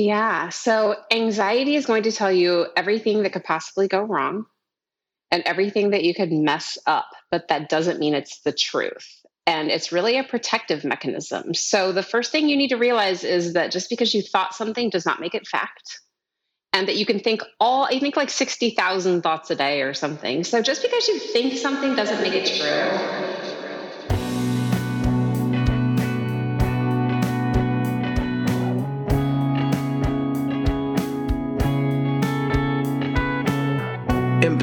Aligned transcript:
Yeah. 0.00 0.48
So 0.48 0.96
anxiety 1.12 1.76
is 1.76 1.84
going 1.84 2.04
to 2.04 2.12
tell 2.12 2.32
you 2.32 2.66
everything 2.74 3.22
that 3.22 3.34
could 3.34 3.44
possibly 3.44 3.86
go 3.86 4.00
wrong 4.00 4.46
and 5.30 5.42
everything 5.44 5.90
that 5.90 6.04
you 6.04 6.14
could 6.14 6.32
mess 6.32 6.78
up, 6.86 7.10
but 7.30 7.48
that 7.48 7.68
doesn't 7.68 8.00
mean 8.00 8.14
it's 8.14 8.40
the 8.40 8.52
truth. 8.52 9.06
And 9.46 9.70
it's 9.70 9.92
really 9.92 10.16
a 10.16 10.24
protective 10.24 10.86
mechanism. 10.86 11.52
So 11.52 11.92
the 11.92 12.02
first 12.02 12.32
thing 12.32 12.48
you 12.48 12.56
need 12.56 12.70
to 12.70 12.78
realize 12.78 13.24
is 13.24 13.52
that 13.52 13.72
just 13.72 13.90
because 13.90 14.14
you 14.14 14.22
thought 14.22 14.54
something 14.54 14.88
does 14.88 15.04
not 15.04 15.20
make 15.20 15.34
it 15.34 15.46
fact. 15.46 16.00
And 16.72 16.88
that 16.88 16.96
you 16.96 17.04
can 17.04 17.20
think 17.20 17.42
all, 17.58 17.84
I 17.84 17.98
think 17.98 18.16
like 18.16 18.30
60,000 18.30 19.20
thoughts 19.20 19.50
a 19.50 19.56
day 19.56 19.82
or 19.82 19.92
something. 19.92 20.44
So 20.44 20.62
just 20.62 20.80
because 20.80 21.08
you 21.08 21.18
think 21.18 21.58
something 21.58 21.94
doesn't 21.94 22.22
make 22.22 22.32
it 22.32 22.46
true. 22.58 23.29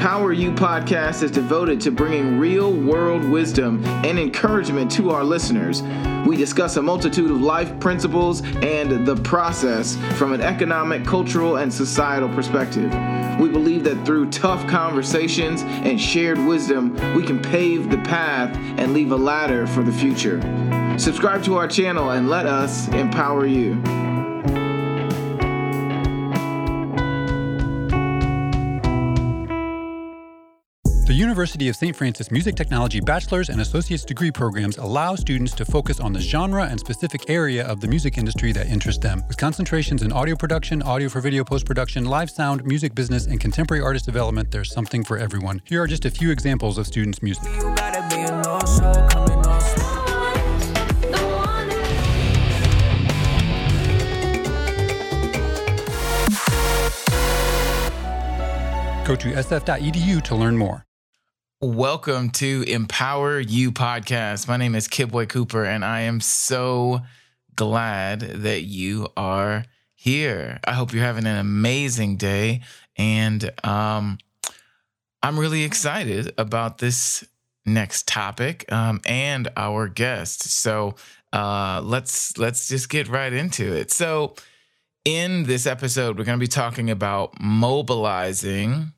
Empower 0.08 0.32
You 0.32 0.52
podcast 0.52 1.22
is 1.22 1.30
devoted 1.30 1.82
to 1.82 1.90
bringing 1.90 2.38
real 2.38 2.72
world 2.72 3.22
wisdom 3.22 3.84
and 3.84 4.18
encouragement 4.18 4.90
to 4.92 5.10
our 5.10 5.22
listeners. 5.22 5.82
We 6.26 6.34
discuss 6.34 6.78
a 6.78 6.82
multitude 6.82 7.30
of 7.30 7.42
life 7.42 7.78
principles 7.78 8.40
and 8.62 9.06
the 9.06 9.16
process 9.16 9.96
from 10.16 10.32
an 10.32 10.40
economic, 10.40 11.04
cultural, 11.04 11.56
and 11.56 11.70
societal 11.70 12.30
perspective. 12.30 12.90
We 13.38 13.50
believe 13.50 13.84
that 13.84 14.02
through 14.06 14.30
tough 14.30 14.66
conversations 14.66 15.60
and 15.60 16.00
shared 16.00 16.38
wisdom, 16.38 16.94
we 17.14 17.22
can 17.22 17.42
pave 17.42 17.90
the 17.90 17.98
path 17.98 18.56
and 18.78 18.94
leave 18.94 19.12
a 19.12 19.16
ladder 19.16 19.66
for 19.66 19.82
the 19.82 19.92
future. 19.92 20.40
Subscribe 20.98 21.44
to 21.44 21.58
our 21.58 21.68
channel 21.68 22.12
and 22.12 22.30
let 22.30 22.46
us 22.46 22.88
empower 22.88 23.44
you. 23.44 23.74
University 31.28 31.68
of 31.68 31.76
St. 31.76 31.94
Francis 31.94 32.30
Music 32.30 32.54
Technology 32.54 33.00
bachelor's 33.00 33.50
and 33.50 33.60
associate's 33.60 34.02
degree 34.02 34.30
programs 34.30 34.78
allow 34.78 35.14
students 35.14 35.52
to 35.56 35.66
focus 35.66 36.00
on 36.00 36.14
the 36.14 36.20
genre 36.20 36.64
and 36.64 36.80
specific 36.80 37.28
area 37.28 37.66
of 37.66 37.82
the 37.82 37.86
music 37.86 38.16
industry 38.16 38.50
that 38.50 38.66
interests 38.66 39.02
them. 39.02 39.22
With 39.28 39.36
concentrations 39.36 40.02
in 40.02 40.10
audio 40.10 40.36
production, 40.36 40.80
audio 40.80 41.10
for 41.10 41.20
video 41.20 41.44
post 41.44 41.66
production, 41.66 42.06
live 42.06 42.30
sound, 42.30 42.64
music 42.64 42.94
business, 42.94 43.26
and 43.26 43.38
contemporary 43.38 43.82
artist 43.82 44.06
development, 44.06 44.50
there's 44.50 44.72
something 44.72 45.04
for 45.04 45.18
everyone. 45.18 45.60
Here 45.66 45.82
are 45.82 45.86
just 45.86 46.06
a 46.06 46.10
few 46.10 46.30
examples 46.30 46.78
of 46.78 46.86
students' 46.86 47.22
music. 47.22 47.44
Go 59.04 59.14
to 59.14 59.32
sf.edu 59.32 60.22
to 60.22 60.34
learn 60.34 60.56
more. 60.56 60.87
Welcome 61.60 62.30
to 62.34 62.62
Empower 62.68 63.40
You 63.40 63.72
podcast. 63.72 64.46
My 64.46 64.56
name 64.56 64.76
is 64.76 64.86
Kidboy 64.86 65.28
Cooper, 65.28 65.64
and 65.64 65.84
I 65.84 66.02
am 66.02 66.20
so 66.20 67.00
glad 67.56 68.20
that 68.20 68.62
you 68.62 69.08
are 69.16 69.64
here. 69.96 70.60
I 70.62 70.74
hope 70.74 70.92
you're 70.92 71.02
having 71.02 71.26
an 71.26 71.36
amazing 71.36 72.16
day, 72.16 72.60
and 72.94 73.50
um, 73.64 74.18
I'm 75.20 75.36
really 75.36 75.64
excited 75.64 76.32
about 76.38 76.78
this 76.78 77.26
next 77.66 78.06
topic 78.06 78.70
um, 78.72 79.00
and 79.04 79.48
our 79.56 79.88
guest. 79.88 80.44
So 80.44 80.94
uh, 81.32 81.80
let's 81.82 82.38
let's 82.38 82.68
just 82.68 82.88
get 82.88 83.08
right 83.08 83.32
into 83.32 83.74
it. 83.74 83.90
So 83.90 84.36
in 85.04 85.42
this 85.42 85.66
episode, 85.66 86.18
we're 86.18 86.24
going 86.24 86.38
to 86.38 86.40
be 86.40 86.46
talking 86.46 86.88
about 86.88 87.40
mobilizing 87.40 88.92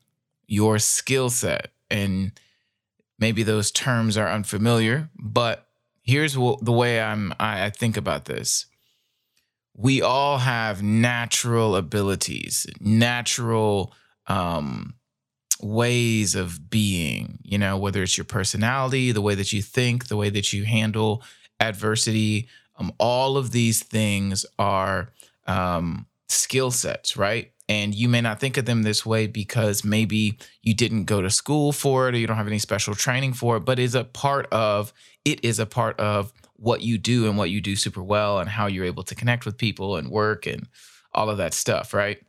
your 0.45 0.77
skill 0.77 1.31
set 1.31 1.71
and 1.89 2.33
maybe 3.21 3.43
those 3.43 3.71
terms 3.71 4.17
are 4.17 4.27
unfamiliar, 4.27 5.09
but 5.15 5.67
here's 6.01 6.37
what, 6.37 6.65
the 6.65 6.71
way 6.71 6.99
I'm 6.99 7.33
I, 7.39 7.65
I 7.65 7.69
think 7.69 7.95
about 7.95 8.25
this. 8.25 8.65
We 9.73 10.01
all 10.01 10.39
have 10.39 10.83
natural 10.83 11.77
abilities, 11.77 12.65
natural 12.81 13.93
um, 14.27 14.95
ways 15.61 16.35
of 16.35 16.69
being, 16.69 17.39
you 17.43 17.57
know, 17.57 17.77
whether 17.77 18.03
it's 18.03 18.17
your 18.17 18.25
personality, 18.25 19.11
the 19.11 19.21
way 19.21 19.35
that 19.35 19.53
you 19.53 19.61
think, 19.61 20.07
the 20.07 20.17
way 20.17 20.29
that 20.29 20.51
you 20.51 20.65
handle 20.65 21.23
adversity. 21.59 22.49
Um, 22.77 22.91
all 22.97 23.37
of 23.37 23.51
these 23.51 23.81
things 23.83 24.45
are 24.59 25.13
um, 25.47 26.07
skill 26.27 26.71
sets, 26.71 27.15
right? 27.15 27.51
And 27.71 27.95
you 27.95 28.09
may 28.09 28.19
not 28.19 28.41
think 28.41 28.57
of 28.57 28.65
them 28.65 28.83
this 28.83 29.05
way 29.05 29.27
because 29.27 29.85
maybe 29.85 30.37
you 30.61 30.73
didn't 30.73 31.05
go 31.05 31.21
to 31.21 31.29
school 31.29 31.71
for 31.71 32.09
it 32.09 32.15
or 32.15 32.17
you 32.17 32.27
don't 32.27 32.35
have 32.35 32.45
any 32.45 32.59
special 32.59 32.93
training 32.93 33.31
for 33.31 33.55
it, 33.55 33.61
but 33.61 33.79
is 33.79 33.95
a 33.95 34.03
part 34.03 34.47
of 34.51 34.91
it 35.23 35.45
is 35.45 35.57
a 35.57 35.65
part 35.65 35.97
of 35.97 36.33
what 36.57 36.81
you 36.81 36.97
do 36.97 37.29
and 37.29 37.37
what 37.37 37.49
you 37.49 37.61
do 37.61 37.77
super 37.77 38.03
well 38.03 38.39
and 38.39 38.49
how 38.49 38.67
you're 38.67 38.83
able 38.83 39.03
to 39.03 39.15
connect 39.15 39.45
with 39.45 39.57
people 39.57 39.95
and 39.95 40.09
work 40.09 40.45
and 40.45 40.67
all 41.13 41.29
of 41.29 41.37
that 41.37 41.53
stuff, 41.53 41.93
right? 41.93 42.21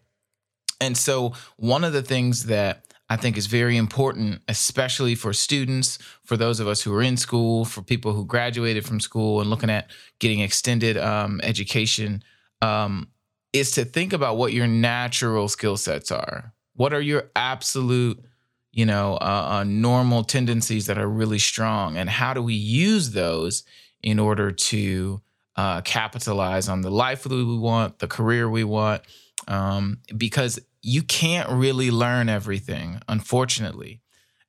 And 0.81 0.97
so 0.97 1.33
one 1.57 1.83
of 1.83 1.93
the 1.93 2.03
things 2.03 2.47
that 2.47 2.85
I 3.11 3.17
think 3.17 3.37
is 3.37 3.47
very 3.47 3.77
important, 3.77 4.43
especially 4.47 5.17
for 5.17 5.33
students, 5.33 5.99
for 6.25 6.37
those 6.37 6.61
of 6.61 6.69
us 6.69 6.83
who 6.83 6.95
are 6.95 7.03
in 7.03 7.17
school, 7.17 7.65
for 7.65 7.83
people 7.83 8.13
who 8.13 8.25
graduated 8.25 8.87
from 8.87 9.01
school 9.01 9.41
and 9.41 9.51
looking 9.51 9.71
at 9.71 9.91
getting 10.21 10.39
extended 10.39 10.97
um, 10.97 11.41
education. 11.43 12.23
Um, 12.61 13.09
is 13.53 13.73
to 13.73 13.85
think 13.85 14.13
about 14.13 14.37
what 14.37 14.53
your 14.53 14.67
natural 14.67 15.49
skill 15.49 15.77
sets 15.77 16.11
are. 16.11 16.53
What 16.75 16.95
are 16.95 17.01
your 17.01 17.31
absolute, 17.37 18.25
you 18.73 18.87
know, 18.87 19.15
uh, 19.15 19.49
uh, 19.51 19.65
normal 19.65 20.25
tendencies 20.25 20.87
that 20.87 20.99
are 20.99 21.09
really 21.09 21.39
strong, 21.39 21.97
and 21.97 22.09
how 22.09 22.33
do 22.33 22.43
we 22.43 22.55
use 22.55 23.11
those 23.11 23.65
in 24.03 24.19
order 24.19 24.51
to 24.51 25.21
uh, 25.57 25.83
capitalize 25.83 26.69
on 26.69 26.81
the 26.81 26.91
life 26.91 27.25
that 27.25 27.31
we 27.33 27.59
want, 27.59 27.99
the 27.99 28.09
career 28.09 28.49
we 28.49 28.65
want? 28.65 29.03
Um, 29.49 29.99
because 30.17 30.59
you 30.81 31.03
can't 31.03 31.51
really 31.51 31.91
learn 31.91 32.29
everything, 32.29 33.01
unfortunately. 33.09 34.01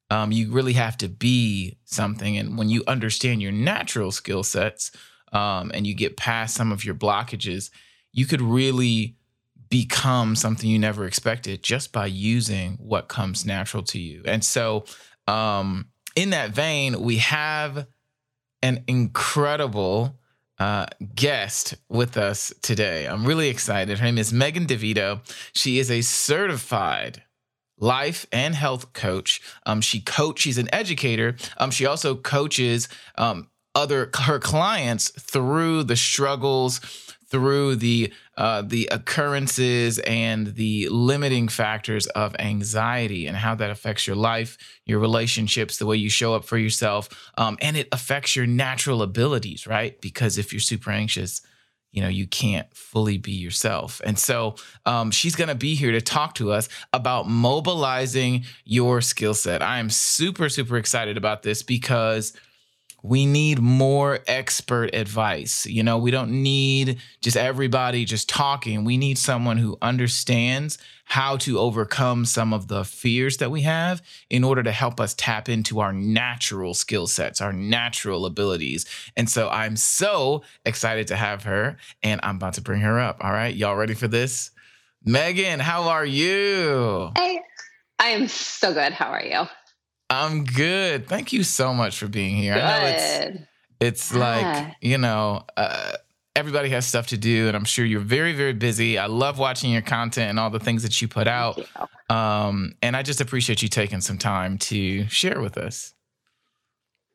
Um, 0.10 0.32
you 0.32 0.52
really 0.52 0.74
have 0.74 0.98
to 0.98 1.10
be 1.10 1.78
something, 1.84 2.38
and 2.38 2.58
when 2.58 2.70
you 2.70 2.84
understand 2.88 3.42
your 3.42 3.52
natural 3.52 4.12
skill 4.12 4.44
sets, 4.44 4.92
um, 5.34 5.72
and 5.74 5.86
you 5.86 5.96
get 5.96 6.16
past 6.16 6.56
some 6.56 6.72
of 6.72 6.86
your 6.86 6.96
blockages 6.96 7.70
you 8.14 8.26
could 8.26 8.42
really 8.42 9.18
become 9.70 10.36
something 10.36 10.70
you 10.70 10.80
never 10.80 11.06
expected 11.06 11.64
just 11.64 11.92
by 11.92 12.06
using 12.06 12.74
what 12.74 13.08
comes 13.08 13.46
natural 13.46 13.82
to 13.82 14.00
you. 14.00 14.22
And 14.26 14.44
so, 14.44 14.86
um, 15.28 15.88
in 16.16 16.30
that 16.30 16.52
vein, 16.52 17.02
we 17.02 17.18
have 17.18 17.88
an 18.62 18.84
incredible 18.88 20.20
uh, 20.60 20.86
guest 21.16 21.74
with 21.90 22.18
us 22.18 22.54
today. 22.62 23.08
I'm 23.08 23.26
really 23.26 23.50
excited. 23.50 23.98
Her 23.98 24.06
name 24.06 24.20
is 24.20 24.32
Megan 24.32 24.68
DeVito. 24.68 25.22
She 25.54 25.80
is 25.80 25.90
a 25.90 26.02
certified 26.02 27.24
life 27.80 28.28
and 28.32 28.54
health 28.54 28.94
coach. 28.94 29.42
Um, 29.66 29.82
she 29.82 30.00
coach. 30.00 30.40
She's 30.40 30.60
an 30.60 30.70
educator. 30.72 31.36
Um, 31.58 31.72
she 31.72 31.86
also 31.86 32.16
coaches 32.16 32.88
um, 33.18 33.50
other 33.76 34.12
her 34.22 34.40
clients 34.40 35.10
through 35.10 35.84
the 35.84 35.96
struggles 35.96 36.80
through 37.34 37.76
the 37.76 38.14
uh, 38.38 38.62
the 38.62 38.88
occurrences 38.92 39.98
and 40.00 40.56
the 40.56 40.88
limiting 40.90 41.48
factors 41.48 42.06
of 42.08 42.36
anxiety 42.38 43.26
and 43.26 43.36
how 43.36 43.56
that 43.56 43.72
affects 43.72 44.06
your 44.06 44.16
life, 44.16 44.56
your 44.86 45.00
relationships, 45.00 45.78
the 45.78 45.86
way 45.88 45.98
you 45.98 46.12
show 46.12 46.36
up 46.36 46.46
for 46.46 46.60
yourself, 46.60 47.10
um, 47.40 47.58
and 47.60 47.76
it 47.76 47.88
affects 47.92 48.36
your 48.36 48.46
natural 48.46 49.02
abilities, 49.02 49.66
right? 49.66 50.00
Because 50.00 50.38
if 50.38 50.54
you're 50.54 50.60
super 50.60 50.92
anxious, 50.92 51.42
you 51.92 52.02
know 52.04 52.08
you 52.08 52.28
can't 52.28 52.68
fully 52.76 53.18
be 53.18 53.32
yourself 53.32 54.02
and 54.04 54.18
so 54.18 54.56
um, 54.86 55.12
she's 55.12 55.36
going 55.36 55.48
to 55.48 55.56
be 55.56 55.76
here 55.76 55.92
to 55.92 56.02
talk 56.02 56.34
to 56.36 56.52
us 56.52 56.68
about 56.92 57.28
mobilizing 57.28 58.44
your 58.66 59.00
skill 59.00 59.36
set 59.36 59.62
i 59.62 59.78
am 59.78 59.92
super 59.92 60.50
super 60.50 60.76
excited 60.76 61.18
about 61.18 61.44
this 61.44 61.62
because 61.62 62.34
we 63.04 63.26
need 63.26 63.60
more 63.60 64.20
expert 64.28 64.96
advice. 64.96 65.66
You 65.66 65.84
know, 65.84 65.98
we 65.98 66.10
don't 66.10 66.42
need 66.42 67.00
just 67.22 67.36
everybody 67.36 68.06
just 68.06 68.30
talking. 68.30 68.86
We 68.86 68.96
need 68.96 69.18
someone 69.18 69.58
who 69.58 69.78
understands 69.82 70.78
how 71.04 71.36
to 71.36 71.60
overcome 71.60 72.24
some 72.24 72.54
of 72.54 72.70
the 72.70 72.86
fears 72.86 73.38
that 73.38 73.52
we 73.52 73.62
have 73.62 74.02
in 74.30 74.46
order 74.46 74.64
to 74.64 74.72
help 74.72 75.02
us 75.02 75.14
tap 75.14 75.50
into 75.50 75.82
our 75.82 75.92
natural 75.92 76.74
skill 76.74 77.06
sets, 77.06 77.42
our 77.42 77.52
natural 77.52 78.26
abilities. 78.26 78.86
And 79.18 79.30
so 79.30 79.50
I'm 79.50 79.76
so 79.76 80.44
excited 80.66 81.08
to 81.08 81.18
have 81.18 81.44
her, 81.44 81.76
and 82.04 82.22
I'm 82.24 82.38
about 82.38 82.54
to 82.54 82.62
bring 82.62 82.80
her 82.82 83.02
up. 83.02 83.18
All 83.20 83.34
right, 83.34 83.54
y'all 83.54 83.76
ready 83.76 83.96
for 83.96 84.08
this? 84.08 84.52
Megan, 85.04 85.60
how 85.60 85.90
are 85.90 86.06
you? 86.06 87.12
Hey, 87.18 87.42
I 88.00 88.10
am 88.10 88.30
so 88.30 88.74
good. 88.74 88.94
How 88.94 89.08
are 89.08 89.24
you? 89.24 89.46
I'm 90.14 90.44
good. 90.44 91.08
Thank 91.08 91.34
you 91.34 91.44
so 91.44 91.74
much 91.74 91.98
for 91.98 92.08
being 92.08 92.36
here. 92.36 92.54
Good. 92.54 92.64
I 92.64 92.80
know 92.80 92.98
it's 92.98 93.42
it's 93.80 94.16
like, 94.16 94.76
you 94.82 94.98
know, 94.98 95.44
uh, 95.58 95.94
everybody 96.36 96.70
has 96.70 96.86
stuff 96.86 97.08
to 97.08 97.18
do, 97.18 97.48
and 97.48 97.58
I'm 97.58 97.66
sure 97.66 97.84
you're 97.84 98.00
very, 98.00 98.34
very 98.34 98.54
busy. 98.54 98.98
I 98.98 99.08
love 99.08 99.40
watching 99.40 99.72
your 99.72 99.82
content 99.82 100.30
and 100.30 100.40
all 100.40 100.50
the 100.50 100.60
things 100.60 100.84
that 100.84 101.02
you 101.02 101.08
put 101.08 101.28
out. 101.28 101.58
You. 101.58 102.16
Um, 102.16 102.76
and 102.82 102.96
I 102.96 103.02
just 103.02 103.22
appreciate 103.22 103.62
you 103.62 103.68
taking 103.68 104.02
some 104.02 104.18
time 104.18 104.58
to 104.60 105.08
share 105.08 105.42
with 105.42 105.58
us. 105.58 105.94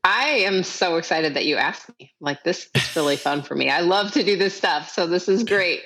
I 0.05 0.29
am 0.29 0.62
so 0.62 0.97
excited 0.97 1.35
that 1.35 1.45
you 1.45 1.56
asked 1.56 1.91
me. 1.99 2.12
Like, 2.21 2.43
this 2.45 2.69
is 2.75 2.97
really 2.97 3.17
fun 3.29 3.43
for 3.43 3.55
me. 3.55 3.71
I 3.71 3.81
love 3.81 4.12
to 4.12 4.23
do 4.23 4.37
this 4.37 4.55
stuff. 4.56 4.91
So, 4.91 5.06
this 5.06 5.29
is 5.29 5.45
great. 5.45 5.83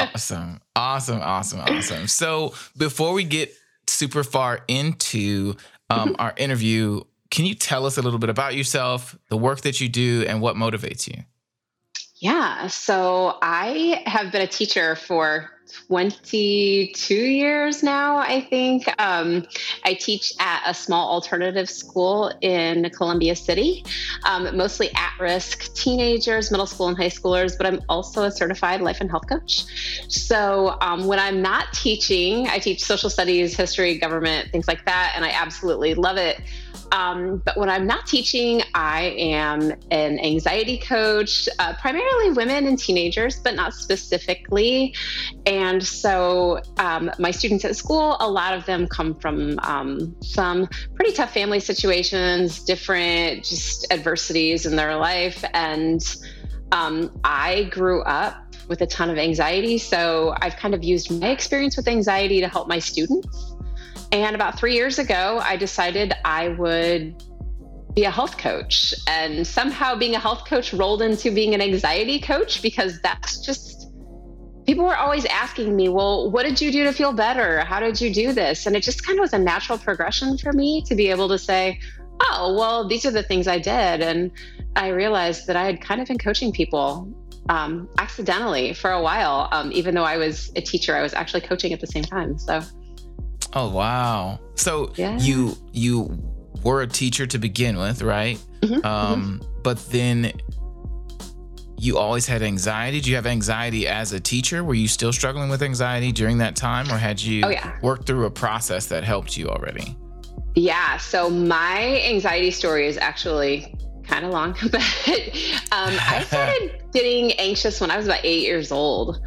awesome. 0.00 0.60
Awesome. 0.74 1.20
Awesome. 1.20 1.60
Awesome. 1.60 2.08
So, 2.08 2.54
before 2.76 3.12
we 3.12 3.24
get 3.24 3.52
super 3.86 4.24
far 4.24 4.64
into 4.68 5.56
um, 5.94 6.16
our 6.18 6.34
interview, 6.36 7.02
can 7.30 7.44
you 7.46 7.54
tell 7.54 7.86
us 7.86 7.96
a 7.98 8.02
little 8.02 8.18
bit 8.18 8.30
about 8.30 8.54
yourself, 8.54 9.16
the 9.28 9.36
work 9.36 9.62
that 9.62 9.80
you 9.80 9.88
do, 9.88 10.24
and 10.28 10.40
what 10.40 10.56
motivates 10.56 11.08
you? 11.08 11.24
Yeah. 12.24 12.68
So 12.68 13.36
I 13.42 14.02
have 14.06 14.32
been 14.32 14.40
a 14.40 14.46
teacher 14.46 14.96
for 14.96 15.50
22 15.88 17.14
years 17.14 17.82
now, 17.82 18.16
I 18.16 18.40
think. 18.40 18.88
Um, 18.98 19.46
I 19.84 19.92
teach 19.92 20.32
at 20.40 20.62
a 20.66 20.72
small 20.72 21.10
alternative 21.10 21.68
school 21.68 22.32
in 22.40 22.88
Columbia 22.96 23.36
City, 23.36 23.84
um, 24.24 24.56
mostly 24.56 24.90
at 24.94 25.12
risk 25.20 25.74
teenagers, 25.74 26.50
middle 26.50 26.66
school, 26.66 26.88
and 26.88 26.96
high 26.96 27.10
schoolers, 27.10 27.58
but 27.58 27.66
I'm 27.66 27.82
also 27.90 28.22
a 28.22 28.30
certified 28.30 28.80
life 28.80 29.02
and 29.02 29.10
health 29.10 29.28
coach. 29.28 29.66
So 30.08 30.78
um, 30.80 31.06
when 31.06 31.18
I'm 31.18 31.42
not 31.42 31.74
teaching, 31.74 32.46
I 32.48 32.58
teach 32.58 32.82
social 32.82 33.10
studies, 33.10 33.54
history, 33.54 33.98
government, 33.98 34.50
things 34.50 34.66
like 34.66 34.86
that, 34.86 35.12
and 35.14 35.26
I 35.26 35.30
absolutely 35.30 35.92
love 35.92 36.16
it. 36.16 36.40
Um, 36.94 37.42
but 37.44 37.56
when 37.56 37.68
I'm 37.68 37.88
not 37.88 38.06
teaching, 38.06 38.62
I 38.72 39.16
am 39.18 39.72
an 39.90 40.20
anxiety 40.20 40.78
coach, 40.78 41.48
uh, 41.58 41.74
primarily 41.80 42.30
women 42.30 42.68
and 42.68 42.78
teenagers, 42.78 43.40
but 43.40 43.56
not 43.56 43.74
specifically. 43.74 44.94
And 45.44 45.84
so 45.84 46.62
um, 46.78 47.10
my 47.18 47.32
students 47.32 47.64
at 47.64 47.74
school, 47.74 48.16
a 48.20 48.30
lot 48.30 48.54
of 48.54 48.64
them 48.64 48.86
come 48.86 49.16
from 49.16 49.58
um, 49.64 50.14
some 50.22 50.68
pretty 50.94 51.12
tough 51.12 51.34
family 51.34 51.58
situations, 51.58 52.60
different 52.60 53.42
just 53.42 53.92
adversities 53.92 54.64
in 54.64 54.76
their 54.76 54.94
life. 54.94 55.44
And 55.52 56.00
um, 56.70 57.10
I 57.24 57.64
grew 57.64 58.02
up 58.02 58.54
with 58.68 58.82
a 58.82 58.86
ton 58.86 59.10
of 59.10 59.18
anxiety. 59.18 59.78
So 59.78 60.34
I've 60.40 60.56
kind 60.56 60.74
of 60.74 60.84
used 60.84 61.10
my 61.10 61.30
experience 61.30 61.76
with 61.76 61.88
anxiety 61.88 62.40
to 62.40 62.48
help 62.48 62.68
my 62.68 62.78
students. 62.78 63.53
And 64.14 64.36
about 64.36 64.56
three 64.56 64.74
years 64.74 65.00
ago, 65.00 65.40
I 65.42 65.56
decided 65.56 66.12
I 66.24 66.50
would 66.50 67.20
be 67.96 68.04
a 68.04 68.12
health 68.12 68.38
coach. 68.38 68.94
And 69.08 69.44
somehow 69.44 69.96
being 69.96 70.14
a 70.14 70.20
health 70.20 70.44
coach 70.46 70.72
rolled 70.72 71.02
into 71.02 71.32
being 71.32 71.52
an 71.52 71.60
anxiety 71.60 72.20
coach 72.20 72.62
because 72.62 73.00
that's 73.00 73.44
just, 73.44 73.90
people 74.66 74.84
were 74.84 74.96
always 74.96 75.24
asking 75.24 75.74
me, 75.74 75.88
well, 75.88 76.30
what 76.30 76.44
did 76.44 76.60
you 76.60 76.70
do 76.70 76.84
to 76.84 76.92
feel 76.92 77.12
better? 77.12 77.64
How 77.64 77.80
did 77.80 78.00
you 78.00 78.14
do 78.14 78.32
this? 78.32 78.66
And 78.66 78.76
it 78.76 78.84
just 78.84 79.04
kind 79.04 79.18
of 79.18 79.22
was 79.24 79.32
a 79.32 79.38
natural 79.38 79.78
progression 79.78 80.38
for 80.38 80.52
me 80.52 80.82
to 80.82 80.94
be 80.94 81.08
able 81.10 81.28
to 81.30 81.38
say, 81.38 81.80
oh, 82.20 82.54
well, 82.56 82.86
these 82.86 83.04
are 83.04 83.10
the 83.10 83.24
things 83.24 83.48
I 83.48 83.58
did. 83.58 84.00
And 84.00 84.30
I 84.76 84.90
realized 84.90 85.48
that 85.48 85.56
I 85.56 85.64
had 85.64 85.80
kind 85.80 86.00
of 86.00 86.06
been 86.06 86.18
coaching 86.18 86.52
people 86.52 87.12
um, 87.48 87.88
accidentally 87.98 88.74
for 88.74 88.92
a 88.92 89.02
while. 89.02 89.48
Um, 89.50 89.72
even 89.72 89.92
though 89.92 90.04
I 90.04 90.18
was 90.18 90.52
a 90.54 90.60
teacher, 90.60 90.94
I 90.94 91.02
was 91.02 91.14
actually 91.14 91.40
coaching 91.40 91.72
at 91.72 91.80
the 91.80 91.88
same 91.88 92.04
time. 92.04 92.38
So, 92.38 92.60
Oh 93.52 93.70
wow! 93.70 94.40
So 94.54 94.92
yeah. 94.96 95.18
you 95.18 95.56
you 95.72 96.18
were 96.62 96.82
a 96.82 96.86
teacher 96.86 97.26
to 97.26 97.38
begin 97.38 97.76
with, 97.76 98.02
right? 98.02 98.38
Mm-hmm, 98.60 98.74
mm-hmm. 98.74 98.86
um, 98.86 99.40
mm-hmm. 99.40 99.60
But 99.62 99.78
then 99.90 100.32
you 101.78 101.98
always 101.98 102.26
had 102.26 102.42
anxiety. 102.42 102.98
Did 102.98 103.06
you 103.06 103.16
have 103.16 103.26
anxiety 103.26 103.86
as 103.86 104.12
a 104.12 104.20
teacher? 104.20 104.64
Were 104.64 104.74
you 104.74 104.88
still 104.88 105.12
struggling 105.12 105.50
with 105.50 105.62
anxiety 105.62 106.12
during 106.12 106.38
that 106.38 106.56
time, 106.56 106.90
or 106.90 106.96
had 106.96 107.20
you 107.20 107.42
oh, 107.44 107.50
yeah. 107.50 107.78
worked 107.82 108.06
through 108.06 108.24
a 108.24 108.30
process 108.30 108.86
that 108.86 109.04
helped 109.04 109.36
you 109.36 109.48
already? 109.48 109.96
Yeah. 110.54 110.96
So 110.98 111.28
my 111.28 112.02
anxiety 112.06 112.50
story 112.50 112.86
is 112.86 112.96
actually 112.96 113.74
kind 114.06 114.24
of 114.24 114.32
long, 114.32 114.52
but 114.70 114.80
um, 115.72 115.94
I 116.00 116.24
started 116.26 116.82
getting 116.92 117.32
anxious 117.32 117.80
when 117.80 117.90
I 117.90 117.96
was 117.96 118.06
about 118.06 118.24
eight 118.24 118.42
years 118.42 118.72
old. 118.72 119.20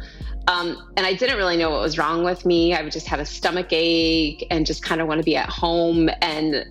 Um, 0.48 0.90
and 0.96 1.06
I 1.06 1.12
didn't 1.12 1.36
really 1.36 1.58
know 1.58 1.70
what 1.70 1.80
was 1.80 1.98
wrong 1.98 2.24
with 2.24 2.46
me. 2.46 2.72
I 2.72 2.82
would 2.82 2.92
just 2.92 3.06
have 3.06 3.20
a 3.20 3.26
stomach 3.26 3.68
ache 3.70 4.46
and 4.50 4.64
just 4.64 4.82
kind 4.82 5.00
of 5.00 5.06
want 5.06 5.18
to 5.18 5.24
be 5.24 5.36
at 5.36 5.48
home. 5.48 6.08
And 6.22 6.64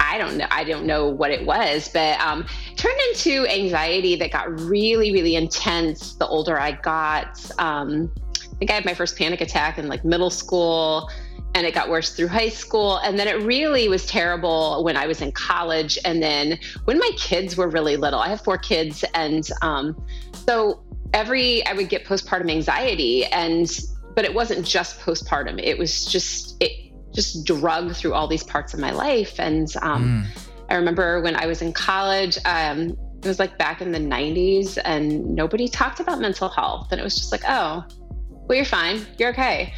I 0.00 0.16
don't 0.16 0.38
know. 0.38 0.46
I 0.50 0.64
don't 0.64 0.86
know 0.86 1.08
what 1.08 1.30
it 1.30 1.44
was, 1.44 1.88
but 1.88 2.18
um, 2.20 2.46
turned 2.76 2.98
into 3.10 3.46
anxiety 3.46 4.16
that 4.16 4.30
got 4.30 4.58
really, 4.58 5.12
really 5.12 5.36
intense 5.36 6.14
the 6.14 6.26
older 6.26 6.58
I 6.58 6.72
got. 6.72 7.38
Um, 7.58 8.10
I 8.40 8.56
think 8.56 8.70
I 8.70 8.74
had 8.74 8.84
my 8.84 8.94
first 8.94 9.18
panic 9.18 9.40
attack 9.40 9.78
in 9.78 9.86
like 9.86 10.04
middle 10.04 10.30
school, 10.30 11.10
and 11.54 11.66
it 11.66 11.74
got 11.74 11.88
worse 11.90 12.14
through 12.14 12.28
high 12.28 12.48
school. 12.48 12.98
And 12.98 13.18
then 13.18 13.28
it 13.28 13.42
really 13.42 13.88
was 13.88 14.06
terrible 14.06 14.82
when 14.82 14.96
I 14.96 15.06
was 15.06 15.20
in 15.20 15.30
college. 15.32 15.98
And 16.04 16.22
then 16.22 16.58
when 16.84 16.98
my 16.98 17.10
kids 17.16 17.56
were 17.56 17.68
really 17.68 17.96
little, 17.96 18.18
I 18.18 18.28
have 18.28 18.40
four 18.40 18.58
kids, 18.58 19.04
and 19.14 19.48
um, 19.62 20.02
so 20.46 20.83
every 21.14 21.64
I 21.66 21.72
would 21.72 21.88
get 21.88 22.04
postpartum 22.04 22.50
anxiety 22.50 23.24
and 23.24 23.70
but 24.14 24.24
it 24.24 24.34
wasn't 24.34 24.66
just 24.66 25.00
postpartum. 25.00 25.60
It 25.62 25.78
was 25.78 26.04
just 26.04 26.62
it 26.62 26.92
just 27.14 27.46
drug 27.46 27.94
through 27.94 28.12
all 28.12 28.28
these 28.28 28.42
parts 28.42 28.74
of 28.74 28.80
my 28.80 28.90
life. 28.90 29.38
And 29.38 29.72
um, 29.82 30.26
mm. 30.34 30.44
I 30.68 30.74
remember 30.74 31.22
when 31.22 31.36
I 31.36 31.46
was 31.46 31.62
in 31.62 31.72
college, 31.72 32.36
um, 32.44 32.96
it 33.22 33.28
was 33.28 33.38
like 33.38 33.56
back 33.56 33.80
in 33.80 33.92
the 33.92 33.98
90s, 33.98 34.78
and 34.84 35.34
nobody 35.34 35.68
talked 35.68 36.00
about 36.00 36.20
mental 36.20 36.48
health. 36.48 36.88
And 36.90 37.00
it 37.00 37.04
was 37.04 37.16
just 37.16 37.32
like, 37.32 37.42
oh, 37.48 37.84
well, 38.28 38.56
you're 38.56 38.64
fine, 38.64 39.06
you're 39.16 39.30
okay. 39.30 39.72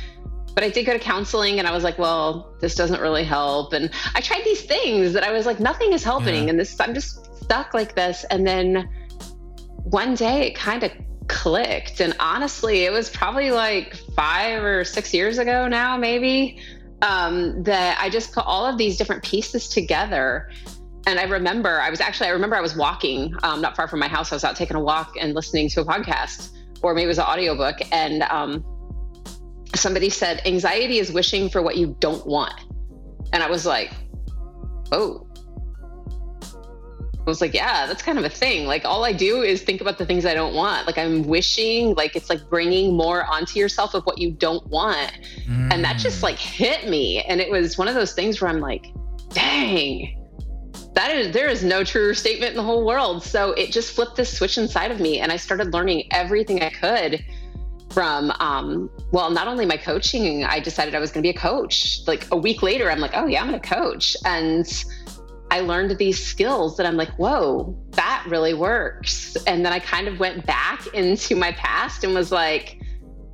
But 0.55 0.65
I 0.65 0.71
did 0.71 0.85
go 0.87 0.93
to 0.95 0.99
counseling, 0.99 1.59
and 1.59 1.69
I 1.69 1.73
was 1.73 1.85
like, 1.85 1.99
well, 1.99 2.57
this 2.61 2.75
doesn't 2.75 3.01
really 3.01 3.25
help. 3.25 3.73
And 3.75 3.91
I 4.15 4.21
tried 4.21 4.43
these 4.45 4.63
things 4.63 5.13
that 5.13 5.23
I 5.23 5.31
was 5.31 5.45
like, 5.47 5.61
nothing 5.61 5.93
is 5.93 6.03
helping, 6.03 6.45
yeah. 6.45 6.51
and 6.51 6.59
this 6.59 6.81
I'm 6.81 6.95
just 6.95 7.37
stuck 7.37 7.75
like 7.75 7.95
this. 7.95 8.25
And 8.31 8.47
then 8.47 8.89
one 9.85 10.15
day, 10.15 10.49
it 10.49 10.57
kind 10.57 10.83
of 10.83 10.91
clicked. 11.29 12.01
And 12.01 12.15
honestly, 12.21 12.85
it 12.85 12.93
was 12.93 13.11
probably 13.11 13.51
like 13.51 13.97
five 14.15 14.63
or 14.63 14.85
six 14.85 15.13
years 15.13 15.39
ago 15.39 15.69
now, 15.69 15.97
maybe, 15.97 16.61
um, 17.03 17.63
that 17.65 17.99
I 18.01 18.09
just 18.11 18.33
put 18.33 18.45
all 18.45 18.67
of 18.67 18.79
these 18.79 18.97
different 18.97 19.23
pieces 19.23 19.69
together. 19.69 20.51
And 21.07 21.21
I 21.21 21.25
remember, 21.25 21.81
I 21.81 21.91
was 21.91 22.01
actually, 22.01 22.29
I 22.29 22.33
remember 22.33 22.57
I 22.57 22.61
was 22.61 22.77
walking 22.77 23.35
um, 23.43 23.61
not 23.61 23.77
far 23.77 23.87
from 23.87 24.01
my 24.01 24.09
house. 24.09 24.33
I 24.33 24.35
was 24.35 24.45
out 24.45 24.57
taking 24.57 24.77
a 24.77 24.81
walk 24.81 25.15
and 25.21 25.35
listening 25.35 25.69
to 25.71 25.83
a 25.83 25.85
podcast, 25.85 26.51
or 26.83 26.95
maybe 26.95 27.05
it 27.05 27.09
was 27.09 27.19
an 27.19 27.25
audiobook. 27.25 27.77
And 27.93 28.23
um, 28.25 28.65
somebody 29.75 30.11
said, 30.11 30.43
anxiety 30.47 30.99
is 30.99 31.13
wishing 31.13 31.49
for 31.49 31.63
what 31.63 31.77
you 31.77 31.97
don't 32.01 32.27
want. 32.27 32.55
And 33.33 33.43
I 33.43 33.49
was 33.49 33.67
like, 33.67 33.93
oh, 34.93 35.26
I 37.27 37.31
was 37.31 37.41
like, 37.41 37.55
yeah, 37.55 37.87
that's 37.87 38.03
kind 38.03 38.19
of 38.19 38.25
a 38.25 38.29
thing. 38.29 38.67
Like, 38.67 38.85
all 38.85 39.05
I 39.05 39.13
do 39.13 39.43
is 39.43 39.61
think 39.61 39.81
about 39.81 39.99
the 39.99 40.07
things 40.07 40.25
I 40.25 40.33
don't 40.33 40.55
want. 40.55 40.87
Like, 40.87 40.97
I'm 40.97 41.25
wishing, 41.25 41.93
like, 41.97 42.15
it's 42.15 42.31
like 42.31 42.49
bringing 42.49 42.97
more 42.97 43.25
onto 43.25 43.59
yourself 43.59 43.95
of 43.95 44.05
what 44.05 44.19
you 44.19 44.31
don't 44.31 44.65
want. 44.69 45.11
Mm. 45.49 45.73
And 45.73 45.85
that 45.85 45.99
just 45.99 46.23
like 46.23 46.39
hit 46.39 46.89
me. 46.89 47.23
And 47.23 47.41
it 47.41 47.51
was 47.51 47.77
one 47.77 47.89
of 47.89 47.95
those 47.95 48.13
things 48.13 48.41
where 48.41 48.49
I'm 48.49 48.61
like, 48.61 48.93
dang, 49.31 50.25
that 50.95 51.11
is, 51.11 51.33
there 51.33 51.49
is 51.49 51.65
no 51.65 51.83
truer 51.83 52.15
statement 52.15 52.53
in 52.53 52.57
the 52.57 52.63
whole 52.63 52.87
world. 52.87 53.25
So 53.25 53.51
it 53.55 53.73
just 53.73 53.93
flipped 53.97 54.15
this 54.15 54.33
switch 54.33 54.57
inside 54.57 54.93
of 54.93 55.01
me. 55.01 55.19
And 55.19 55.33
I 55.33 55.37
started 55.37 55.73
learning 55.73 56.07
everything 56.13 56.63
I 56.63 56.71
could 56.71 57.25
from, 57.91 58.31
um, 58.39 58.89
well, 59.11 59.31
not 59.31 59.49
only 59.49 59.67
my 59.67 59.77
coaching, 59.77 60.45
I 60.45 60.61
decided 60.61 60.95
I 60.95 61.01
was 61.01 61.11
going 61.11 61.25
to 61.25 61.27
be 61.27 61.37
a 61.37 61.41
coach. 61.41 62.03
Like, 62.07 62.25
a 62.31 62.37
week 62.37 62.63
later, 62.63 62.89
I'm 62.89 63.01
like, 63.01 63.13
oh, 63.15 63.27
yeah, 63.27 63.43
I'm 63.43 63.49
going 63.49 63.61
to 63.61 63.69
coach. 63.69 64.17
And, 64.25 64.65
I 65.51 65.61
learned 65.61 65.97
these 65.99 66.25
skills 66.25 66.77
that 66.77 66.87
I'm 66.87 66.97
like, 66.97 67.11
whoa, 67.19 67.77
that 67.93 68.27
really 68.29 68.55
works. 68.55 69.37
And 69.47 69.65
then 69.65 69.73
I 69.73 69.79
kind 69.79 70.09
of 70.09 70.19
went 70.19 70.47
back 70.47 70.87
into 70.95 71.37
my 71.37 71.53
past 71.53 72.05
and 72.05 72.15
was 72.15 72.33
like, 72.33 72.81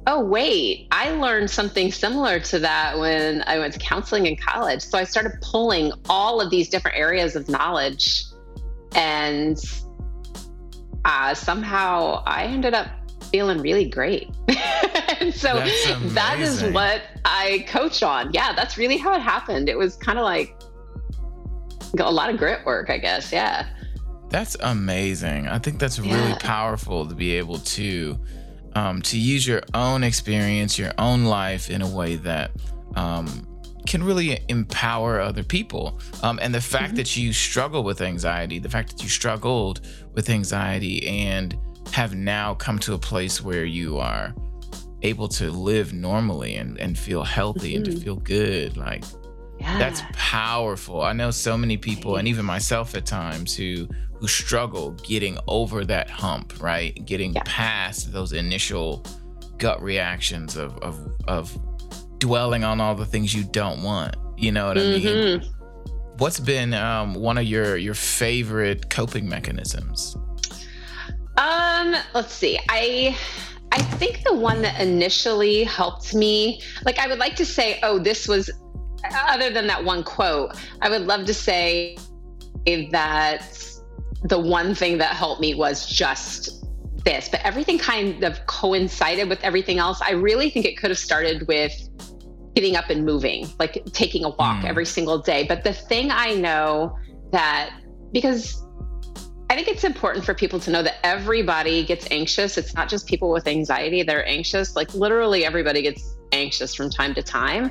oh, 0.06 0.20
wait, 0.20 0.88
I 0.90 1.12
learned 1.12 1.50
something 1.50 1.92
similar 1.92 2.40
to 2.40 2.58
that 2.58 2.98
when 2.98 3.42
I 3.46 3.58
went 3.58 3.72
to 3.74 3.78
counseling 3.78 4.26
in 4.26 4.36
college. 4.36 4.82
So 4.82 4.98
I 4.98 5.04
started 5.04 5.32
pulling 5.40 5.92
all 6.08 6.40
of 6.40 6.50
these 6.50 6.68
different 6.68 6.96
areas 6.96 7.36
of 7.36 7.48
knowledge. 7.48 8.24
And 8.94 9.56
uh, 11.04 11.34
somehow 11.34 12.22
I 12.26 12.44
ended 12.44 12.74
up 12.74 12.88
feeling 13.30 13.58
really 13.60 13.88
great. 13.88 14.28
and 15.20 15.32
so 15.34 15.54
that 15.54 16.36
is 16.40 16.62
what 16.72 17.02
I 17.24 17.64
coach 17.68 18.02
on. 18.02 18.32
Yeah, 18.32 18.52
that's 18.54 18.76
really 18.76 18.96
how 18.96 19.14
it 19.14 19.20
happened. 19.22 19.68
It 19.68 19.78
was 19.78 19.96
kind 19.96 20.18
of 20.18 20.24
like, 20.24 20.54
a 21.98 22.10
lot 22.10 22.30
of 22.30 22.38
grit 22.38 22.64
work, 22.64 22.90
I 22.90 22.98
guess. 22.98 23.32
Yeah. 23.32 23.66
That's 24.28 24.56
amazing. 24.60 25.48
I 25.48 25.58
think 25.58 25.78
that's 25.78 25.98
really 25.98 26.30
yeah. 26.30 26.38
powerful 26.38 27.06
to 27.06 27.14
be 27.14 27.32
able 27.36 27.58
to 27.58 28.18
um, 28.74 29.02
to 29.02 29.18
use 29.18 29.46
your 29.46 29.62
own 29.74 30.02
experience, 30.02 30.78
your 30.78 30.92
own 30.96 31.24
life 31.26 31.68
in 31.68 31.82
a 31.82 31.88
way 31.88 32.16
that 32.16 32.50
um, 32.96 33.46
can 33.86 34.02
really 34.02 34.42
empower 34.48 35.20
other 35.20 35.42
people. 35.42 36.00
Um, 36.22 36.38
and 36.42 36.54
the 36.54 36.60
fact 36.60 36.88
mm-hmm. 36.88 36.96
that 36.96 37.16
you 37.16 37.32
struggle 37.32 37.84
with 37.84 38.00
anxiety, 38.00 38.58
the 38.58 38.70
fact 38.70 38.90
that 38.90 39.02
you 39.02 39.08
struggled 39.08 39.82
with 40.14 40.30
anxiety 40.30 41.06
and 41.06 41.58
have 41.92 42.14
now 42.14 42.54
come 42.54 42.78
to 42.80 42.94
a 42.94 42.98
place 42.98 43.42
where 43.42 43.64
you 43.64 43.98
are 43.98 44.34
able 45.02 45.28
to 45.28 45.50
live 45.50 45.92
normally 45.92 46.56
and, 46.56 46.78
and 46.80 46.98
feel 46.98 47.24
healthy 47.24 47.74
mm-hmm. 47.74 47.76
and 47.76 47.84
to 47.84 47.90
mm-hmm. 47.90 48.00
feel 48.00 48.16
good. 48.16 48.76
Like 48.76 49.04
yeah. 49.62 49.78
that's 49.78 50.02
powerful. 50.12 51.02
I 51.02 51.12
know 51.12 51.30
so 51.30 51.56
many 51.56 51.76
people 51.76 52.16
and 52.16 52.26
even 52.28 52.44
myself 52.44 52.94
at 52.94 53.06
times 53.06 53.56
who 53.56 53.88
who 54.14 54.28
struggle 54.28 54.92
getting 54.92 55.38
over 55.48 55.84
that 55.84 56.08
hump, 56.10 56.60
right? 56.60 56.94
Getting 57.04 57.32
yeah. 57.32 57.42
past 57.44 58.12
those 58.12 58.32
initial 58.32 59.04
gut 59.58 59.82
reactions 59.82 60.56
of 60.56 60.76
of 60.78 60.98
of 61.28 61.58
dwelling 62.18 62.64
on 62.64 62.80
all 62.80 62.94
the 62.94 63.06
things 63.06 63.34
you 63.34 63.44
don't 63.44 63.82
want. 63.82 64.16
You 64.36 64.52
know 64.52 64.68
what 64.68 64.76
mm-hmm. 64.76 65.08
I 65.08 65.12
mean? 65.12 65.40
Mm-hmm. 65.40 66.16
What's 66.18 66.40
been 66.40 66.74
um, 66.74 67.14
one 67.14 67.38
of 67.38 67.44
your 67.44 67.76
your 67.76 67.94
favorite 67.94 68.90
coping 68.90 69.28
mechanisms? 69.28 70.16
Um, 71.36 71.94
let's 72.14 72.32
see. 72.32 72.58
I 72.68 73.16
I 73.72 73.80
think 73.80 74.22
the 74.24 74.34
one 74.34 74.60
that 74.62 74.80
initially 74.80 75.64
helped 75.64 76.14
me, 76.14 76.60
like 76.84 76.98
I 76.98 77.06
would 77.06 77.18
like 77.18 77.36
to 77.36 77.46
say, 77.46 77.80
oh, 77.82 77.98
this 77.98 78.28
was 78.28 78.50
other 79.28 79.50
than 79.50 79.66
that 79.66 79.84
one 79.84 80.04
quote, 80.04 80.56
I 80.80 80.88
would 80.88 81.02
love 81.02 81.26
to 81.26 81.34
say 81.34 81.96
that 82.66 83.42
the 84.24 84.38
one 84.38 84.74
thing 84.74 84.98
that 84.98 85.16
helped 85.16 85.40
me 85.40 85.54
was 85.54 85.86
just 85.86 86.64
this, 87.04 87.28
but 87.28 87.40
everything 87.42 87.78
kind 87.78 88.22
of 88.22 88.44
coincided 88.46 89.28
with 89.28 89.42
everything 89.42 89.78
else. 89.78 90.00
I 90.00 90.12
really 90.12 90.50
think 90.50 90.66
it 90.66 90.76
could 90.76 90.90
have 90.90 90.98
started 90.98 91.48
with 91.48 91.72
getting 92.54 92.76
up 92.76 92.90
and 92.90 93.04
moving, 93.04 93.48
like 93.58 93.84
taking 93.92 94.24
a 94.24 94.28
walk 94.28 94.62
mm. 94.62 94.64
every 94.64 94.86
single 94.86 95.18
day. 95.18 95.44
But 95.44 95.64
the 95.64 95.72
thing 95.72 96.10
I 96.10 96.34
know 96.34 96.96
that 97.32 97.80
because 98.12 98.62
I 99.50 99.54
think 99.54 99.68
it's 99.68 99.84
important 99.84 100.24
for 100.24 100.34
people 100.34 100.60
to 100.60 100.70
know 100.70 100.82
that 100.82 101.04
everybody 101.04 101.84
gets 101.84 102.06
anxious. 102.10 102.56
It's 102.56 102.74
not 102.74 102.88
just 102.88 103.06
people 103.06 103.30
with 103.30 103.46
anxiety 103.46 104.02
that 104.02 104.16
are 104.16 104.22
anxious. 104.22 104.76
Like 104.76 104.94
literally 104.94 105.44
everybody 105.44 105.82
gets 105.82 106.16
anxious 106.32 106.74
from 106.74 106.88
time 106.88 107.14
to 107.14 107.22
time. 107.22 107.70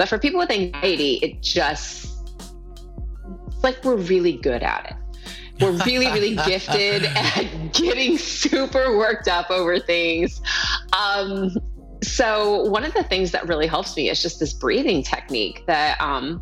But 0.00 0.08
for 0.08 0.16
people 0.16 0.38
with 0.38 0.50
anxiety, 0.50 1.16
it 1.16 1.42
just 1.42 2.16
it's 3.48 3.62
like 3.62 3.84
we're 3.84 3.96
really 3.96 4.32
good 4.32 4.62
at 4.62 4.86
it. 4.92 5.62
We're 5.62 5.72
really, 5.84 6.06
really 6.06 6.36
gifted 6.46 7.04
at 7.04 7.74
getting 7.74 8.16
super 8.16 8.96
worked 8.96 9.28
up 9.28 9.50
over 9.50 9.78
things. 9.78 10.40
Um, 10.98 11.54
so 12.02 12.62
one 12.70 12.82
of 12.84 12.94
the 12.94 13.02
things 13.02 13.30
that 13.32 13.46
really 13.46 13.66
helps 13.66 13.94
me 13.94 14.08
is 14.08 14.22
just 14.22 14.40
this 14.40 14.54
breathing 14.54 15.02
technique 15.02 15.64
that 15.66 16.00
um, 16.00 16.38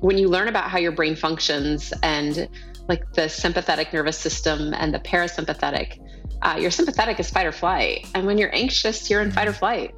when 0.00 0.16
you 0.16 0.30
learn 0.30 0.48
about 0.48 0.70
how 0.70 0.78
your 0.78 0.92
brain 0.92 1.14
functions 1.14 1.92
and 2.02 2.48
like 2.88 3.12
the 3.12 3.28
sympathetic 3.28 3.92
nervous 3.92 4.16
system 4.16 4.72
and 4.72 4.94
the 4.94 5.00
parasympathetic. 5.00 5.98
Uh, 6.40 6.56
your 6.58 6.70
sympathetic 6.70 7.20
is 7.20 7.28
fight 7.28 7.44
or 7.44 7.52
flight, 7.52 8.06
and 8.14 8.26
when 8.26 8.38
you're 8.38 8.54
anxious, 8.54 9.10
you're 9.10 9.20
in 9.20 9.30
fight 9.30 9.46
or 9.46 9.52
flight. 9.52 9.94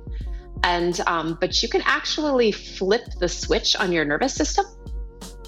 And 0.65 1.01
um, 1.07 1.39
but 1.41 1.63
you 1.63 1.69
can 1.69 1.83
actually 1.85 2.51
flip 2.51 3.05
the 3.21 3.29
switch 3.29 3.77
on 3.77 3.93
your 3.93 4.05
nervous 4.05 4.35
system 4.35 4.65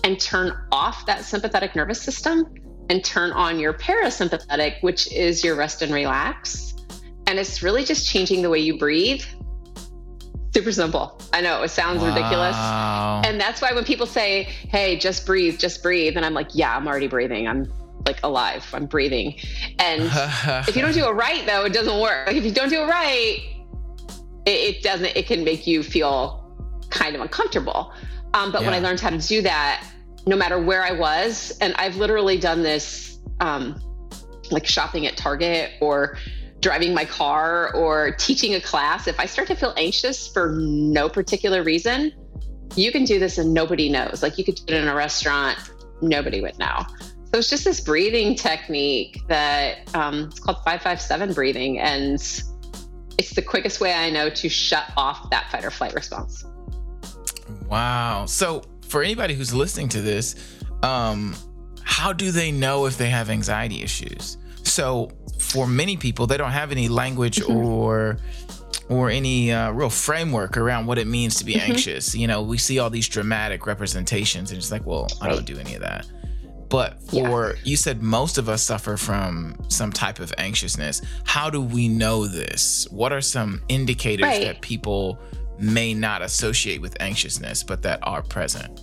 and 0.04 0.20
turn 0.20 0.56
off 0.70 1.04
that 1.06 1.25
sympathetic 1.25 1.75
nervous 1.75 2.00
system 2.00 2.54
and 2.88 3.04
turn 3.04 3.32
on 3.32 3.58
your 3.58 3.73
parasympathetic, 3.73 4.80
which 4.82 5.11
is 5.12 5.42
your 5.42 5.56
rest 5.56 5.82
and 5.82 5.92
relax. 5.92 6.75
And 7.26 7.40
it's 7.40 7.62
really 7.62 7.82
just 7.82 8.08
changing 8.08 8.42
the 8.42 8.50
way 8.50 8.61
you 8.61 8.78
breathe 8.78 9.25
super 10.56 10.73
simple. 10.73 11.20
I 11.35 11.42
know 11.42 11.62
it 11.62 11.68
sounds 11.68 12.00
wow. 12.00 12.08
ridiculous. 12.08 12.56
And 13.28 13.38
that's 13.38 13.61
why 13.61 13.75
when 13.75 13.85
people 13.85 14.06
say, 14.06 14.44
hey, 14.44 14.99
just 14.99 15.26
breathe, 15.26 15.58
just 15.58 15.82
breathe. 15.82 16.16
And 16.16 16.25
I'm 16.25 16.32
like, 16.32 16.49
yeah, 16.54 16.75
I'm 16.75 16.88
already 16.88 17.08
breathing. 17.08 17.46
I'm 17.46 17.70
like 18.06 18.20
alive. 18.23 18.64
I'm 18.73 18.87
breathing. 18.87 19.37
And 19.78 20.04
if 20.66 20.75
you 20.75 20.80
don't 20.80 20.94
do 20.94 21.06
it 21.06 21.11
right, 21.11 21.44
though, 21.44 21.66
it 21.66 21.75
doesn't 21.75 22.00
work. 22.00 22.26
Like 22.26 22.37
if 22.37 22.44
you 22.44 22.52
don't 22.52 22.70
do 22.70 22.80
it 22.80 22.87
right, 22.87 23.55
it, 24.46 24.76
it 24.76 24.82
doesn't, 24.82 25.16
it 25.16 25.26
can 25.26 25.44
make 25.44 25.66
you 25.66 25.82
feel 25.82 26.42
kind 26.90 27.14
of 27.14 27.20
uncomfortable. 27.20 27.92
Um, 28.34 28.52
but 28.52 28.62
yeah. 28.62 28.70
when 28.70 28.74
I 28.74 28.80
learned 28.80 29.00
how 29.00 29.10
to 29.10 29.18
do 29.18 29.42
that, 29.42 29.86
no 30.26 30.36
matter 30.36 30.60
where 30.60 30.82
I 30.82 30.92
was, 30.92 31.56
and 31.60 31.74
I've 31.76 31.96
literally 31.96 32.38
done 32.38 32.62
this 32.62 33.18
um, 33.40 33.80
like 34.50 34.66
shopping 34.66 35.06
at 35.06 35.16
Target 35.16 35.72
or 35.80 36.18
driving 36.60 36.94
my 36.94 37.04
car 37.04 37.74
or 37.74 38.12
teaching 38.12 38.54
a 38.54 38.60
class, 38.60 39.06
if 39.06 39.20
I 39.20 39.26
start 39.26 39.48
to 39.48 39.54
feel 39.54 39.74
anxious 39.76 40.26
for 40.26 40.52
no 40.58 41.08
particular 41.08 41.62
reason, 41.62 42.12
you 42.74 42.90
can 42.90 43.04
do 43.04 43.18
this 43.18 43.38
and 43.38 43.54
nobody 43.54 43.88
knows. 43.88 44.22
Like 44.22 44.38
you 44.38 44.44
could 44.44 44.56
do 44.56 44.74
it 44.74 44.82
in 44.82 44.88
a 44.88 44.94
restaurant, 44.94 45.58
nobody 46.02 46.40
would 46.40 46.58
know. 46.58 46.84
So 47.32 47.40
it's 47.40 47.50
just 47.50 47.64
this 47.64 47.80
breathing 47.80 48.34
technique 48.34 49.20
that 49.28 49.94
um, 49.94 50.24
it's 50.24 50.40
called 50.40 50.58
557 50.58 51.34
breathing. 51.34 51.78
And 51.78 52.20
it's 53.18 53.35
the 53.35 53.42
quickest 53.42 53.80
way 53.80 53.94
I 53.94 54.11
know 54.11 54.28
to 54.30 54.49
shut 54.49 54.92
off 54.96 55.30
that 55.30 55.50
fight 55.50 55.64
or 55.64 55.70
flight 55.70 55.94
response. 55.94 56.44
Wow. 57.68 58.26
So 58.26 58.62
for 58.82 59.02
anybody 59.02 59.35
who's 59.35 59.54
listening 59.54 59.88
to 59.90 60.00
this, 60.00 60.35
um, 60.82 61.35
how 61.82 62.12
do 62.12 62.30
they 62.30 62.50
know 62.52 62.87
if 62.87 62.99
they 62.99 63.08
have 63.11 63.30
anxiety 63.30 63.82
issues? 63.82 64.38
So 64.64 65.11
for 65.38 65.66
many 65.66 65.96
people, 65.96 66.26
they 66.26 66.37
don't 66.37 66.50
have 66.50 66.73
any 66.73 66.88
language 66.88 67.37
mm-hmm. 67.40 67.56
or 67.56 68.18
or 68.88 69.11
any 69.11 69.50
uh, 69.50 69.73
real 69.73 69.90
framework 69.90 70.56
around 70.56 70.87
what 70.87 70.96
it 70.99 71.08
means 71.08 71.37
to 71.37 71.44
be 71.44 71.54
mm-hmm. 71.54 71.73
anxious. 71.73 72.14
You 72.14 72.26
know, 72.26 72.42
we 72.42 72.58
see 72.58 72.78
all 72.78 72.90
these 72.90 73.08
dramatic 73.08 73.66
representations, 73.66 74.50
and 74.50 74.58
it's 74.58 74.70
like, 74.70 74.87
well, 74.87 75.08
I 75.20 75.28
don't 75.28 75.44
do 75.44 75.58
any 75.58 75.75
of 75.75 75.82
that. 75.82 76.06
But 76.68 77.00
for 77.02 77.50
yeah. 77.50 77.62
you 77.64 77.76
said 77.76 78.02
most 78.02 78.38
of 78.38 78.49
us 78.49 78.62
suffer 78.62 78.96
from 78.96 79.56
some 79.68 79.92
type 79.92 80.18
of 80.18 80.32
anxiousness. 80.38 81.02
How 81.25 81.50
do 81.50 81.61
we 81.61 81.88
know 81.88 82.26
this? 82.26 82.88
What 82.90 83.12
are 83.12 83.20
some 83.20 83.62
indicators 83.68 84.25
right. 84.25 84.42
that 84.42 84.61
people 84.61 85.20
may 85.58 85.94
not 85.94 86.23
associate 86.23 86.80
with 86.80 87.00
anxiousness, 87.00 87.62
but 87.62 87.82
that 87.82 88.00
are 88.02 88.23
present? 88.23 88.80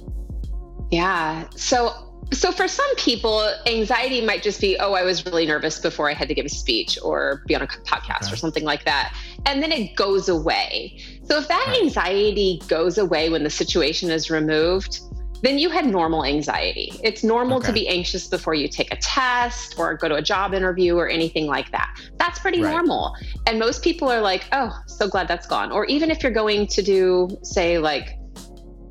Yeah. 0.91 1.47
So 1.55 2.13
so 2.31 2.51
for 2.51 2.67
some 2.67 2.95
people, 2.95 3.47
anxiety 3.67 4.21
might 4.21 4.41
just 4.41 4.59
be, 4.59 4.77
oh, 4.77 4.93
I 4.93 5.03
was 5.03 5.25
really 5.25 5.45
nervous 5.45 5.79
before 5.79 6.09
I 6.09 6.13
had 6.13 6.27
to 6.29 6.33
give 6.33 6.45
a 6.45 6.49
speech 6.49 6.97
or 7.03 7.43
be 7.47 7.55
on 7.55 7.61
a 7.61 7.67
podcast 7.67 8.23
okay. 8.23 8.33
or 8.33 8.35
something 8.35 8.63
like 8.63 8.85
that. 8.85 9.15
And 9.45 9.61
then 9.61 9.71
it 9.71 9.95
goes 9.95 10.29
away. 10.29 10.97
So 11.23 11.37
if 11.37 11.47
that 11.47 11.65
right. 11.67 11.81
anxiety 11.83 12.61
goes 12.67 12.97
away 12.97 13.29
when 13.29 13.43
the 13.43 13.49
situation 13.49 14.09
is 14.09 14.31
removed, 14.31 15.01
then 15.43 15.59
you 15.59 15.69
had 15.69 15.85
normal 15.85 16.23
anxiety. 16.23 16.93
It's 17.03 17.21
normal 17.23 17.57
okay. 17.57 17.67
to 17.67 17.73
be 17.73 17.87
anxious 17.87 18.27
before 18.27 18.53
you 18.53 18.69
take 18.69 18.91
a 18.93 18.97
test 18.97 19.77
or 19.77 19.93
go 19.95 20.07
to 20.07 20.15
a 20.15 20.21
job 20.21 20.53
interview 20.53 20.95
or 20.95 21.09
anything 21.09 21.47
like 21.47 21.69
that. 21.71 21.99
That's 22.17 22.39
pretty 22.39 22.61
right. 22.61 22.71
normal. 22.71 23.13
And 23.45 23.59
most 23.59 23.83
people 23.83 24.09
are 24.09 24.21
like, 24.21 24.45
oh, 24.53 24.73
so 24.87 25.07
glad 25.07 25.27
that's 25.27 25.45
gone. 25.45 25.71
Or 25.71 25.85
even 25.85 26.09
if 26.09 26.23
you're 26.23 26.31
going 26.31 26.67
to 26.67 26.81
do, 26.81 27.37
say, 27.43 27.77
like 27.77 28.17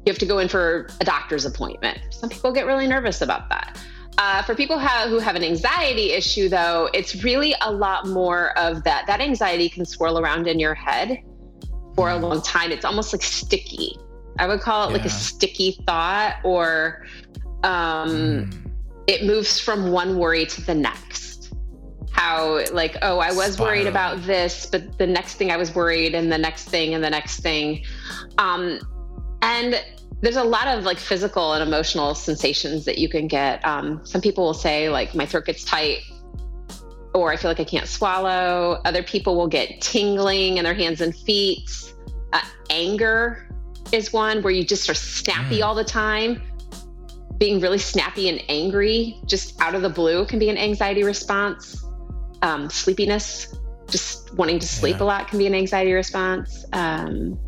you 0.05 0.11
have 0.11 0.19
to 0.19 0.27
go 0.27 0.41
in 0.41 0.49
for 0.49 0.89
a 1.01 1.05
doctor's 1.05 1.47
appointment. 1.47 1.99
Some 2.11 2.29
people 2.29 2.53
get 2.53 2.67
really 2.67 2.87
nervous 2.87 3.23
about 3.23 3.49
that. 3.49 3.81
Uh, 4.19 4.43
for 4.43 4.55
people 4.55 4.79
have, 4.79 5.09
who 5.09 5.19
have 5.19 5.37
an 5.37 5.43
anxiety 5.43 6.13
issue, 6.13 6.51
though, 6.51 6.91
it's 6.93 7.25
really 7.25 7.55
a 7.63 7.73
lot 7.73 8.07
more 8.07 8.57
of 8.59 8.85
that. 8.85 9.07
That 9.07 9.23
anxiety 9.23 9.71
can 9.71 9.87
swirl 9.87 10.19
around 10.19 10.47
in 10.47 10.61
your 10.61 10.75
head 10.75 11.23
for 11.95 12.11
a 12.11 12.17
long 12.17 12.43
time. 12.43 12.73
It's 12.73 12.85
almost 12.85 13.15
like 13.15 13.23
sticky. 13.23 13.97
I 14.39 14.47
would 14.47 14.61
call 14.61 14.85
it 14.85 14.91
yeah. 14.91 14.97
like 14.99 15.07
a 15.07 15.11
sticky 15.11 15.83
thought, 15.87 16.37
or 16.45 17.05
um, 17.65 18.11
mm. 18.11 18.71
it 19.07 19.25
moves 19.25 19.61
from 19.61 19.91
one 19.91 20.19
worry 20.19 20.47
to 20.47 20.63
the 20.63 20.75
next. 20.75 21.55
How, 22.11 22.65
like, 22.73 22.97
oh, 23.03 23.19
I 23.19 23.33
was 23.33 23.55
Spiral. 23.55 23.73
worried 23.73 23.87
about 23.87 24.23
this, 24.23 24.67
but 24.67 24.99
the 24.99 25.07
next 25.07 25.35
thing 25.35 25.51
I 25.51 25.57
was 25.57 25.75
worried, 25.75 26.15
and 26.15 26.31
the 26.31 26.39
next 26.39 26.69
thing, 26.69 26.95
and 26.95 27.03
the 27.03 27.11
next 27.11 27.41
thing. 27.41 27.85
Um, 28.39 28.81
and 29.43 29.83
there's 30.21 30.37
a 30.37 30.45
lot 30.45 30.69
of 30.69 30.85
like 30.85 30.99
physical 30.99 31.53
and 31.53 31.67
emotional 31.67 32.15
sensations 32.15 32.85
that 32.85 32.99
you 32.99 33.09
can 33.09 33.27
get. 33.27 33.65
Um, 33.67 34.01
some 34.05 34.21
people 34.21 34.45
will 34.45 34.55
say, 34.55 34.89
like, 34.89 35.15
my 35.15 35.27
throat 35.27 35.47
gets 35.47 35.65
tight, 35.65 36.01
or 37.15 37.33
I 37.33 37.37
feel 37.37 37.51
like 37.51 37.61
I 37.61 37.65
can't 37.65 37.89
swallow. 37.89 38.81
Other 38.85 39.03
people 39.03 39.37
will 39.37 39.49
get 39.49 39.81
tingling 39.81 40.59
in 40.59 40.65
their 40.65 40.75
hands 40.75 41.01
and 41.01 41.15
feet. 41.15 41.93
Uh, 42.33 42.41
anger 42.71 43.52
is 43.93 44.13
one 44.13 44.43
where 44.43 44.53
you 44.53 44.65
just 44.65 44.89
are 44.89 44.95
snappy 44.95 45.61
mm. 45.61 45.65
all 45.65 45.75
the 45.75 45.85
time. 45.85 46.43
Being 47.39 47.61
really 47.61 47.79
snappy 47.79 48.29
and 48.29 48.43
angry 48.49 49.21
just 49.27 49.61
out 49.61 49.75
of 49.75 49.83
the 49.83 49.91
blue 49.91 50.25
can 50.27 50.39
be 50.39 50.49
an 50.49 50.59
anxiety 50.59 51.03
response. 51.03 51.85
Um, 52.43 52.71
sleepiness, 52.71 53.55
just 53.89 54.35
wanting 54.35 54.59
to 54.59 54.67
sleep 54.67 54.97
yeah. 54.97 55.03
a 55.03 55.07
lot 55.07 55.29
can 55.29 55.39
be 55.39 55.47
an 55.47 55.55
anxiety 55.55 55.93
response. 55.93 56.65
Um, 56.73 57.39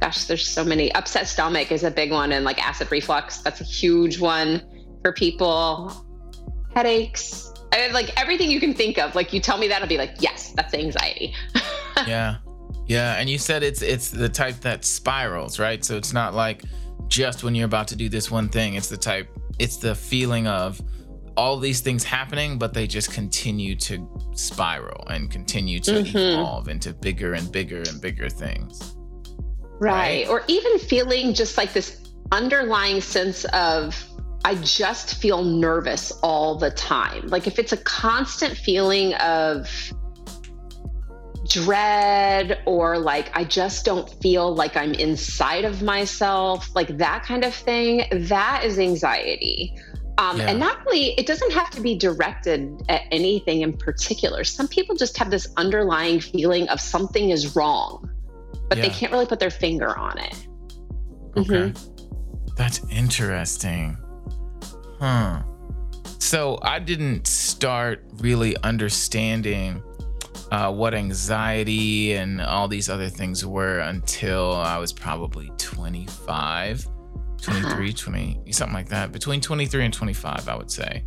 gosh, 0.00 0.24
there's 0.24 0.48
so 0.48 0.64
many. 0.64 0.92
Upset 0.94 1.28
stomach 1.28 1.72
is 1.72 1.84
a 1.84 1.90
big 1.90 2.10
one, 2.10 2.32
and 2.32 2.44
like 2.44 2.58
acid 2.66 2.90
reflux, 2.90 3.38
that's 3.38 3.60
a 3.60 3.64
huge 3.64 4.18
one 4.18 4.62
for 5.02 5.12
people. 5.12 6.06
Headaches, 6.74 7.52
I 7.72 7.78
mean, 7.78 7.92
like 7.92 8.18
everything 8.20 8.50
you 8.50 8.60
can 8.60 8.74
think 8.74 8.98
of. 8.98 9.14
Like 9.14 9.32
you 9.32 9.40
tell 9.40 9.58
me 9.58 9.68
that, 9.68 9.82
I'll 9.82 9.88
be 9.88 9.98
like, 9.98 10.14
yes, 10.18 10.52
that's 10.52 10.74
anxiety. 10.74 11.34
yeah, 12.06 12.36
yeah. 12.90 13.14
And 13.14 13.30
you 13.30 13.38
said 13.38 13.62
it's 13.62 13.82
it's 13.82 14.10
the 14.10 14.28
type 14.28 14.56
that 14.62 14.84
spirals, 14.84 15.60
right? 15.60 15.84
So 15.84 15.96
it's 15.96 16.12
not 16.12 16.34
like 16.34 16.64
just 17.06 17.44
when 17.44 17.54
you're 17.54 17.66
about 17.66 17.86
to 17.88 17.96
do 17.96 18.08
this 18.08 18.32
one 18.32 18.48
thing. 18.48 18.74
It's 18.74 18.88
the 18.88 18.96
type. 18.96 19.28
It's 19.60 19.76
the 19.76 19.94
feeling 19.94 20.48
of 20.48 20.82
all 21.36 21.56
these 21.56 21.78
things 21.82 22.02
happening, 22.02 22.58
but 22.58 22.74
they 22.74 22.88
just 22.88 23.12
continue 23.12 23.76
to 23.76 24.08
spiral 24.32 25.06
and 25.06 25.30
continue 25.30 25.78
to 25.78 26.02
mm-hmm. 26.02 26.16
evolve 26.18 26.66
into 26.66 26.92
bigger 26.92 27.34
and 27.34 27.52
bigger 27.52 27.78
and 27.78 28.00
bigger 28.00 28.28
things. 28.28 28.96
Right. 29.78 30.26
right. 30.26 30.28
Or 30.28 30.42
even 30.48 30.80
feeling 30.80 31.32
just 31.32 31.56
like 31.56 31.72
this 31.72 32.12
underlying 32.32 33.00
sense 33.00 33.44
of, 33.52 34.04
I 34.44 34.56
just 34.56 35.14
feel 35.14 35.44
nervous 35.44 36.10
all 36.24 36.58
the 36.58 36.72
time. 36.72 37.28
Like 37.28 37.46
if 37.46 37.60
it's 37.60 37.72
a 37.72 37.76
constant 37.76 38.56
feeling 38.56 39.14
of 39.14 39.68
dread 41.50 42.62
or 42.64 42.96
like 42.98 43.36
I 43.36 43.44
just 43.44 43.84
don't 43.84 44.08
feel 44.22 44.54
like 44.54 44.76
I'm 44.76 44.94
inside 44.94 45.64
of 45.64 45.82
myself, 45.82 46.70
like 46.74 46.96
that 46.98 47.24
kind 47.24 47.44
of 47.44 47.52
thing, 47.52 48.04
that 48.12 48.64
is 48.64 48.78
anxiety. 48.78 49.74
Um, 50.16 50.38
yeah. 50.38 50.50
And 50.50 50.60
not 50.60 50.84
really, 50.86 51.12
it 51.14 51.26
doesn't 51.26 51.52
have 51.52 51.70
to 51.70 51.80
be 51.80 51.96
directed 51.96 52.82
at 52.88 53.02
anything 53.10 53.62
in 53.62 53.76
particular. 53.76 54.44
Some 54.44 54.68
people 54.68 54.94
just 54.94 55.16
have 55.18 55.30
this 55.30 55.48
underlying 55.56 56.20
feeling 56.20 56.68
of 56.68 56.80
something 56.80 57.30
is 57.30 57.56
wrong, 57.56 58.08
but 58.68 58.78
yeah. 58.78 58.84
they 58.84 58.90
can't 58.90 59.12
really 59.12 59.26
put 59.26 59.40
their 59.40 59.50
finger 59.50 59.96
on 59.96 60.18
it. 60.18 60.46
Okay. 61.36 61.72
Mm-hmm. 61.72 62.54
That's 62.54 62.80
interesting. 62.90 63.96
Huh. 65.00 65.42
So 66.18 66.58
I 66.62 66.78
didn't 66.78 67.26
start 67.26 68.04
really 68.18 68.56
understanding 68.62 69.82
uh, 70.50 70.72
what 70.72 70.94
anxiety 70.94 72.14
and 72.14 72.40
all 72.40 72.66
these 72.66 72.88
other 72.88 73.08
things 73.08 73.44
were 73.46 73.80
until 73.80 74.52
I 74.52 74.78
was 74.78 74.92
probably 74.92 75.50
25. 75.58 76.86
23, 77.40 77.92
20, 77.92 78.52
something 78.52 78.74
like 78.74 78.88
that. 78.88 79.12
Between 79.12 79.40
23 79.40 79.84
and 79.84 79.94
25, 79.94 80.48
I 80.48 80.56
would 80.56 80.70
say. 80.70 81.04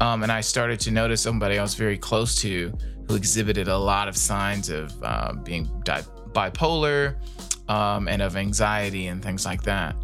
Um, 0.00 0.22
and 0.22 0.30
I 0.30 0.40
started 0.40 0.78
to 0.80 0.90
notice 0.90 1.20
somebody 1.20 1.58
I 1.58 1.62
was 1.62 1.74
very 1.74 1.98
close 1.98 2.36
to 2.42 2.72
who 3.08 3.14
exhibited 3.14 3.68
a 3.68 3.76
lot 3.76 4.08
of 4.08 4.16
signs 4.16 4.68
of 4.68 4.92
uh, 5.02 5.32
being 5.42 5.68
di- 5.84 6.02
bipolar 6.32 7.16
um, 7.68 8.08
and 8.08 8.22
of 8.22 8.36
anxiety 8.36 9.08
and 9.08 9.22
things 9.22 9.44
like 9.44 9.62
that. 9.62 9.96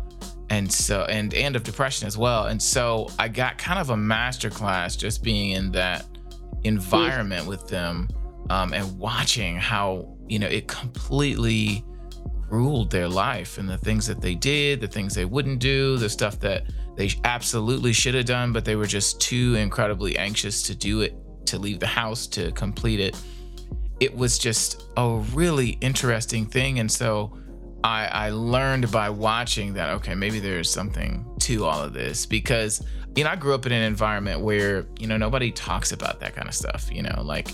And 0.51 0.73
so, 0.73 1.03
and 1.03 1.35
and 1.35 1.57
of 1.57 1.63
depression 1.63 2.07
as 2.07 2.17
well. 2.17 2.47
And 2.47 2.61
so, 2.61 3.11
I 3.19 3.29
got 3.29 3.59
kind 3.59 3.79
of 3.79 3.91
a 3.91 3.97
master 3.97 4.49
class 4.49 4.97
just 4.97 5.23
being 5.23 5.51
in 5.51 5.71
that 5.73 6.07
environment 6.65 7.47
with 7.47 7.69
them 7.69 8.09
um, 8.51 8.73
and 8.73 8.99
watching 8.99 9.57
how 9.57 10.17
you 10.29 10.39
know 10.39 10.47
it 10.47 10.69
completely 10.69 11.85
ruled 12.51 12.91
their 12.91 13.09
life 13.09 13.59
and 13.59 13.69
the 13.69 13.79
things 13.79 14.07
that 14.07 14.21
they 14.21 14.35
did, 14.35 14.81
the 14.81 14.89
things 14.89 15.15
they 15.15 15.25
wouldn't 15.25 15.59
do, 15.59 15.97
the 15.97 16.09
stuff 16.09 16.41
that 16.41 16.65
they 16.97 17.11
absolutely 17.25 17.93
should 17.93 18.15
have 18.15 18.25
done, 18.25 18.53
but 18.53 18.65
they 18.65 18.77
were 18.77 18.87
just 18.87 19.21
too 19.21 19.55
incredibly 19.55 20.17
anxious 20.19 20.63
to 20.63 20.75
do 20.75 21.03
it, 21.03 21.15
to 21.47 21.59
leave 21.59 21.79
the 21.79 21.87
house, 21.87 22.27
to 22.27 22.51
complete 22.53 23.01
it. 23.01 23.21
It 24.01 24.15
was 24.15 24.39
just 24.39 24.85
a 24.97 25.17
really 25.35 25.71
interesting 25.81 26.47
thing. 26.47 26.79
And 26.79 26.91
so 26.91 27.39
I, 27.85 28.07
I 28.07 28.31
learned 28.31 28.91
by 28.91 29.11
watching 29.11 29.75
that, 29.75 29.91
okay, 29.91 30.15
maybe 30.15 30.41
there's 30.41 30.71
something 30.71 31.25
to 31.41 31.65
all 31.65 31.81
of 31.83 31.93
this 31.93 32.27
because, 32.27 32.85
you 33.15 33.25
know, 33.25 33.31
I 33.31 33.37
grew 33.37 33.55
up 33.55 33.67
in 33.67 33.73
an 33.73 33.83
environment 33.83 34.41
where, 34.41 34.87
you 34.99 35.07
know, 35.07 35.17
nobody 35.17 35.53
talks 35.53 35.93
about 35.93 36.21
that 36.21 36.35
kind 36.35 36.49
of 36.49 36.55
stuff, 36.55 36.89
you 36.93 37.03
know, 37.03 37.23
like 37.23 37.49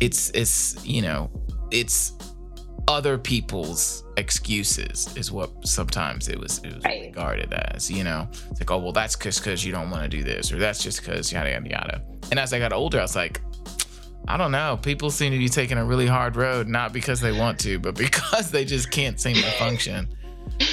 it's, 0.00 0.30
it's, 0.30 0.84
you 0.84 1.02
know, 1.02 1.30
it's 1.70 2.12
other 2.88 3.18
people's 3.18 4.04
excuses 4.16 5.14
is 5.16 5.32
what 5.32 5.50
sometimes 5.66 6.28
it 6.28 6.38
was, 6.38 6.58
it 6.58 6.74
was 6.74 6.84
right. 6.84 7.06
regarded 7.06 7.52
as 7.52 7.90
you 7.90 8.04
know? 8.04 8.28
It's 8.50 8.60
like 8.60 8.70
oh 8.70 8.78
well 8.78 8.92
that's 8.92 9.16
just 9.16 9.40
because 9.40 9.64
you 9.64 9.72
don't 9.72 9.90
want 9.90 10.04
to 10.04 10.08
do 10.08 10.22
this 10.22 10.52
or 10.52 10.58
that's 10.58 10.82
just 10.82 11.00
because 11.00 11.32
yada 11.32 11.50
yada 11.50 11.68
yada. 11.68 12.02
And 12.30 12.38
as 12.38 12.52
i 12.52 12.58
got 12.58 12.72
older 12.72 12.98
i 12.98 13.02
was 13.02 13.16
like 13.16 13.40
i 14.28 14.36
don't 14.36 14.52
know. 14.52 14.78
People 14.82 15.10
seem 15.10 15.32
to 15.32 15.38
be 15.38 15.48
taking 15.48 15.78
a 15.78 15.84
really 15.84 16.06
hard 16.06 16.36
road 16.36 16.68
not 16.68 16.92
because 16.92 17.20
they 17.20 17.32
want 17.32 17.58
to 17.60 17.78
but 17.78 17.94
because 17.96 18.50
they 18.50 18.64
just 18.64 18.90
can't 18.90 19.20
seem 19.20 19.34
to 19.34 19.50
function. 19.52 20.08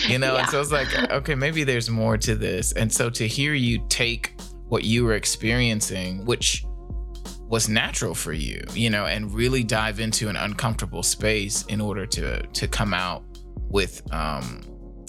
You 0.08 0.20
know? 0.20 0.34
Yeah. 0.34 0.42
and 0.42 0.50
so 0.50 0.62
it's 0.62 0.72
like 0.72 0.94
okay 1.12 1.36
maybe 1.36 1.64
there's 1.64 1.90
more 1.90 2.18
to 2.18 2.36
this. 2.36 2.74
And 2.74 2.92
so 2.92 3.10
to 3.10 3.28
hear 3.28 3.54
you 3.54 3.84
take 3.90 4.40
what 4.68 4.84
you 4.84 5.04
were 5.04 5.14
experiencing 5.14 6.26
which 6.26 6.64
was 7.54 7.70
natural 7.70 8.16
for 8.16 8.34
you, 8.34 8.60
you 8.74 8.90
know, 8.90 9.06
and 9.06 9.32
really 9.32 9.64
dive 9.64 10.00
into 10.00 10.28
an 10.28 10.36
uncomfortable 10.36 11.04
space 11.04 11.64
in 11.68 11.80
order 11.80 12.04
to 12.04 12.42
to 12.48 12.68
come 12.68 12.96
out 12.96 13.24
with 13.70 14.02
um, 14.12 14.64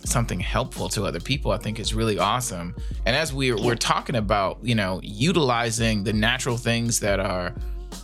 something 0.04 0.38
helpful 0.40 0.90
to 0.90 1.04
other 1.04 1.20
people, 1.20 1.52
I 1.52 1.56
think 1.56 1.80
is 1.80 1.94
really 1.94 2.18
awesome. 2.18 2.76
And 3.06 3.16
as 3.16 3.32
we're 3.32 3.56
we're 3.56 3.76
talking 3.76 4.16
about, 4.16 4.58
you 4.62 4.74
know, 4.74 5.00
utilizing 5.02 6.04
the 6.04 6.12
natural 6.12 6.58
things 6.58 7.00
that 7.00 7.18
are 7.18 7.54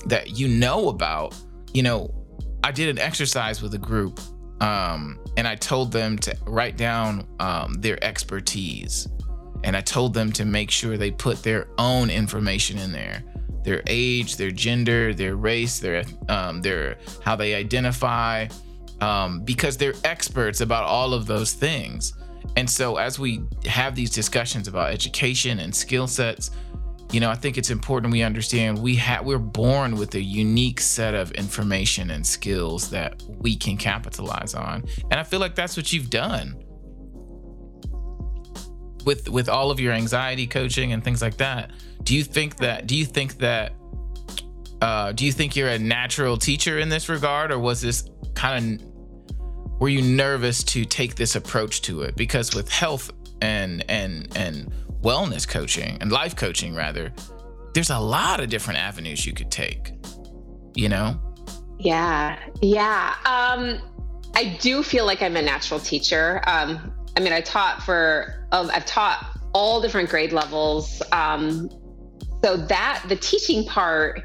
that 0.07 0.31
you 0.39 0.49
know 0.49 0.89
about, 0.89 1.37
you 1.75 1.83
know, 1.83 2.11
I 2.65 2.73
did 2.73 2.89
an 2.89 2.99
exercise 2.99 3.61
with 3.61 3.75
a 3.75 3.83
group, 3.91 4.21
um, 4.63 5.21
and 5.37 5.47
I 5.47 5.55
told 5.55 5.93
them 5.93 6.17
to 6.17 6.35
write 6.47 6.79
down 6.79 7.29
um, 7.41 7.75
their 7.75 8.03
expertise, 8.03 9.07
and 9.65 9.77
I 9.77 9.83
told 9.83 10.15
them 10.15 10.33
to 10.33 10.47
make 10.47 10.71
sure 10.71 10.97
they 10.97 11.11
put 11.11 11.43
their 11.43 11.69
own 11.77 12.09
information 12.09 12.79
in 12.79 12.91
there 12.91 13.23
their 13.63 13.83
age, 13.87 14.37
their 14.37 14.51
gender, 14.51 15.15
their 15.15 15.37
race, 15.37 15.79
their 15.79 16.05
um, 16.29 16.61
their 16.63 16.97
how 17.25 17.37
they 17.37 17.55
identify, 17.55 18.47
um, 19.01 19.41
because 19.41 19.77
they're 19.77 19.95
experts 20.05 20.61
about 20.61 20.85
all 20.85 21.15
of 21.15 21.27
those 21.27 21.53
things. 21.53 22.15
And 22.57 22.69
so, 22.69 22.97
as 22.97 23.19
we 23.19 23.43
have 23.67 23.95
these 23.95 24.11
discussions 24.11 24.69
about 24.69 24.91
education 24.91 25.61
and 25.61 25.75
skill 25.75 26.07
sets, 26.07 26.51
you 27.13 27.21
know, 27.21 27.31
I 27.31 27.35
think 27.35 27.59
it's 27.59 27.71
important 27.71 28.13
we 28.13 28.23
understand 28.23 28.79
we 28.79 28.97
have 28.97 29.25
we're 29.25 29.39
born 29.39 29.97
with 29.97 30.15
a 30.15 30.21
unique 30.21 30.81
set 30.81 31.15
of 31.15 31.33
information 31.33 32.11
and 32.11 32.27
skills 32.27 32.91
that 32.91 33.23
we 33.29 33.57
can 33.57 33.77
capitalize 33.77 34.55
on. 34.55 34.85
And 35.11 35.19
I 35.19 35.23
feel 35.23 35.41
like 35.41 35.55
that's 35.55 35.77
what 35.77 35.93
you've 35.93 36.11
done 36.11 36.57
with 39.05 39.29
with 39.29 39.49
all 39.49 39.71
of 39.71 39.81
your 39.81 39.93
anxiety 39.93 40.47
coaching 40.47 40.93
and 40.93 41.03
things 41.03 41.23
like 41.23 41.37
that 41.39 41.71
do 42.03 42.17
you 42.17 42.25
think 42.25 42.57
that? 42.57 42.87
Do 42.87 42.97
you 42.97 43.05
think 43.05 43.39
that? 43.39 43.73
Uh, 44.81 45.13
do 45.13 45.27
you 45.27 45.33
think 45.33 45.57
you're 45.57 45.69
a 45.69 45.79
natural 45.79 46.37
teacher 46.37 46.79
in 46.79 46.89
this 46.89 47.09
regard, 47.09 47.53
or 47.53 47.59
was 47.59 47.81
this 47.81 48.09
kind 48.35 48.81
of? 48.81 48.87
Were 49.81 49.89
you 49.89 50.03
nervous 50.03 50.63
to 50.65 50.85
take 50.85 51.15
this 51.15 51.37
approach 51.37 51.83
to 51.83 52.03
it? 52.03 52.17
Because 52.17 52.55
with 52.55 52.71
health 52.71 53.11
and 53.43 53.85
and 53.89 54.29
and 54.37 54.73
wellness 55.03 55.49
coaching 55.49 55.99
and 56.01 56.13
life 56.13 56.37
coaching 56.37 56.75
rather, 56.75 57.13
there's 57.75 57.91
a 57.91 57.99
lot 57.99 58.41
of 58.41 58.49
different 58.49 58.79
avenues 58.79 59.27
you 59.27 59.33
could 59.33 59.51
take. 59.51 59.93
You 60.75 60.89
know? 60.89 61.21
Yeah, 61.79 62.39
yeah. 62.63 63.15
Um, 63.25 63.79
I 64.35 64.57
do 64.61 64.83
feel 64.83 65.05
like 65.07 65.23
I'm 65.23 65.37
a 65.37 65.43
natural 65.43 65.81
teacher. 65.81 66.43
Um, 66.47 66.93
I 67.21 67.23
mean, 67.23 67.33
I 67.35 67.43
taught 67.43 67.83
for, 67.83 68.47
um, 68.51 68.71
I've 68.73 68.87
taught 68.87 69.37
all 69.53 69.83
different 69.83 70.09
grade 70.09 70.33
levels. 70.33 71.03
Um, 71.13 71.69
so 72.43 72.57
that 72.57 73.05
the 73.09 73.17
teaching 73.17 73.67
part 73.67 74.23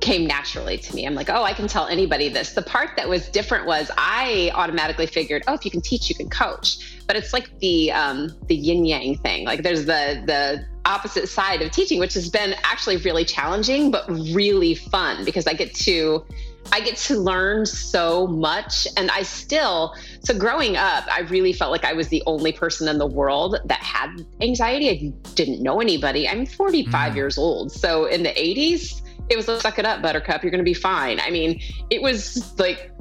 came 0.00 0.26
naturally 0.26 0.78
to 0.78 0.94
me. 0.94 1.06
I'm 1.06 1.16
like, 1.16 1.28
oh, 1.28 1.42
I 1.42 1.52
can 1.52 1.66
tell 1.66 1.88
anybody 1.88 2.28
this. 2.28 2.52
The 2.52 2.62
part 2.62 2.90
that 2.96 3.08
was 3.08 3.28
different 3.28 3.66
was 3.66 3.90
I 3.98 4.52
automatically 4.54 5.06
figured, 5.06 5.42
oh, 5.48 5.54
if 5.54 5.64
you 5.64 5.72
can 5.72 5.80
teach, 5.80 6.08
you 6.08 6.14
can 6.14 6.30
coach. 6.30 7.00
But 7.08 7.16
it's 7.16 7.32
like 7.32 7.58
the 7.58 7.90
um, 7.90 8.30
the 8.46 8.54
yin 8.54 8.84
yang 8.84 9.18
thing. 9.18 9.44
Like 9.44 9.64
there's 9.64 9.84
the 9.84 10.22
the 10.24 10.64
opposite 10.84 11.28
side 11.28 11.60
of 11.62 11.72
teaching, 11.72 11.98
which 11.98 12.14
has 12.14 12.28
been 12.28 12.54
actually 12.62 12.98
really 12.98 13.24
challenging, 13.24 13.90
but 13.90 14.08
really 14.08 14.76
fun 14.76 15.24
because 15.24 15.48
I 15.48 15.52
get 15.52 15.74
to 15.74 16.24
I 16.72 16.80
get 16.80 16.96
to 16.96 17.18
learn 17.18 17.66
so 17.66 18.26
much. 18.26 18.86
And 18.96 19.10
I 19.10 19.22
still, 19.22 19.94
so 20.24 20.38
growing 20.38 20.76
up, 20.76 21.04
I 21.10 21.20
really 21.20 21.52
felt 21.52 21.72
like 21.72 21.84
I 21.84 21.92
was 21.92 22.08
the 22.08 22.22
only 22.26 22.52
person 22.52 22.88
in 22.88 22.98
the 22.98 23.06
world 23.06 23.56
that 23.64 23.80
had 23.80 24.24
anxiety. 24.40 24.88
I 24.88 25.30
didn't 25.34 25.62
know 25.62 25.80
anybody. 25.80 26.28
I'm 26.28 26.46
45 26.46 27.12
mm. 27.12 27.16
years 27.16 27.38
old. 27.38 27.72
So 27.72 28.06
in 28.06 28.22
the 28.22 28.30
80s, 28.30 29.02
it 29.28 29.36
was 29.36 29.48
like, 29.48 29.60
suck 29.60 29.78
it 29.78 29.84
up, 29.84 30.02
buttercup. 30.02 30.42
You're 30.42 30.50
going 30.50 30.64
to 30.64 30.64
be 30.64 30.74
fine. 30.74 31.20
I 31.20 31.30
mean, 31.30 31.60
it 31.88 32.02
was 32.02 32.58
like, 32.58 32.92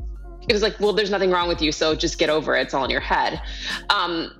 it 0.48 0.54
was 0.54 0.62
like, 0.62 0.80
well, 0.80 0.94
there's 0.94 1.12
nothing 1.12 1.32
wrong 1.32 1.48
with 1.48 1.62
you. 1.62 1.72
So 1.72 1.96
just 1.96 2.18
get 2.18 2.30
over 2.30 2.56
it. 2.56 2.62
It's 2.62 2.74
all 2.74 2.86
in 2.86 2.90
your 2.90 3.02
head. 3.02 3.42
Um, 3.90 4.32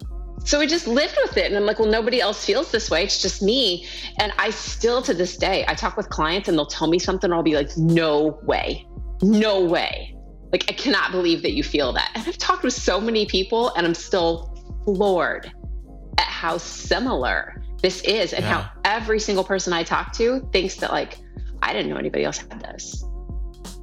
so 0.44 0.58
we 0.58 0.66
just 0.66 0.88
lived 0.88 1.18
with 1.24 1.38
it. 1.38 1.46
And 1.46 1.56
I'm 1.56 1.66
like, 1.66 1.80
well, 1.80 1.90
nobody 1.90 2.22
else 2.22 2.44
feels 2.46 2.72
this 2.72 2.90
way. 2.90 3.04
It's 3.04 3.22
just 3.22 3.42
me. 3.42 3.86
And 4.18 4.32
I 4.40 4.50
still, 4.50 5.02
to 5.04 5.14
this 5.14 5.38
day, 5.38 5.66
I 5.68 5.76
talk 5.76 5.98
with 5.98 6.10
clients 6.10 6.48
and 6.48 6.58
they'll 6.58 6.66
tell 6.66 6.88
me 6.88 6.98
something, 6.98 7.28
and 7.28 7.34
I'll 7.34 7.44
be 7.44 7.56
like, 7.56 7.76
no 7.78 8.40
way 8.44 8.88
no 9.22 9.64
way. 9.64 10.16
Like, 10.52 10.66
I 10.68 10.74
cannot 10.74 11.12
believe 11.12 11.42
that 11.44 11.52
you 11.52 11.64
feel 11.64 11.94
that. 11.94 12.12
And 12.16 12.28
I've 12.28 12.38
talked 12.38 12.64
with 12.64 12.74
so 12.74 13.00
many 13.00 13.26
people, 13.26 13.72
and 13.76 13.86
I'm 13.86 13.94
still 13.94 14.56
floored 14.86 15.52
at 16.18 16.26
how 16.26 16.58
similar 16.58 17.62
this 17.82 18.02
is 18.02 18.34
and 18.34 18.44
yeah. 18.44 18.62
how 18.62 18.72
every 18.84 19.20
single 19.20 19.44
person 19.44 19.74
I 19.74 19.84
talk 19.84 20.12
to 20.14 20.42
thinks 20.52 20.76
that, 20.78 20.92
like, 20.92 21.20
I 21.62 21.72
didn't 21.74 21.90
know 21.90 21.98
anybody 21.98 22.24
else 22.24 22.38
had 22.40 22.60
this. 22.62 23.06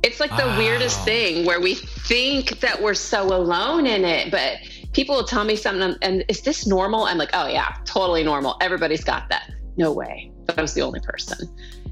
It's 0.03 0.21
like 0.21 0.31
the 0.31 0.47
wow. 0.47 0.59
weirdest 0.59 1.05
thing 1.05 1.45
where 1.45 1.61
we 1.61 1.75
think 1.75 2.61
that 2.61 2.81
we're 2.81 2.95
so 2.95 3.27
alone 3.27 3.87
in 3.87 4.05
it, 4.05 4.31
but 4.31 4.59
people 4.93 5.17
will 5.17 5.25
tell 5.25 5.45
me 5.45 5.57
something 5.57 5.97
and 6.03 6.25
is 6.29 6.43
this 6.43 6.67
normal? 6.67 7.05
I'm 7.05 7.19
like, 7.19 7.31
oh 7.33 7.49
yeah, 7.49 7.75
totally 7.85 8.23
normal. 8.23 8.57
Everybody's 8.61 9.03
got 9.05 9.29
that. 9.31 9.51
no 9.77 9.93
way. 9.93 10.31
But 10.47 10.59
I 10.59 10.63
was 10.63 10.75
the 10.75 10.83
only 10.83 11.01
person. 11.01 11.39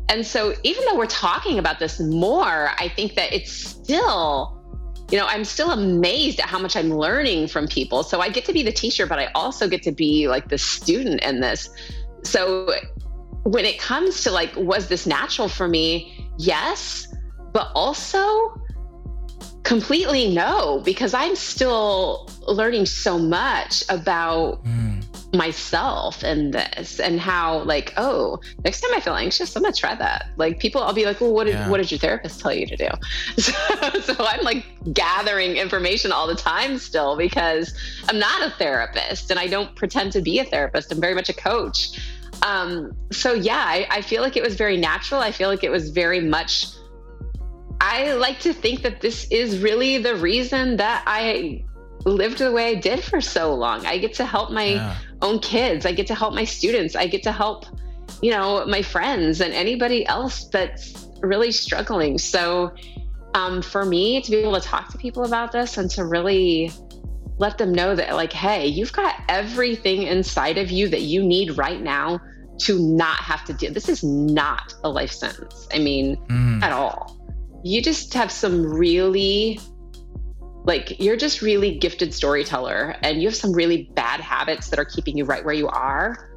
And 0.09 0.27
so 0.27 0.55
even 0.63 0.85
though 0.85 0.97
we're 0.97 1.07
talking 1.07 1.59
about 1.59 1.79
this 1.79 1.99
more, 1.99 2.71
I 2.79 2.93
think 2.95 3.15
that 3.15 3.33
it's 3.33 3.51
still, 3.51 4.61
you 5.11 5.19
know, 5.19 5.27
I'm 5.27 5.45
still 5.45 5.71
amazed 5.71 6.41
at 6.41 6.47
how 6.47 6.59
much 6.59 6.77
I'm 6.77 6.91
learning 6.91 7.49
from 7.49 7.67
people. 7.67 8.03
So 8.03 8.21
I 8.21 8.29
get 8.29 8.45
to 8.47 8.53
be 8.53 8.63
the 8.63 8.73
teacher, 8.73 9.07
but 9.07 9.19
I 9.19 9.31
also 9.35 9.69
get 9.69 9.83
to 9.85 9.93
be 9.93 10.29
like 10.29 10.49
the 10.49 10.59
student 10.59 11.23
in 11.23 11.41
this. 11.41 11.69
So 12.23 12.75
when 13.45 13.65
it 13.65 13.79
comes 13.79 14.23
to 14.25 14.31
like, 14.31 14.55
was 14.57 14.89
this 14.89 15.07
natural 15.07 15.49
for 15.49 15.69
me? 15.69 16.31
Yes. 16.39 17.09
But 17.53 17.71
also, 17.75 18.61
completely 19.65 20.35
no, 20.35 20.81
because 20.85 21.15
I'm 21.15 21.37
still 21.37 22.29
learning 22.47 22.87
so 22.87 23.19
much 23.19 23.83
about 23.89 24.65
mm. 24.65 25.03
Myself 25.35 26.23
and 26.23 26.55
this 26.55 27.01
and 27.01 27.21
how 27.21 27.63
like, 27.65 27.93
oh, 27.97 28.41
next 28.65 28.81
time 28.81 28.91
I 28.95 29.01
feel 29.01 29.15
anxious, 29.15 29.55
I'm 29.57 29.63
gonna 29.63 29.75
try 29.75 29.95
that. 29.95 30.31
Like 30.37 30.59
people, 30.59 30.83
I'll 30.83 30.95
be 30.95 31.05
like, 31.05 31.21
well, 31.21 31.33
what 31.33 31.45
did 31.45 31.55
yeah. 31.55 31.69
what 31.69 31.79
did 31.79 31.91
your 31.91 31.99
therapist 31.99 32.41
tell 32.41 32.53
you 32.53 32.67
to 32.67 32.77
do? 32.77 32.89
So, 33.37 33.53
so 34.01 34.15
I'm 34.19 34.43
like 34.43 34.65
gathering 34.93 35.57
information 35.57 36.13
all 36.13 36.27
the 36.27 36.35
time 36.35 36.79
still 36.79 37.17
because 37.17 37.75
I'm 38.09 38.19
not 38.19 38.47
a 38.47 38.51
therapist 38.51 39.31
and 39.31 39.39
I 39.39 39.47
don't 39.47 39.75
pretend 39.77 40.13
to 40.13 40.23
be 40.23 40.39
a 40.39 40.45
therapist. 40.45 40.93
I'm 40.93 41.01
very 41.01 41.15
much 41.15 41.29
a 41.29 41.35
coach. 41.35 42.01
Um, 42.43 42.97
so 43.11 43.33
yeah, 43.33 43.65
I, 43.67 43.87
I 43.91 44.01
feel 44.03 44.23
like 44.23 44.37
it 44.37 44.43
was 44.43 44.55
very 44.55 44.77
natural. 44.77 45.21
I 45.21 45.33
feel 45.33 45.49
like 45.49 45.65
it 45.65 45.71
was 45.71 45.91
very 45.91 46.21
much 46.21 46.67
I 47.81 48.15
like 48.15 48.41
to 48.41 48.53
think 48.55 48.83
that 48.83 49.01
this 49.01 49.27
is 49.31 49.59
really 49.59 49.99
the 49.99 50.17
reason 50.17 50.77
that 50.77 51.03
I 51.07 51.65
lived 52.05 52.39
the 52.39 52.53
way 52.53 52.69
I 52.69 52.75
did 52.75 53.03
for 53.03 53.21
so 53.21 53.55
long. 53.55 53.85
I 53.87 53.99
get 53.99 54.15
to 54.15 54.25
help 54.25 54.51
my 54.51 54.65
yeah. 54.65 54.97
Own 55.23 55.39
kids. 55.39 55.87
I 55.87 55.93
get 55.93 56.07
to 56.09 56.15
help 56.15 56.35
my 56.35 56.45
students. 56.45 56.97
I 56.97 57.07
get 57.07 57.23
to 57.25 57.33
help, 57.33 57.67
you 58.23 58.31
know, 58.31 58.65
my 58.67 58.83
friends 58.83 59.41
and 59.41 59.53
anybody 59.53 60.07
else 60.07 60.47
that's 60.49 61.09
really 61.21 61.53
struggling. 61.53 62.19
So, 62.19 62.75
um, 63.35 63.63
for 63.63 63.85
me 63.85 64.21
to 64.21 64.31
be 64.31 64.37
able 64.39 64.55
to 64.55 64.61
talk 64.61 64.89
to 64.91 64.99
people 64.99 65.25
about 65.25 65.51
this 65.51 65.77
and 65.77 65.91
to 65.93 66.05
really 66.05 66.71
let 67.39 67.59
them 67.59 67.73
know 67.73 67.97
that, 67.97 68.15
like, 68.15 68.33
hey, 68.33 68.67
you've 68.67 68.93
got 68.93 69.17
everything 69.29 70.03
inside 70.03 70.57
of 70.57 70.71
you 70.71 70.89
that 70.89 71.03
you 71.03 71.23
need 71.23 71.59
right 71.59 71.81
now 71.81 72.21
to 72.57 72.79
not 72.79 73.17
have 73.17 73.45
to 73.45 73.53
do 73.53 73.69
this 73.71 73.89
is 73.89 74.05
not 74.05 74.73
a 74.85 74.89
life 74.89 75.11
sentence. 75.11 75.67
I 75.75 75.81
mean, 75.81 76.17
mm. 76.29 76.63
at 76.63 76.71
all 76.71 77.25
you 77.65 77.81
just 77.81 78.13
have 78.13 78.31
some 78.31 78.63
really 78.63 79.59
like 80.65 80.99
you're 80.99 81.17
just 81.17 81.43
really 81.43 81.79
gifted 81.79 82.13
storyteller 82.15 82.97
and 83.03 83.21
you 83.21 83.29
have 83.29 83.37
some 83.37 83.53
really 83.53 83.85
bad 83.95 84.21
habits 84.21 84.69
that 84.71 84.79
are 84.79 84.85
keeping 84.85 85.17
you 85.17 85.25
right 85.25 85.45
where 85.45 85.55
you 85.55 85.69
are. 85.69 86.31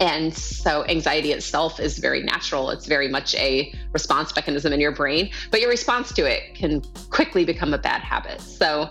And 0.00 0.34
so 0.34 0.84
anxiety 0.86 1.32
itself 1.32 1.78
is 1.78 1.98
very 1.98 2.22
natural. 2.22 2.70
It's 2.70 2.86
very 2.86 3.08
much 3.08 3.34
a 3.36 3.72
response 3.92 4.34
mechanism 4.34 4.72
in 4.72 4.80
your 4.80 4.92
brain 4.92 5.30
but 5.50 5.60
your 5.60 5.70
response 5.70 6.12
to 6.14 6.24
it 6.24 6.54
can 6.54 6.82
quickly 7.10 7.44
become 7.44 7.72
a 7.72 7.78
bad 7.78 8.02
habit. 8.02 8.40
So 8.40 8.90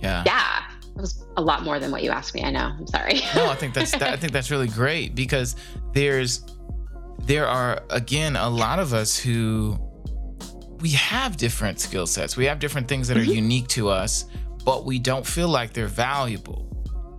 yeah. 0.00 0.22
yeah 0.26 0.62
that 0.96 1.02
was 1.02 1.26
a 1.36 1.42
lot 1.42 1.62
more 1.62 1.78
than 1.78 1.90
what 1.90 2.02
you 2.02 2.10
asked 2.10 2.34
me. 2.34 2.42
I 2.42 2.50
know. 2.50 2.72
I'm 2.78 2.86
sorry. 2.86 3.20
No 3.34 3.48
i 3.48 3.54
think 3.54 3.74
that's 3.74 3.92
that, 3.92 4.02
i 4.02 4.16
think 4.16 4.32
that's 4.32 4.50
really 4.50 4.68
great 4.68 5.14
because 5.14 5.56
there's 5.92 6.44
there 7.20 7.46
are 7.46 7.82
again 7.90 8.36
a 8.36 8.48
lot 8.48 8.78
of 8.78 8.92
us 8.92 9.18
who 9.18 9.78
we 10.80 10.90
have 10.90 11.36
different 11.36 11.80
skill 11.80 12.06
sets. 12.06 12.36
We 12.36 12.44
have 12.46 12.58
different 12.58 12.88
things 12.88 13.08
that 13.08 13.16
mm-hmm. 13.16 13.30
are 13.30 13.34
unique 13.34 13.68
to 13.68 13.88
us, 13.88 14.26
but 14.64 14.84
we 14.84 14.98
don't 14.98 15.26
feel 15.26 15.48
like 15.48 15.72
they're 15.72 15.86
valuable. 15.86 16.64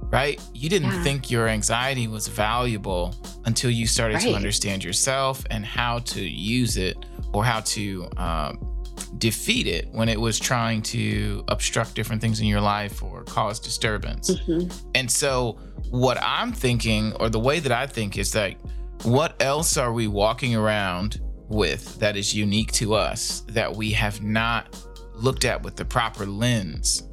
Right? 0.10 0.42
You 0.54 0.70
didn't 0.70 0.92
yeah. 0.92 1.04
think 1.04 1.30
your 1.30 1.50
anxiety 1.50 2.08
was 2.08 2.30
valuable 2.30 3.14
until 3.44 3.70
you 3.70 3.86
started 3.86 4.16
right. 4.16 4.24
to 4.24 4.34
understand 4.36 4.82
yourself 4.82 5.44
and 5.52 5.66
how 5.66 6.00
to 6.00 6.22
use 6.22 6.78
it 6.78 7.06
or 7.34 7.44
how 7.44 7.60
to 7.62 8.08
um, 8.16 8.78
defeat 9.18 9.68
it 9.68 9.90
when 9.92 10.08
it 10.08 10.20
was 10.20 10.40
trying 10.40 10.82
to 10.82 11.44
obstruct 11.50 11.94
different 11.94 12.22
things 12.22 12.40
in 12.40 12.46
your 12.46 12.62
life 12.62 13.04
or 13.04 13.24
cause 13.24 13.60
disturbance. 13.60 14.32
Mm-hmm. 14.32 14.72
And 14.96 15.12
so, 15.12 15.58
what 15.90 16.18
I'm 16.22 16.54
thinking, 16.54 17.14
or 17.20 17.28
the 17.28 17.40
way 17.40 17.60
that 17.60 17.72
I 17.74 17.86
think, 17.86 18.18
is 18.18 18.32
that 18.32 18.56
what 19.04 19.42
else 19.42 19.78
are 19.78 19.92
we 19.92 20.08
walking 20.08 20.56
around 20.56 21.20
with 21.50 22.00
that 22.00 22.18
is 22.18 22.36
unique 22.36 22.72
to 22.74 22.94
us 22.94 23.42
that 23.48 23.76
we 23.76 23.92
have 23.92 24.22
not 24.22 24.78
looked 25.14 25.46
at 25.46 25.62
with 25.62 25.76
the 25.76 25.86
proper 25.86 26.26
lens 26.26 27.04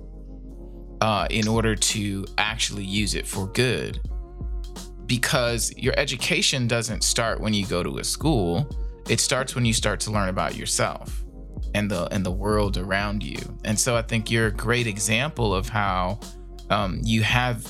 uh, 1.00 1.26
in 1.30 1.48
order 1.48 1.74
to 1.74 2.24
actually 2.38 2.84
use 2.84 3.14
it 3.14 3.26
for 3.26 3.46
good. 3.48 4.00
Because 5.06 5.72
your 5.76 5.94
education 5.98 6.66
doesn't 6.66 7.04
start 7.04 7.40
when 7.40 7.52
you 7.52 7.66
go 7.66 7.82
to 7.82 7.98
a 7.98 8.04
school; 8.04 8.68
it 9.08 9.20
starts 9.20 9.54
when 9.54 9.64
you 9.64 9.74
start 9.74 10.00
to 10.00 10.10
learn 10.10 10.30
about 10.30 10.56
yourself 10.56 11.24
and 11.74 11.90
the 11.90 12.12
and 12.12 12.24
the 12.24 12.30
world 12.30 12.78
around 12.78 13.22
you. 13.22 13.38
And 13.64 13.78
so, 13.78 13.96
I 13.96 14.02
think 14.02 14.30
you're 14.30 14.46
a 14.46 14.52
great 14.52 14.86
example 14.86 15.54
of 15.54 15.68
how 15.68 16.20
um, 16.70 17.00
you 17.04 17.22
have 17.22 17.66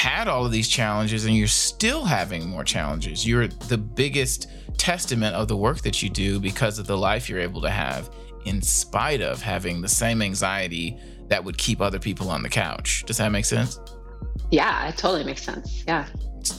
had 0.00 0.28
all 0.28 0.46
of 0.46 0.50
these 0.50 0.66
challenges 0.66 1.26
and 1.26 1.36
you're 1.36 1.46
still 1.46 2.06
having 2.06 2.48
more 2.48 2.64
challenges. 2.64 3.26
You're 3.26 3.48
the 3.48 3.76
biggest 3.76 4.46
testament 4.78 5.36
of 5.36 5.46
the 5.46 5.56
work 5.58 5.82
that 5.82 6.02
you 6.02 6.08
do 6.08 6.40
because 6.40 6.78
of 6.78 6.86
the 6.86 6.96
life 6.96 7.28
you're 7.28 7.38
able 7.38 7.60
to 7.60 7.68
have 7.68 8.08
in 8.46 8.62
spite 8.62 9.20
of 9.20 9.42
having 9.42 9.82
the 9.82 9.88
same 9.88 10.22
anxiety 10.22 10.98
that 11.28 11.44
would 11.44 11.58
keep 11.58 11.82
other 11.82 11.98
people 11.98 12.30
on 12.30 12.42
the 12.42 12.48
couch. 12.48 13.04
Does 13.06 13.18
that 13.18 13.28
make 13.28 13.44
sense? 13.44 13.78
Yeah, 14.50 14.88
it 14.88 14.96
totally 14.96 15.22
makes 15.22 15.42
sense. 15.42 15.84
Yeah. 15.86 16.06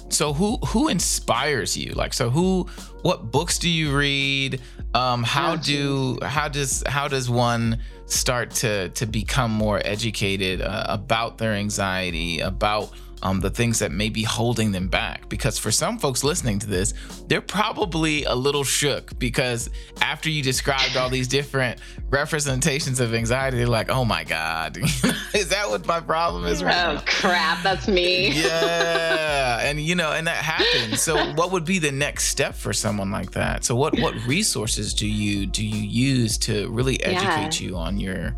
So 0.09 0.33
who 0.33 0.57
who 0.57 0.89
inspires 0.89 1.75
you? 1.75 1.93
Like 1.93 2.13
so 2.13 2.29
who 2.29 2.67
what 3.01 3.31
books 3.31 3.57
do 3.57 3.69
you 3.69 3.97
read? 3.97 4.61
Um 4.93 5.23
how 5.23 5.55
do 5.55 6.19
how 6.21 6.47
does 6.47 6.83
how 6.85 7.07
does 7.07 7.27
one 7.27 7.79
start 8.05 8.51
to 8.61 8.89
to 8.89 9.07
become 9.07 9.49
more 9.49 9.81
educated 9.83 10.61
uh, 10.61 10.85
about 10.87 11.39
their 11.39 11.53
anxiety, 11.53 12.39
about 12.39 12.91
um, 13.23 13.39
the 13.39 13.49
things 13.49 13.79
that 13.79 13.91
may 13.91 14.09
be 14.09 14.23
holding 14.23 14.71
them 14.71 14.87
back. 14.87 15.29
Because 15.29 15.57
for 15.57 15.71
some 15.71 15.97
folks 15.97 16.23
listening 16.23 16.59
to 16.59 16.67
this, 16.67 16.93
they're 17.27 17.41
probably 17.41 18.23
a 18.25 18.33
little 18.35 18.63
shook 18.63 19.17
because 19.19 19.69
after 20.01 20.29
you 20.29 20.41
described 20.43 20.97
all 20.97 21.09
these 21.09 21.27
different 21.27 21.79
representations 22.09 22.99
of 22.99 23.13
anxiety, 23.13 23.57
they're 23.57 23.67
like, 23.67 23.89
oh 23.89 24.05
my 24.05 24.23
God, 24.23 24.77
is 25.33 25.49
that 25.49 25.69
what 25.69 25.85
my 25.85 25.99
problem 25.99 26.45
is 26.45 26.63
right 26.63 26.75
Oh, 26.85 26.95
now? 26.95 27.03
crap, 27.05 27.63
that's 27.63 27.87
me. 27.87 28.31
yeah. 28.41 29.59
And, 29.61 29.79
you 29.79 29.95
know, 29.95 30.11
and 30.11 30.27
that 30.27 30.37
happens. 30.37 31.01
So, 31.01 31.31
what 31.33 31.51
would 31.51 31.65
be 31.65 31.79
the 31.79 31.91
next 31.91 32.25
step 32.25 32.55
for 32.55 32.73
someone 32.73 33.11
like 33.11 33.31
that? 33.31 33.63
So, 33.63 33.75
what, 33.75 33.97
what 33.99 34.15
resources 34.25 34.93
do 34.93 35.07
you 35.07 35.45
do 35.45 35.65
you 35.65 35.81
use 35.81 36.37
to 36.39 36.69
really 36.69 37.01
educate 37.03 37.61
yeah. 37.61 37.67
you 37.67 37.77
on 37.77 37.99
your 37.99 38.35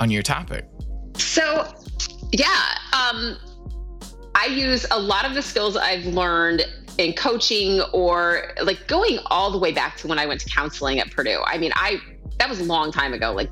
on 0.00 0.10
your 0.10 0.22
topic? 0.22 0.66
So, 1.16 1.72
yeah, 2.32 2.74
um, 2.92 3.36
I 4.34 4.46
use 4.46 4.86
a 4.90 4.98
lot 4.98 5.24
of 5.24 5.34
the 5.34 5.42
skills 5.42 5.76
I've 5.76 6.06
learned 6.06 6.66
in 6.98 7.12
coaching 7.12 7.80
or 7.92 8.52
like 8.62 8.86
going 8.86 9.18
all 9.26 9.50
the 9.50 9.58
way 9.58 9.72
back 9.72 9.96
to 9.98 10.08
when 10.08 10.18
I 10.18 10.26
went 10.26 10.40
to 10.42 10.48
counseling 10.48 11.00
at 11.00 11.10
Purdue. 11.10 11.42
I 11.46 11.58
mean, 11.58 11.72
I 11.74 11.98
that 12.38 12.48
was 12.48 12.60
a 12.60 12.64
long 12.64 12.92
time 12.92 13.14
ago, 13.14 13.32
like 13.32 13.50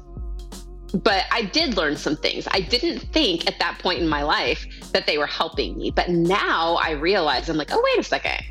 but 0.94 1.24
I 1.30 1.44
did 1.44 1.76
learn 1.76 1.96
some 1.96 2.16
things. 2.16 2.46
I 2.50 2.60
didn't 2.60 2.98
think 2.98 3.46
at 3.46 3.58
that 3.58 3.78
point 3.78 4.00
in 4.00 4.08
my 4.08 4.22
life 4.22 4.66
that 4.92 5.06
they 5.06 5.16
were 5.16 5.26
helping 5.26 5.76
me, 5.78 5.90
but 5.90 6.10
now 6.10 6.74
I 6.82 6.90
realize 6.90 7.48
I'm 7.48 7.56
like, 7.56 7.70
oh 7.72 7.82
wait 7.82 7.98
a 7.98 8.02
second. 8.02 8.42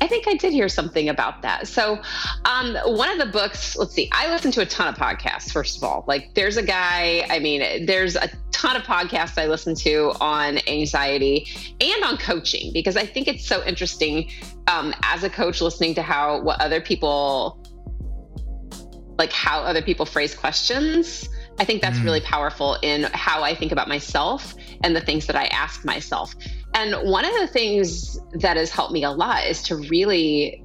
I 0.00 0.06
think 0.06 0.26
I 0.26 0.34
did 0.34 0.52
hear 0.52 0.68
something 0.68 1.08
about 1.08 1.42
that. 1.42 1.68
So, 1.68 2.00
um, 2.44 2.74
one 2.84 3.10
of 3.10 3.18
the 3.18 3.30
books, 3.30 3.76
let's 3.76 3.92
see, 3.92 4.08
I 4.12 4.30
listen 4.32 4.50
to 4.52 4.62
a 4.62 4.66
ton 4.66 4.88
of 4.88 4.94
podcasts, 4.94 5.52
first 5.52 5.76
of 5.76 5.84
all. 5.84 6.04
Like, 6.08 6.34
there's 6.34 6.56
a 6.56 6.62
guy, 6.62 7.26
I 7.28 7.38
mean, 7.38 7.84
there's 7.84 8.16
a 8.16 8.30
ton 8.50 8.76
of 8.76 8.82
podcasts 8.82 9.38
I 9.38 9.46
listen 9.46 9.74
to 9.76 10.12
on 10.20 10.58
anxiety 10.66 11.46
and 11.80 12.04
on 12.04 12.16
coaching 12.16 12.72
because 12.72 12.96
I 12.96 13.04
think 13.04 13.28
it's 13.28 13.46
so 13.46 13.64
interesting 13.64 14.30
um, 14.68 14.94
as 15.02 15.22
a 15.22 15.30
coach 15.30 15.60
listening 15.60 15.94
to 15.96 16.02
how, 16.02 16.40
what 16.40 16.60
other 16.60 16.80
people, 16.80 17.62
like, 19.18 19.32
how 19.32 19.60
other 19.60 19.82
people 19.82 20.06
phrase 20.06 20.34
questions. 20.34 21.28
I 21.58 21.64
think 21.64 21.82
that's 21.82 21.98
mm. 21.98 22.04
really 22.04 22.22
powerful 22.22 22.78
in 22.80 23.02
how 23.12 23.42
I 23.42 23.54
think 23.54 23.70
about 23.70 23.86
myself 23.86 24.54
and 24.82 24.96
the 24.96 25.00
things 25.02 25.26
that 25.26 25.36
I 25.36 25.44
ask 25.46 25.84
myself. 25.84 26.34
And 26.74 26.94
one 27.10 27.24
of 27.24 27.32
the 27.34 27.46
things 27.46 28.18
that 28.32 28.56
has 28.56 28.70
helped 28.70 28.92
me 28.92 29.04
a 29.04 29.10
lot 29.10 29.44
is 29.46 29.62
to 29.64 29.76
really 29.76 30.64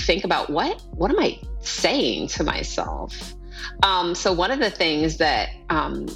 think 0.00 0.24
about 0.24 0.50
what 0.50 0.82
what 0.92 1.10
am 1.10 1.18
I 1.18 1.38
saying 1.60 2.28
to 2.28 2.44
myself. 2.44 3.34
Um, 3.82 4.14
so 4.14 4.32
one 4.32 4.50
of 4.50 4.58
the 4.58 4.70
things 4.70 5.18
that 5.18 5.50
um, 5.70 6.06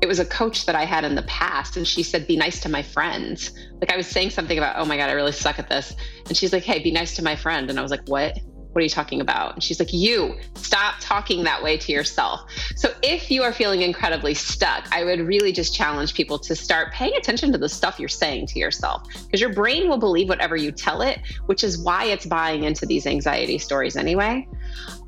it 0.00 0.06
was 0.06 0.18
a 0.18 0.24
coach 0.24 0.66
that 0.66 0.74
I 0.74 0.84
had 0.84 1.04
in 1.04 1.14
the 1.14 1.22
past, 1.22 1.76
and 1.76 1.86
she 1.86 2.02
said, 2.02 2.26
"Be 2.26 2.36
nice 2.36 2.60
to 2.60 2.68
my 2.68 2.82
friends." 2.82 3.50
Like 3.80 3.92
I 3.92 3.96
was 3.96 4.06
saying 4.06 4.30
something 4.30 4.58
about, 4.58 4.76
"Oh 4.78 4.84
my 4.84 4.96
god, 4.96 5.10
I 5.10 5.12
really 5.12 5.32
suck 5.32 5.58
at 5.58 5.68
this," 5.68 5.94
and 6.26 6.36
she's 6.36 6.52
like, 6.52 6.62
"Hey, 6.62 6.82
be 6.82 6.90
nice 6.90 7.16
to 7.16 7.22
my 7.22 7.36
friend," 7.36 7.70
and 7.70 7.78
I 7.78 7.82
was 7.82 7.90
like, 7.90 8.06
"What?" 8.06 8.38
What 8.76 8.82
are 8.82 8.84
you 8.84 8.90
talking 8.90 9.22
about? 9.22 9.54
And 9.54 9.62
she's 9.62 9.80
like, 9.80 9.90
You 9.90 10.36
stop 10.54 10.96
talking 11.00 11.44
that 11.44 11.62
way 11.62 11.78
to 11.78 11.92
yourself. 11.92 12.42
So 12.76 12.92
if 13.02 13.30
you 13.30 13.42
are 13.42 13.50
feeling 13.50 13.80
incredibly 13.80 14.34
stuck, 14.34 14.86
I 14.92 15.02
would 15.02 15.20
really 15.20 15.50
just 15.50 15.74
challenge 15.74 16.12
people 16.12 16.38
to 16.40 16.54
start 16.54 16.92
paying 16.92 17.14
attention 17.16 17.52
to 17.52 17.58
the 17.58 17.70
stuff 17.70 17.98
you're 17.98 18.10
saying 18.10 18.48
to 18.48 18.58
yourself 18.58 19.08
because 19.24 19.40
your 19.40 19.54
brain 19.54 19.88
will 19.88 19.96
believe 19.96 20.28
whatever 20.28 20.56
you 20.56 20.72
tell 20.72 21.00
it, 21.00 21.20
which 21.46 21.64
is 21.64 21.78
why 21.78 22.04
it's 22.04 22.26
buying 22.26 22.64
into 22.64 22.84
these 22.84 23.06
anxiety 23.06 23.56
stories 23.56 23.96
anyway. 23.96 24.46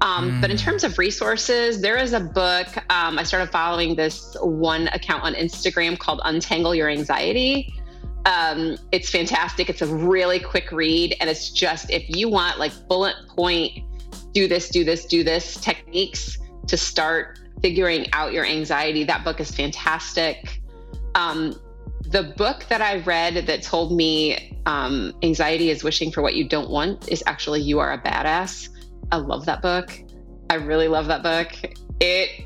Um, 0.01 0.31
mm. 0.31 0.41
But 0.41 0.51
in 0.51 0.57
hmm. 0.57 0.65
terms 0.65 0.83
of 0.83 0.97
resources, 0.97 1.83
there 1.83 1.99
is 1.99 2.15
a 2.15 2.21
book. 2.21 2.69
Um, 2.91 3.19
I 3.19 3.23
started 3.23 3.51
following 3.51 3.97
this 3.97 4.35
one 4.41 4.89
account 4.89 5.25
on 5.25 5.35
Instagram 5.35 5.99
called 5.99 6.23
Untangle 6.25 6.75
Your 6.75 6.89
Anxiety. 6.89 7.75
Um, 8.29 8.77
it's 8.93 9.09
fantastic. 9.09 9.71
It's 9.71 9.81
a 9.81 9.87
really 9.87 10.39
quick 10.39 10.71
read, 10.71 11.17
and 11.19 11.31
it's 11.31 11.51
just 11.51 11.91
if 11.91 12.05
you 12.09 12.29
want 12.29 12.59
like 12.59 12.73
bullet 12.87 13.17
point, 13.35 13.73
do 14.33 14.47
this, 14.47 14.69
do 14.69 14.85
this, 14.85 15.07
do 15.07 15.25
this 15.25 15.57
techniques 15.57 16.37
to 16.67 16.77
start 16.77 17.41
figuring 17.63 18.07
out 18.13 18.35
your 18.35 18.45
anxiety. 18.45 19.03
That 19.03 19.25
book 19.25 19.41
is 19.41 19.51
fantastic. 19.51 20.61
Um, 21.15 21.59
the 22.03 22.35
book 22.37 22.67
that 22.69 22.83
I 22.83 22.99
read 22.99 23.47
that 23.47 23.63
told 23.63 23.97
me 23.97 24.59
um, 24.67 25.15
anxiety 25.23 25.71
is 25.71 25.83
wishing 25.83 26.13
for 26.13 26.21
what 26.21 26.35
you 26.35 26.47
don't 26.47 26.69
want 26.69 27.09
is 27.09 27.23
actually 27.27 27.63
You 27.63 27.79
Are 27.79 27.95
a 27.95 27.99
Badass. 27.99 28.69
I 29.11 29.17
love 29.17 29.47
that 29.47 29.63
book. 29.63 29.99
I 30.51 30.57
really 30.57 30.89
love 30.89 31.07
that 31.07 31.23
book. 31.23 31.53
It 32.01 32.45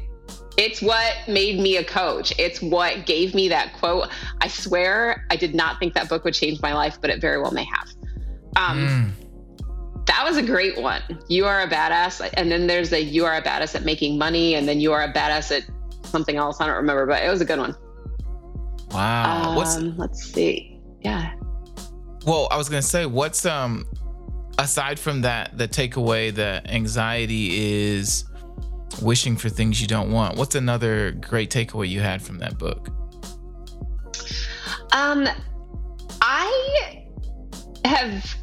it's 0.57 0.83
what 0.83 1.15
made 1.29 1.59
me 1.61 1.77
a 1.77 1.85
coach. 1.85 2.33
It's 2.39 2.61
what 2.61 3.07
gave 3.07 3.35
me 3.35 3.49
that 3.49 3.73
quote. 3.75 4.09
I 4.41 4.49
swear 4.49 5.27
I 5.31 5.37
did 5.37 5.55
not 5.55 5.79
think 5.79 5.95
that 5.95 6.09
book 6.09 6.25
would 6.25 6.35
change 6.35 6.61
my 6.61 6.75
life, 6.75 6.99
but 7.01 7.11
it 7.11 7.21
very 7.21 7.41
well 7.41 7.53
may 7.53 7.65
have. 7.65 7.89
Um, 8.57 8.87
mm. 8.87 10.07
That 10.07 10.25
was 10.25 10.37
a 10.37 10.43
great 10.43 10.81
one. 10.81 11.03
You 11.29 11.47
are 11.47 11.63
a 11.63 11.69
badass. 11.69 12.29
And 12.35 12.51
then 12.51 12.67
there's 12.67 12.93
a 12.93 13.01
you 13.01 13.25
are 13.25 13.37
a 13.37 13.43
badass 13.43 13.75
at 13.75 13.85
making 13.85 14.19
money. 14.19 14.55
And 14.55 14.69
then 14.69 14.81
you 14.81 14.93
are 14.93 15.03
a 15.03 15.13
badass 15.13 15.57
at 15.57 15.65
something 16.07 16.37
else. 16.37 16.61
I 16.61 16.67
don't 16.67 16.77
remember, 16.77 17.07
but 17.07 17.23
it 17.23 17.31
was 17.31 17.41
a 17.41 17.45
good 17.45 17.59
one. 17.59 17.75
Wow. 18.91 19.51
Um, 19.51 19.57
what's, 19.57 19.79
let's 19.79 20.25
see. 20.25 20.81
Yeah. 21.01 21.33
Well, 22.27 22.49
I 22.51 22.57
was 22.57 22.69
going 22.69 22.83
to 22.83 22.87
say, 22.87 23.07
what's, 23.07 23.47
um, 23.47 23.87
aside 24.59 24.99
from 24.99 25.23
that, 25.23 25.57
the 25.57 25.67
takeaway 25.67 26.33
that 26.35 26.69
anxiety 26.71 27.95
is 27.95 28.25
wishing 29.01 29.37
for 29.37 29.49
things 29.49 29.81
you 29.81 29.87
don't 29.87 30.11
want. 30.11 30.37
What's 30.37 30.55
another 30.55 31.13
great 31.13 31.51
takeaway 31.51 31.89
you 31.89 32.01
had 32.01 32.21
from 32.21 32.39
that 32.39 32.59
book? 32.59 32.89
Um, 34.93 35.27
I 36.21 37.05
have. 37.85 38.37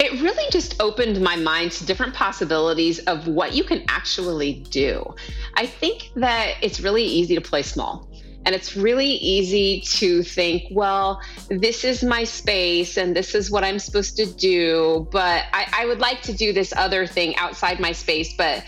It 0.00 0.20
really 0.20 0.50
just 0.50 0.82
opened 0.82 1.20
my 1.20 1.36
mind 1.36 1.72
to 1.72 1.86
different 1.86 2.14
possibilities 2.14 2.98
of 3.00 3.26
what 3.26 3.54
you 3.54 3.64
can 3.64 3.84
actually 3.88 4.64
do. 4.70 5.14
I 5.54 5.66
think 5.66 6.10
that 6.16 6.56
it's 6.60 6.80
really 6.80 7.04
easy 7.04 7.34
to 7.36 7.40
play 7.40 7.62
small. 7.62 8.10
And 8.46 8.54
it's 8.54 8.76
really 8.76 9.06
easy 9.06 9.80
to 9.98 10.22
think, 10.22 10.64
well, 10.70 11.20
this 11.48 11.84
is 11.84 12.04
my 12.04 12.24
space 12.24 12.96
and 12.96 13.16
this 13.16 13.34
is 13.34 13.50
what 13.50 13.64
I'm 13.64 13.78
supposed 13.78 14.16
to 14.16 14.26
do, 14.26 15.08
but 15.10 15.44
I, 15.52 15.66
I 15.72 15.86
would 15.86 16.00
like 16.00 16.20
to 16.22 16.32
do 16.32 16.52
this 16.52 16.72
other 16.76 17.06
thing 17.06 17.36
outside 17.36 17.80
my 17.80 17.92
space, 17.92 18.34
but 18.36 18.64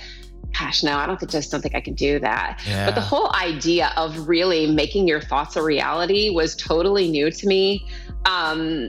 gosh, 0.58 0.82
no, 0.82 0.96
I 0.96 1.06
don't 1.06 1.18
think, 1.18 1.30
just 1.30 1.50
don't 1.50 1.60
think 1.60 1.74
I 1.74 1.80
can 1.80 1.94
do 1.94 2.18
that. 2.20 2.62
Yeah. 2.66 2.86
But 2.86 2.94
the 2.94 3.00
whole 3.00 3.32
idea 3.34 3.92
of 3.96 4.28
really 4.28 4.70
making 4.70 5.06
your 5.06 5.20
thoughts 5.20 5.56
a 5.56 5.62
reality 5.62 6.30
was 6.30 6.56
totally 6.56 7.10
new 7.10 7.30
to 7.30 7.46
me. 7.46 7.86
Um, 8.24 8.88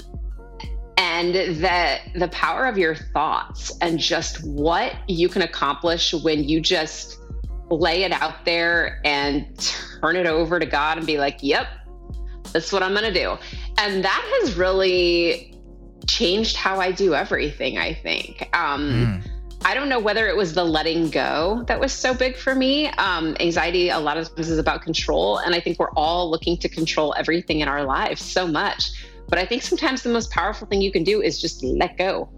and 0.98 1.36
that 1.62 2.02
the 2.16 2.28
power 2.30 2.66
of 2.66 2.78
your 2.78 2.96
thoughts 2.96 3.72
and 3.82 4.00
just 4.00 4.44
what 4.44 4.96
you 5.08 5.30
can 5.30 5.44
accomplish 5.44 6.14
when 6.14 6.44
you 6.44 6.60
just 6.60 7.20
lay 7.70 8.04
it 8.04 8.12
out 8.12 8.46
there 8.46 9.02
and 9.04 9.58
turn 10.02 10.16
it 10.16 10.26
over 10.26 10.60
to 10.60 10.66
God 10.66 10.98
and 10.98 11.06
be 11.06 11.18
like, 11.18 11.40
yep, 11.42 11.68
that's 12.54 12.72
what 12.72 12.84
I'm 12.84 12.94
going 12.94 13.12
to 13.12 13.14
do. 13.14 13.38
And 13.78 14.04
that 14.04 14.40
has 14.42 14.56
really 14.56 15.54
changed 16.08 16.56
how 16.56 16.80
I 16.80 16.92
do 16.92 17.14
everything, 17.14 17.78
I 17.78 17.94
think. 17.94 18.50
Um, 18.56 19.22
mm. 19.24 19.32
I 19.66 19.74
don't 19.74 19.90
know 19.90 20.00
whether 20.00 20.28
it 20.28 20.38
was 20.38 20.54
the 20.54 20.64
letting 20.64 21.10
go 21.10 21.64
that 21.68 21.80
was 21.80 21.92
so 21.92 22.14
big 22.14 22.38
for 22.38 22.56
me. 22.56 22.88
Um, 22.90 23.36
anxiety, 23.40 23.90
a 23.90 24.00
lot 24.00 24.18
of 24.18 24.34
times, 24.34 24.50
is 24.50 24.60
about 24.60 24.82
control. 24.82 25.40
And 25.40 25.54
I 25.54 25.60
think 25.60 25.80
we're 25.80 25.92
all 25.92 26.30
looking 26.30 26.58
to 26.60 26.70
control 26.70 27.14
everything 27.18 27.60
in 27.60 27.68
our 27.68 27.84
lives 27.84 28.22
so 28.22 28.48
much. 28.48 28.92
But 29.28 29.40
I 29.40 29.46
think 29.46 29.64
sometimes 29.64 30.04
the 30.04 30.10
most 30.10 30.32
powerful 30.32 30.68
thing 30.68 30.82
you 30.82 30.92
can 30.92 31.04
do 31.04 31.22
is 31.22 31.42
just 31.42 31.64
let 31.64 31.98
go 31.98 32.30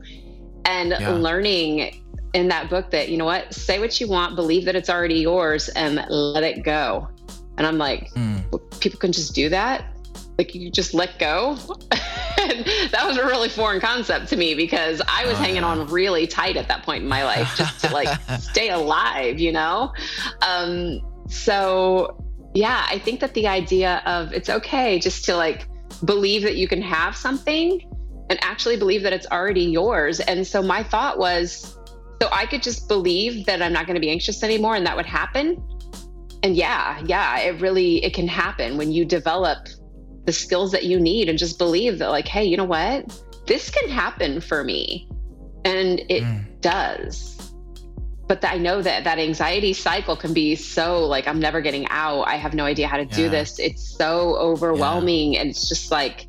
and 0.65 0.89
yeah. 0.89 1.11
learning 1.11 2.03
in 2.33 2.47
that 2.49 2.69
book 2.69 2.91
that, 2.91 3.09
you 3.09 3.17
know 3.17 3.25
what, 3.25 3.53
say 3.53 3.79
what 3.79 3.99
you 3.99 4.07
want, 4.07 4.35
believe 4.35 4.65
that 4.65 4.75
it's 4.75 4.89
already 4.89 5.19
yours, 5.19 5.69
and 5.69 6.05
let 6.09 6.43
it 6.43 6.63
go. 6.63 7.07
And 7.57 7.65
I'm 7.67 7.77
like, 7.77 8.11
mm. 8.13 8.79
people 8.79 8.99
can 8.99 9.11
just 9.11 9.33
do 9.33 9.49
that? 9.49 9.85
Like 10.37 10.55
you 10.55 10.71
just 10.71 10.93
let 10.93 11.19
go? 11.19 11.57
and 12.39 12.65
that 12.91 13.03
was 13.05 13.17
a 13.17 13.25
really 13.25 13.49
foreign 13.49 13.81
concept 13.81 14.29
to 14.29 14.37
me 14.37 14.55
because 14.55 15.01
I 15.07 15.25
was 15.25 15.37
hanging 15.37 15.63
on 15.63 15.87
really 15.87 16.27
tight 16.27 16.55
at 16.55 16.67
that 16.69 16.83
point 16.83 17.03
in 17.03 17.09
my 17.09 17.23
life 17.23 17.53
just 17.57 17.81
to 17.81 17.93
like 17.93 18.07
stay 18.39 18.69
alive, 18.69 19.39
you 19.39 19.51
know? 19.51 19.91
Um, 20.47 21.01
so 21.27 22.23
yeah, 22.53 22.85
I 22.89 22.99
think 22.99 23.19
that 23.19 23.33
the 23.33 23.47
idea 23.47 24.01
of 24.05 24.33
it's 24.33 24.49
okay 24.49 24.99
just 24.99 25.25
to 25.25 25.35
like 25.35 25.67
believe 26.05 26.43
that 26.43 26.55
you 26.55 26.67
can 26.67 26.81
have 26.81 27.15
something 27.15 27.81
and 28.29 28.39
actually 28.43 28.77
believe 28.77 29.03
that 29.03 29.13
it's 29.13 29.27
already 29.31 29.63
yours. 29.63 30.19
And 30.19 30.45
so 30.45 30.61
my 30.61 30.83
thought 30.83 31.17
was, 31.17 31.75
so 32.21 32.27
I 32.31 32.45
could 32.45 32.61
just 32.61 32.87
believe 32.87 33.45
that 33.45 33.61
I'm 33.61 33.71
not 33.71 33.85
going 33.85 33.95
to 33.95 34.01
be 34.01 34.09
anxious 34.09 34.43
anymore 34.43 34.75
and 34.75 34.85
that 34.85 34.95
would 34.95 35.05
happen. 35.05 35.63
And 36.43 36.55
yeah, 36.55 37.01
yeah, 37.05 37.39
it 37.39 37.61
really 37.61 38.03
it 38.03 38.13
can 38.13 38.27
happen 38.27 38.77
when 38.77 38.91
you 38.91 39.05
develop 39.05 39.67
the 40.25 40.33
skills 40.33 40.71
that 40.73 40.83
you 40.83 40.99
need 40.99 41.29
and 41.29 41.39
just 41.39 41.57
believe 41.57 41.99
that 41.99 42.09
like, 42.09 42.27
hey, 42.27 42.43
you 42.43 42.57
know 42.57 42.65
what? 42.65 43.21
This 43.47 43.69
can 43.69 43.89
happen 43.89 44.41
for 44.41 44.63
me. 44.63 45.09
And 45.65 45.99
it 46.09 46.23
mm. 46.23 46.61
does. 46.61 47.35
But 48.27 48.45
I 48.45 48.57
know 48.57 48.81
that 48.81 49.05
that 49.05 49.17
anxiety 49.17 49.73
cycle 49.73 50.15
can 50.15 50.33
be 50.33 50.55
so 50.55 51.05
like 51.05 51.27
I'm 51.27 51.39
never 51.39 51.61
getting 51.61 51.87
out. 51.89 52.23
I 52.23 52.35
have 52.35 52.53
no 52.53 52.65
idea 52.65 52.87
how 52.87 52.97
to 52.97 53.05
yeah. 53.05 53.15
do 53.15 53.29
this. 53.29 53.59
It's 53.59 53.97
so 53.97 54.35
overwhelming 54.37 55.33
yeah. 55.33 55.41
and 55.41 55.49
it's 55.49 55.67
just 55.67 55.89
like 55.89 56.27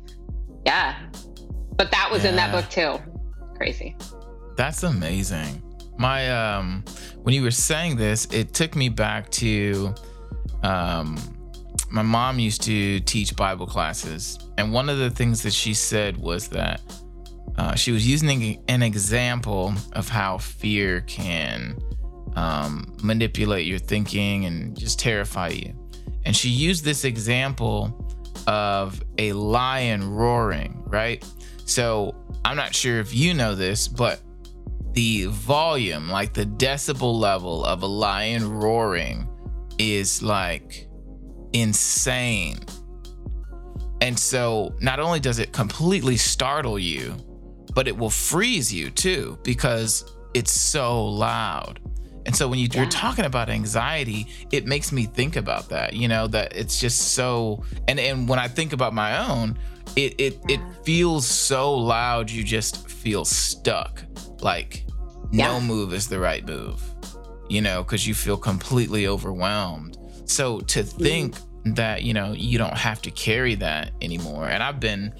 yeah. 0.65 0.97
But 1.75 1.91
that 1.91 2.09
was 2.11 2.23
yeah. 2.23 2.31
in 2.31 2.35
that 2.37 2.51
book 2.51 2.69
too. 2.69 2.99
Crazy. 3.55 3.95
That's 4.55 4.83
amazing 4.83 5.61
my 6.01 6.29
um 6.31 6.83
when 7.21 7.35
you 7.35 7.43
were 7.43 7.51
saying 7.51 7.95
this 7.95 8.25
it 8.33 8.53
took 8.53 8.75
me 8.75 8.89
back 8.89 9.29
to 9.29 9.93
um 10.63 11.17
my 11.91 12.01
mom 12.01 12.39
used 12.39 12.61
to 12.63 12.99
teach 13.01 13.35
bible 13.35 13.67
classes. 13.67 14.39
And 14.57 14.71
one 14.71 14.89
of 14.89 14.97
the 14.97 15.09
things 15.09 15.43
that 15.43 15.53
she 15.53 15.73
said 15.73 16.17
was 16.17 16.47
that 16.49 16.81
uh, 17.57 17.75
she 17.75 17.91
was 17.91 18.07
using 18.07 18.63
an 18.69 18.81
example 18.81 19.73
of 19.93 20.07
how 20.07 20.37
fear 20.37 21.01
can 21.01 21.77
um, 22.35 22.95
manipulate 23.03 23.65
your 23.65 23.77
thinking 23.79 24.45
and 24.45 24.77
just 24.77 24.99
terrify 24.99 25.49
you. 25.49 25.73
And 26.25 26.35
she 26.35 26.47
used 26.47 26.85
this 26.85 27.03
example 27.03 28.07
of 28.47 29.03
a 29.17 29.33
lion 29.33 30.09
roaring 30.09 30.81
right? 30.87 31.25
So 31.65 32.15
i'm 32.43 32.57
not 32.57 32.73
sure 32.73 32.99
if 32.99 33.13
you 33.13 33.33
know 33.33 33.55
this 33.55 33.87
but 33.87 34.19
the 34.93 35.25
volume, 35.25 36.09
like 36.09 36.33
the 36.33 36.45
decibel 36.45 37.17
level 37.17 37.65
of 37.65 37.83
a 37.83 37.87
lion 37.87 38.51
roaring, 38.51 39.27
is 39.77 40.21
like 40.21 40.87
insane. 41.53 42.59
And 44.01 44.17
so, 44.17 44.73
not 44.79 44.99
only 44.99 45.19
does 45.19 45.39
it 45.39 45.53
completely 45.53 46.17
startle 46.17 46.79
you, 46.79 47.15
but 47.73 47.87
it 47.87 47.95
will 47.95 48.09
freeze 48.09 48.73
you 48.73 48.89
too 48.89 49.37
because 49.43 50.03
it's 50.33 50.51
so 50.51 51.05
loud. 51.05 51.79
And 52.25 52.35
so, 52.35 52.47
when 52.47 52.59
you, 52.59 52.67
are 52.77 52.85
talking 52.87 53.25
about 53.25 53.49
anxiety, 53.49 54.27
it 54.51 54.65
makes 54.65 54.91
me 54.91 55.05
think 55.05 55.35
about 55.35 55.69
that, 55.69 55.93
you 55.93 56.07
know, 56.07 56.27
that 56.27 56.55
it's 56.55 56.79
just 56.79 57.13
so. 57.13 57.63
And, 57.87 57.99
and 57.99 58.27
when 58.27 58.39
I 58.39 58.47
think 58.47 58.73
about 58.73 58.93
my 58.93 59.29
own, 59.29 59.57
it, 59.95 60.15
it, 60.17 60.39
it 60.47 60.59
feels 60.83 61.27
so 61.27 61.73
loud, 61.73 62.29
you 62.29 62.43
just 62.43 62.87
feel 62.89 63.25
stuck 63.25 64.03
like 64.41 64.85
yeah. 65.31 65.47
no 65.47 65.61
move 65.61 65.93
is 65.93 66.07
the 66.07 66.19
right 66.19 66.45
move, 66.45 66.81
you 67.49 67.61
know, 67.61 67.83
because 67.83 68.07
you 68.07 68.13
feel 68.13 68.37
completely 68.37 69.07
overwhelmed. 69.07 69.97
So 70.25 70.59
to 70.61 70.83
think 70.83 71.35
mm. 71.35 71.75
that, 71.75 72.03
you 72.03 72.13
know, 72.13 72.33
you 72.33 72.57
don't 72.57 72.77
have 72.77 73.01
to 73.03 73.11
carry 73.11 73.55
that 73.55 73.91
anymore. 74.01 74.47
And 74.47 74.63
I've 74.63 74.79
been 74.79 75.13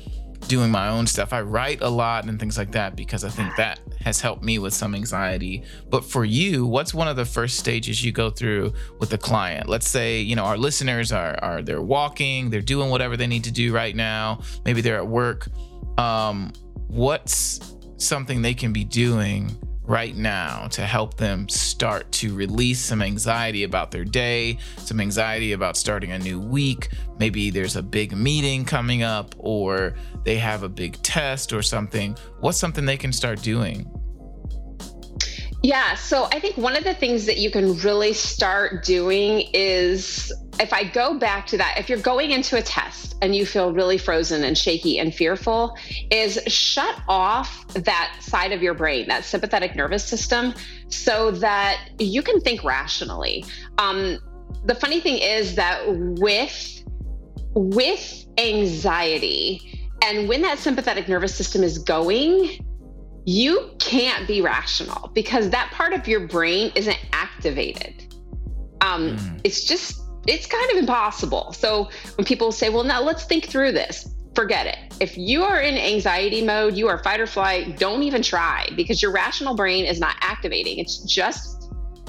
doing 0.48 0.72
my 0.72 0.90
own 0.90 1.08
stuff. 1.08 1.34
I 1.34 1.42
write 1.42 1.82
a 1.82 1.90
lot 1.90 2.26
and 2.26 2.40
things 2.40 2.58
like 2.58 2.72
that 2.72 2.96
because 2.96 3.24
I 3.24 3.30
think 3.30 3.56
that 3.58 3.80
has 4.02 4.20
helped 4.20 4.44
me 4.44 4.60
with 4.60 4.74
some 4.74 4.96
anxiety. 4.96 5.64
But 5.90 6.04
for 6.04 6.26
you, 6.26 6.66
what's 6.66 6.94
one 6.94 7.08
of 7.08 7.16
the 7.16 7.26
first 7.26 7.58
stages 7.58 8.04
you 8.04 8.12
go 8.12 8.30
through 8.30 8.74
with 9.00 9.14
a 9.14 9.18
client? 9.18 9.70
Let's 9.70 9.88
say, 9.88 10.22
you 10.22 10.36
know, 10.36 10.46
our 10.46 10.58
listeners 10.58 11.12
are 11.12 11.38
are 11.44 11.62
they're 11.62 11.82
walking, 11.82 12.50
they're 12.50 12.62
doing 12.62 12.90
whatever 12.90 13.18
they 13.18 13.28
need 13.28 13.44
to 13.46 13.52
do 13.52 13.74
right 13.74 13.96
now. 13.96 14.42
Maybe 14.66 14.82
they're 14.82 14.98
at 14.98 15.08
work. 15.08 15.48
Um, 15.98 16.54
what's 16.88 17.76
something 17.98 18.42
they 18.42 18.54
can 18.54 18.74
be 18.74 18.84
doing 18.84 19.58
right 19.92 20.16
now 20.16 20.68
to 20.68 20.84
help 20.84 21.18
them 21.18 21.50
start 21.50 22.10
to 22.14 22.34
release 22.34 22.80
some 22.80 23.02
anxiety 23.02 23.66
about 23.66 23.92
their 23.92 24.06
day, 24.06 24.58
some 24.78 25.02
anxiety 25.02 25.52
about 25.52 25.76
starting 25.76 26.14
a 26.14 26.20
new 26.20 26.40
week. 26.40 26.92
Maybe 27.20 27.50
there's 27.50 27.76
a 27.76 27.84
big 27.84 28.16
meeting 28.16 28.64
coming 28.64 29.04
up, 29.04 29.36
or 29.38 29.96
they 30.24 30.38
have 30.38 30.64
a 30.64 30.70
big 30.70 30.94
test 31.04 31.52
or 31.52 31.62
something. 31.62 32.16
What's 32.40 32.58
something 32.58 32.86
they 32.86 32.96
can 32.96 33.12
start 33.12 33.42
doing? 33.42 33.86
Yeah, 35.64 35.94
so 35.94 36.28
I 36.32 36.40
think 36.40 36.58
one 36.58 36.76
of 36.76 36.84
the 36.84 36.96
things 36.96 37.28
that 37.28 37.38
you 37.38 37.52
can 37.52 37.78
really 37.78 38.14
start 38.14 38.84
doing 38.84 39.48
is 39.54 40.34
if 40.60 40.74
I 40.74 40.86
go 40.86 41.20
back 41.20 41.46
to 41.48 41.58
that, 41.58 41.76
if 41.78 41.88
you're 41.88 42.00
going 42.00 42.32
into 42.32 42.58
a 42.58 42.64
test 42.64 43.16
and 43.22 43.36
you 43.36 43.46
feel 43.46 43.72
really 43.72 44.00
frozen 44.00 44.44
and 44.44 44.58
shaky 44.58 44.98
and 44.98 45.14
fearful, 45.14 45.78
is 46.10 46.40
shut 46.48 46.96
off 47.08 47.68
that 47.76 48.18
side 48.22 48.52
of 48.54 48.64
your 48.64 48.74
brain, 48.74 49.08
that 49.10 49.24
sympathetic 49.24 49.76
nervous 49.76 50.04
system, 50.04 50.56
so 50.88 51.30
that 51.30 51.92
you 52.00 52.24
can 52.24 52.42
think 52.42 52.64
rationally. 52.64 53.46
Um, 53.78 54.18
the 54.66 54.74
funny 54.74 55.00
thing 55.00 55.18
is 55.18 55.56
that 55.56 55.84
with 55.88 56.84
with 57.54 58.26
anxiety 58.38 59.90
and 60.02 60.28
when 60.30 60.42
that 60.42 60.58
sympathetic 60.58 61.08
nervous 61.08 61.36
system 61.36 61.64
is 61.64 61.78
going 61.78 62.66
you 63.26 63.72
can't 63.80 64.28
be 64.28 64.42
rational 64.42 65.12
because 65.14 65.50
that 65.52 65.72
part 65.72 65.94
of 65.94 66.08
your 66.08 66.28
brain 66.28 66.72
isn't 66.76 66.98
activated. 67.14 68.14
Um, 68.82 69.18
mm. 69.18 69.42
It's 69.44 69.64
just, 69.64 70.02
it's 70.28 70.48
kind 70.48 70.72
of 70.72 70.78
impossible. 70.78 71.54
So 71.54 71.90
when 72.16 72.26
people 72.26 72.52
say, 72.52 72.70
well, 72.70 72.84
now 72.84 73.02
let's 73.02 73.26
think 73.26 73.46
through 73.46 73.74
this, 73.74 74.10
forget 74.36 74.66
it. 74.66 74.78
If 75.00 75.18
you 75.18 75.44
are 75.44 75.62
in 75.62 75.76
anxiety 75.76 76.44
mode, 76.44 76.76
you 76.76 76.88
are 76.88 77.04
fight 77.04 77.20
or 77.20 77.28
flight, 77.28 77.78
don't 77.78 78.04
even 78.04 78.22
try 78.22 78.68
because 78.76 79.02
your 79.02 79.12
rational 79.12 79.56
brain 79.56 79.86
is 79.86 80.00
not 80.00 80.16
activating. 80.22 80.80
It's 80.80 81.00
just 81.00 81.62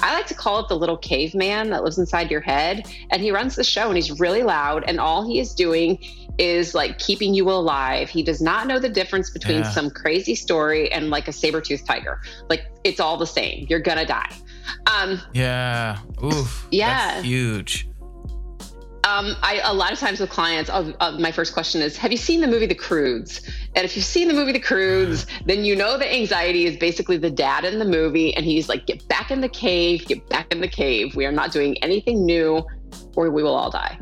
I 0.02 0.14
like 0.14 0.26
to 0.26 0.34
call 0.34 0.58
it 0.58 0.68
the 0.68 0.76
little 0.76 0.96
caveman 0.96 1.70
that 1.70 1.84
lives 1.84 1.96
inside 1.96 2.28
your 2.28 2.40
head. 2.40 2.92
And 3.10 3.22
he 3.22 3.30
runs 3.30 3.54
the 3.54 3.62
show 3.62 3.86
and 3.86 3.96
he's 3.96 4.18
really 4.18 4.42
loud. 4.42 4.84
And 4.88 4.98
all 4.98 5.24
he 5.24 5.38
is 5.38 5.54
doing 5.54 6.04
is 6.38 6.74
like 6.74 6.98
keeping 6.98 7.34
you 7.34 7.50
alive. 7.50 8.08
He 8.08 8.22
does 8.22 8.40
not 8.40 8.66
know 8.66 8.78
the 8.78 8.88
difference 8.88 9.30
between 9.30 9.58
yeah. 9.58 9.70
some 9.70 9.90
crazy 9.90 10.34
story 10.34 10.90
and 10.92 11.10
like 11.10 11.28
a 11.28 11.32
saber 11.32 11.60
toothed 11.60 11.86
tiger. 11.86 12.20
Like 12.48 12.66
it's 12.84 13.00
all 13.00 13.16
the 13.16 13.26
same. 13.26 13.66
You're 13.68 13.80
gonna 13.80 14.06
die. 14.06 14.34
Um, 14.86 15.20
yeah. 15.32 15.98
Oof. 16.22 16.66
Yeah. 16.70 17.14
That's 17.14 17.24
huge. 17.24 17.88
Um, 19.04 19.34
I 19.42 19.60
a 19.64 19.74
lot 19.74 19.92
of 19.92 19.98
times 19.98 20.20
with 20.20 20.30
clients, 20.30 20.70
uh, 20.70 21.16
my 21.18 21.32
first 21.32 21.52
question 21.52 21.82
is, 21.82 21.96
"Have 21.96 22.12
you 22.12 22.16
seen 22.16 22.40
the 22.40 22.46
movie 22.46 22.66
The 22.66 22.74
Croods?" 22.76 23.40
And 23.74 23.84
if 23.84 23.96
you've 23.96 24.04
seen 24.04 24.28
the 24.28 24.34
movie 24.34 24.52
The 24.52 24.60
Croods, 24.60 25.26
then 25.44 25.64
you 25.64 25.74
know 25.74 25.98
that 25.98 26.14
anxiety 26.14 26.66
is 26.66 26.76
basically 26.76 27.16
the 27.16 27.30
dad 27.30 27.64
in 27.64 27.80
the 27.80 27.84
movie, 27.84 28.32
and 28.36 28.46
he's 28.46 28.68
like, 28.68 28.86
"Get 28.86 29.06
back 29.08 29.32
in 29.32 29.40
the 29.40 29.48
cave, 29.48 30.06
get 30.06 30.28
back 30.28 30.52
in 30.52 30.60
the 30.60 30.68
cave. 30.68 31.16
We 31.16 31.26
are 31.26 31.32
not 31.32 31.50
doing 31.50 31.76
anything 31.82 32.24
new, 32.24 32.64
or 33.16 33.30
we 33.30 33.42
will 33.42 33.54
all 33.54 33.70
die." 33.70 33.98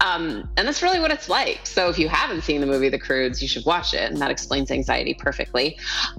Um, 0.00 0.48
and 0.56 0.66
that's 0.66 0.82
really 0.82 1.00
what 1.00 1.10
it's 1.10 1.28
like. 1.28 1.66
So 1.66 1.88
if 1.88 1.98
you 1.98 2.08
haven't 2.08 2.42
seen 2.42 2.60
the 2.60 2.66
movie 2.66 2.88
The 2.88 2.98
Croods, 2.98 3.42
you 3.42 3.48
should 3.48 3.64
watch 3.66 3.94
it, 3.94 4.10
and 4.10 4.20
that 4.20 4.30
explains 4.30 4.70
anxiety 4.70 5.14
perfectly. 5.14 5.78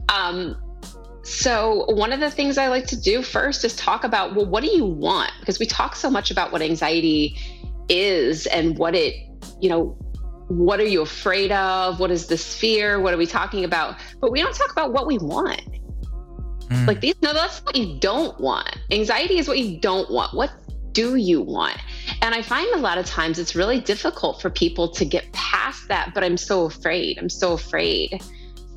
Um, 0.10 0.56
so, 1.24 1.86
one 1.88 2.12
of 2.12 2.20
the 2.20 2.30
things 2.30 2.58
I 2.58 2.68
like 2.68 2.86
to 2.88 3.00
do 3.00 3.22
first 3.22 3.64
is 3.64 3.78
talk 3.78 4.04
about, 4.04 4.36
well, 4.36 4.46
what 4.46 4.62
do 4.62 4.70
you 4.70 4.86
want? 4.86 5.32
Because 5.40 5.58
we 5.58 5.66
talk 5.66 5.96
so 5.96 6.10
much 6.10 6.32
about 6.32 6.52
what 6.52 6.62
anxiety 6.62 7.38
is 7.88 8.46
and 8.48 8.78
what 8.78 8.94
it, 8.94 9.16
you 9.62 9.70
know, 9.70 9.98
what 10.50 10.82
are 10.82 10.86
you 10.86 11.02
afraid 11.02 11.54
of? 11.54 12.02
What 12.02 12.12
is 12.12 12.28
this 12.28 12.54
fear? 12.56 13.00
What 13.00 13.14
are 13.14 13.18
we 13.18 13.26
talking 13.26 13.64
about? 13.64 13.96
But 14.20 14.34
we 14.34 14.42
don't 14.42 14.54
talk 14.54 14.72
about 14.72 14.92
what 14.92 15.08
we 15.08 15.18
want. 15.18 15.62
Mm. 16.68 16.88
Like 16.88 17.00
these, 17.00 17.16
no, 17.22 17.34
that's 17.34 17.60
what 17.60 17.78
you 17.78 17.98
don't 18.00 18.38
want. 18.42 18.78
Anxiety 18.92 19.38
is 19.38 19.48
what 19.48 19.60
you 19.60 19.80
don't 19.80 20.12
want. 20.12 20.34
What 20.34 20.52
do 20.92 21.16
you 21.16 21.42
want? 21.42 21.78
And 22.22 22.34
I 22.36 22.42
find 22.42 22.68
a 22.74 22.78
lot 22.78 22.98
of 22.98 23.06
times 23.06 23.40
it's 23.40 23.56
really 23.56 23.80
difficult 23.80 24.42
for 24.42 24.50
people 24.50 24.90
to 24.90 25.06
get 25.06 25.32
past 25.34 25.88
that, 25.88 26.14
but 26.14 26.24
I'm 26.24 26.38
so 26.38 26.66
afraid. 26.66 27.18
I'm 27.20 27.30
so 27.30 27.54
afraid. 27.54 28.22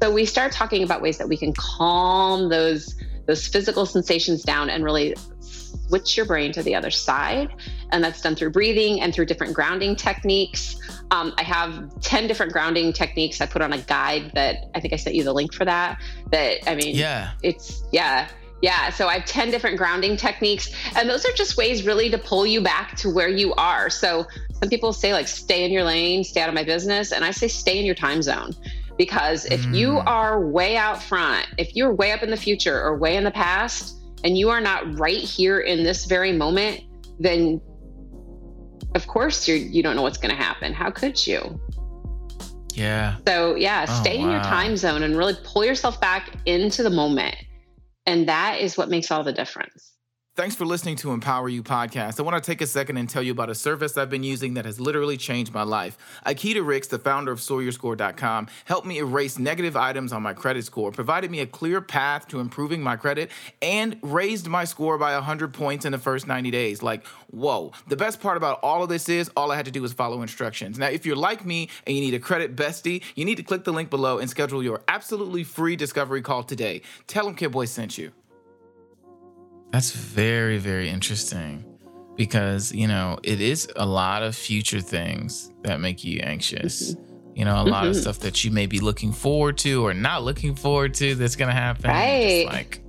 So 0.03 0.12
we 0.12 0.27
start 0.27 0.53
talking 0.53 0.83
about 0.83 1.01
ways 1.01 1.18
that 1.18 1.29
we 1.29 1.37
can 1.37 1.53
calm 1.55 2.49
those 2.49 2.94
those 3.27 3.49
physical 3.49 3.87
sensations 3.87 4.42
down 4.42 4.70
and 4.70 4.85
really 4.85 5.14
switch 5.40 6.16
your 6.16 6.27
brain 6.27 6.53
to 6.53 6.62
the 6.62 6.75
other 6.75 6.90
side. 6.90 7.53
And 7.90 8.03
that's 8.03 8.20
done 8.20 8.35
through 8.35 8.51
breathing 8.51 9.01
and 9.01 9.14
through 9.14 9.27
different 9.27 9.55
grounding 9.55 9.96
techniques. 9.96 10.77
Um, 11.11 11.35
I 11.38 11.42
have 11.42 12.01
10 12.01 12.27
different 12.27 12.53
grounding 12.53 12.92
techniques. 12.92 13.40
I 13.40 13.46
put 13.46 13.62
on 13.62 13.72
a 13.72 13.79
guide 13.79 14.33
that 14.35 14.70
I 14.75 14.81
think 14.81 14.92
I 14.92 14.96
sent 14.96 15.16
you 15.16 15.25
the 15.25 15.33
link 15.33 15.53
for 15.53 15.64
that. 15.64 16.01
That, 16.31 16.68
I 16.68 16.75
mean, 16.75 16.94
yeah, 16.96 17.33
it's, 17.42 17.85
yeah. 17.92 18.29
Yeah, 18.62 18.90
so 18.90 19.09
I 19.09 19.19
have 19.19 19.27
10 19.27 19.51
different 19.51 19.77
grounding 19.77 20.16
techniques, 20.16 20.73
and 20.97 21.09
those 21.09 21.25
are 21.27 21.33
just 21.33 21.57
ways 21.57 21.85
really 21.85 22.09
to 22.11 22.19
pull 22.19 22.47
you 22.47 22.62
back 22.62 22.97
to 22.97 23.11
where 23.11 23.29
you 23.29 23.53
are. 23.55 23.90
So 23.90 24.27
some 24.61 24.71
people 24.71 24.92
say, 24.92 25.12
like, 25.12 25.29
stay 25.29 25.64
in 25.64 25.71
your 25.71 25.85
lane, 25.85 26.25
stay 26.25 26.40
out 26.40 26.49
of 26.49 26.55
my 26.55 26.64
business. 26.64 27.12
And 27.12 27.25
I 27.25 27.31
say, 27.31 27.49
stay 27.49 27.79
in 27.79 27.85
your 27.85 27.95
time 27.95 28.23
zone. 28.23 28.53
Because 28.97 29.45
if 29.47 29.61
mm. 29.62 29.77
you 29.77 29.99
are 29.99 30.40
way 30.40 30.77
out 30.77 31.03
front, 31.03 31.47
if 31.59 31.77
you're 31.77 31.92
way 31.92 32.12
up 32.12 32.23
in 32.23 32.31
the 32.31 32.37
future 32.37 32.81
or 32.81 32.97
way 32.97 33.16
in 33.16 33.25
the 33.25 33.31
past, 33.31 33.97
and 34.25 34.38
you 34.38 34.49
are 34.49 34.61
not 34.61 34.99
right 34.99 35.21
here 35.21 35.61
in 35.61 35.85
this 35.85 36.07
very 36.07 36.33
moment, 36.33 36.81
then 37.19 37.61
of 38.95 39.07
course 39.07 39.47
you're 39.47 39.57
you 39.57 39.83
don't 39.83 39.97
know 39.97 40.03
what's 40.03 40.19
going 40.19 40.35
to 40.35 40.42
happen. 40.42 40.73
How 40.73 40.90
could 40.90 41.27
you? 41.27 41.61
Yeah. 42.73 43.16
So 43.27 43.55
yeah, 43.55 43.87
oh, 43.88 44.03
stay 44.03 44.19
wow. 44.19 44.25
in 44.25 44.31
your 44.31 44.42
time 44.42 44.77
zone 44.77 45.03
and 45.03 45.16
really 45.16 45.37
pull 45.45 45.64
yourself 45.64 46.01
back 46.01 46.37
into 46.47 46.83
the 46.83 46.90
moment. 46.90 47.37
And 48.07 48.29
that 48.29 48.61
is 48.61 48.79
what 48.79 48.90
makes 48.90 49.11
all 49.11 49.25
the 49.25 49.33
difference. 49.33 49.92
Thanks 50.37 50.55
for 50.55 50.66
listening 50.66 50.96
to 50.96 51.12
Empower 51.12 51.49
You 51.49 51.62
podcast. 51.62 52.20
I 52.20 52.22
want 52.22 52.37
to 52.37 52.46
take 52.46 52.61
a 52.61 52.66
second 52.66 52.99
and 52.99 53.09
tell 53.09 53.22
you 53.22 53.33
about 53.33 53.49
a 53.49 53.55
service 53.55 53.96
I've 53.96 54.11
been 54.11 54.22
using 54.22 54.53
that 54.53 54.66
has 54.66 54.79
literally 54.79 55.16
changed 55.16 55.55
my 55.55 55.62
life. 55.62 55.96
Akita 56.27 56.62
Ricks, 56.62 56.88
the 56.88 56.99
founder 56.99 57.33
of 57.33 57.38
SoarYourScore.com, 57.38 58.49
helped 58.66 58.87
me 58.87 58.99
erase 58.99 59.38
negative 59.38 59.79
items 59.79 60.12
on 60.12 60.22
my 60.22 60.35
credit 60.35 60.66
score, 60.66 60.92
provided 60.92 61.31
me 61.31 61.40
a 61.40 61.46
clear 61.46 61.81
path 61.81 62.29
to 62.29 62.40
improving 62.40 62.83
my 62.83 62.96
credit, 62.96 63.31
and 63.62 63.96
raised 64.03 64.46
my 64.46 64.64
score 64.64 64.99
by 64.99 65.14
100 65.14 65.55
points 65.55 65.87
in 65.87 65.92
the 65.92 65.99
first 65.99 66.27
90 66.27 66.51
days. 66.51 66.83
Like, 66.83 67.07
whoa. 67.31 67.72
The 67.88 67.96
best 67.96 68.20
part 68.20 68.37
about 68.37 68.61
all 68.62 68.83
of 68.83 68.90
this 68.90 69.09
is 69.09 69.31
all 69.38 69.51
I 69.51 69.57
had 69.57 69.64
to 69.64 69.70
do 69.70 69.81
was 69.81 69.94
follow 69.94 70.20
instructions. 70.20 70.79
Now, 70.79 70.88
if 70.88 71.07
you're 71.07 71.16
like 71.16 71.46
me 71.46 71.70
and 71.87 71.96
you 71.96 72.03
need 72.03 72.12
a 72.12 72.20
credit 72.20 72.55
bestie, 72.55 73.03
you 73.14 73.25
need 73.25 73.37
to 73.37 73.42
click 73.42 73.64
the 73.64 73.72
link 73.72 73.88
below 73.88 74.18
and 74.18 74.29
schedule 74.29 74.62
your 74.62 74.83
absolutely 74.87 75.44
free 75.44 75.77
discovery 75.77 76.20
call 76.20 76.42
today. 76.42 76.83
Tell 77.07 77.25
them 77.25 77.37
Kibwe 77.37 77.66
sent 77.66 77.96
you. 77.96 78.12
That's 79.72 79.90
very, 79.90 80.59
very 80.59 80.88
interesting 80.88 81.64
because, 82.16 82.72
you 82.72 82.88
know, 82.88 83.18
it 83.22 83.40
is 83.40 83.68
a 83.76 83.87
lot 83.87 84.22
of 84.22 84.35
future 84.35 84.81
things 84.81 85.52
that 85.62 85.81
make 85.81 86.02
you 86.02 86.20
anxious. 86.20 86.94
Mm-hmm. 86.94 87.02
You 87.35 87.44
know, 87.44 87.57
a 87.57 87.59
mm-hmm. 87.59 87.70
lot 87.70 87.87
of 87.87 87.92
mm-hmm. 87.92 88.00
stuff 88.00 88.20
that 88.20 88.44
you 88.44 88.50
may 88.50 88.66
be 88.66 88.81
looking 88.81 89.12
forward 89.12 89.59
to 89.59 89.87
or 89.87 89.92
not 89.92 90.22
looking 90.22 90.55
forward 90.55 90.94
to 90.94 91.14
that's 91.14 91.37
going 91.37 91.50
to 91.50 91.55
happen. 91.55 91.90
Right. 91.90 92.46
Like, 92.46 92.83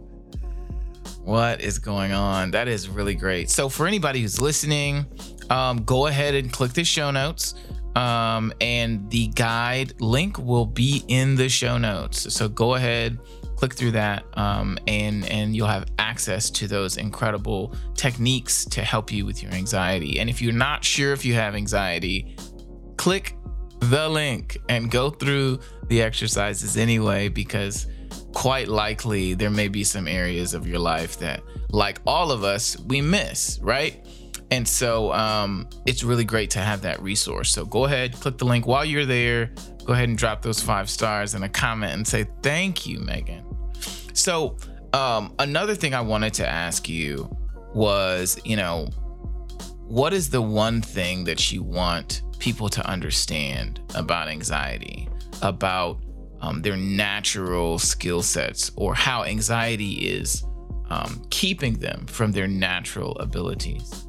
what 1.27 1.59
is 1.59 1.77
going 1.77 2.13
on? 2.13 2.51
That 2.51 2.69
is 2.69 2.87
really 2.87 3.15
great. 3.15 3.49
So, 3.49 3.67
for 3.67 3.85
anybody 3.85 4.21
who's 4.21 4.39
listening, 4.39 5.05
um, 5.49 5.83
go 5.83 6.07
ahead 6.07 6.35
and 6.35 6.51
click 6.51 6.71
the 6.71 6.85
show 6.85 7.11
notes. 7.11 7.55
Um, 7.97 8.53
and 8.61 9.09
the 9.09 9.27
guide 9.29 9.99
link 9.99 10.37
will 10.37 10.67
be 10.67 11.03
in 11.07 11.35
the 11.35 11.49
show 11.49 11.77
notes. 11.77 12.33
So, 12.33 12.47
go 12.47 12.75
ahead 12.75 13.19
click 13.57 13.73
through 13.73 13.91
that 13.91 14.23
um, 14.37 14.77
and 14.87 15.25
and 15.25 15.55
you'll 15.55 15.67
have 15.67 15.85
access 15.99 16.49
to 16.51 16.67
those 16.67 16.95
incredible 16.95 17.75
techniques 17.95 18.63
to 18.65 18.81
help 18.81 19.11
you 19.11 19.25
with 19.25 19.43
your 19.43 19.51
anxiety. 19.51 20.19
And 20.19 20.29
if 20.29 20.41
you're 20.41 20.53
not 20.53 20.85
sure 20.85 21.11
if 21.11 21.25
you 21.25 21.33
have 21.33 21.55
anxiety 21.55 22.37
click 22.97 23.35
the 23.79 24.07
link 24.07 24.57
and 24.69 24.89
go 24.89 25.09
through 25.09 25.59
the 25.87 26.01
exercises 26.01 26.77
anyway 26.77 27.29
because 27.29 27.87
quite 28.33 28.67
likely 28.67 29.33
there 29.33 29.49
may 29.49 29.67
be 29.67 29.83
some 29.83 30.07
areas 30.07 30.53
of 30.53 30.67
your 30.67 30.79
life 30.79 31.17
that 31.19 31.41
like 31.69 31.99
all 32.05 32.31
of 32.31 32.43
us 32.43 32.77
we 32.87 33.01
miss 33.01 33.59
right? 33.61 34.05
And 34.49 34.65
so 34.65 35.11
um, 35.11 35.67
it's 35.85 36.03
really 36.03 36.23
great 36.23 36.51
to 36.51 36.59
have 36.59 36.81
that 36.83 37.01
resource. 37.01 37.51
So 37.51 37.65
go 37.65 37.85
ahead 37.85 38.13
click 38.13 38.37
the 38.37 38.45
link. 38.45 38.67
While 38.67 38.85
you're 38.85 39.05
there 39.05 39.51
go 39.87 39.93
ahead 39.93 40.09
and 40.09 40.17
drop 40.17 40.41
those 40.41 40.59
five 40.59 40.89
stars 40.89 41.33
and 41.33 41.43
a 41.43 41.49
comment 41.49 41.93
and 41.93 42.05
say 42.05 42.27
thank 42.43 42.85
you 42.85 42.99
megan 42.99 43.46
so, 44.17 44.57
um, 44.93 45.33
another 45.37 45.75
thing 45.75 45.93
I 45.93 46.01
wanted 46.01 46.33
to 46.35 46.47
ask 46.47 46.89
you 46.89 47.29
was, 47.73 48.39
you 48.43 48.55
know, 48.55 48.87
what 49.85 50.11
is 50.11 50.31
the 50.31 50.41
one 50.41 50.81
thing 50.81 51.23
that 51.25 51.51
you 51.51 51.61
want 51.61 52.23
people 52.39 52.67
to 52.69 52.85
understand 52.89 53.79
about 53.93 54.27
anxiety, 54.27 55.07
about 55.41 55.99
um, 56.41 56.61
their 56.63 56.75
natural 56.75 57.77
skill 57.77 58.23
sets, 58.23 58.71
or 58.75 58.95
how 58.95 59.23
anxiety 59.23 59.93
is 59.93 60.43
um, 60.89 61.23
keeping 61.29 61.75
them 61.75 62.05
from 62.07 62.31
their 62.31 62.47
natural 62.47 63.15
abilities? 63.19 64.07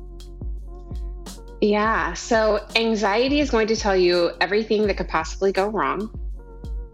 Yeah. 1.60 2.14
So, 2.14 2.66
anxiety 2.76 3.40
is 3.40 3.50
going 3.50 3.66
to 3.66 3.76
tell 3.76 3.96
you 3.96 4.30
everything 4.40 4.86
that 4.86 4.96
could 4.96 5.08
possibly 5.08 5.52
go 5.52 5.68
wrong 5.68 6.10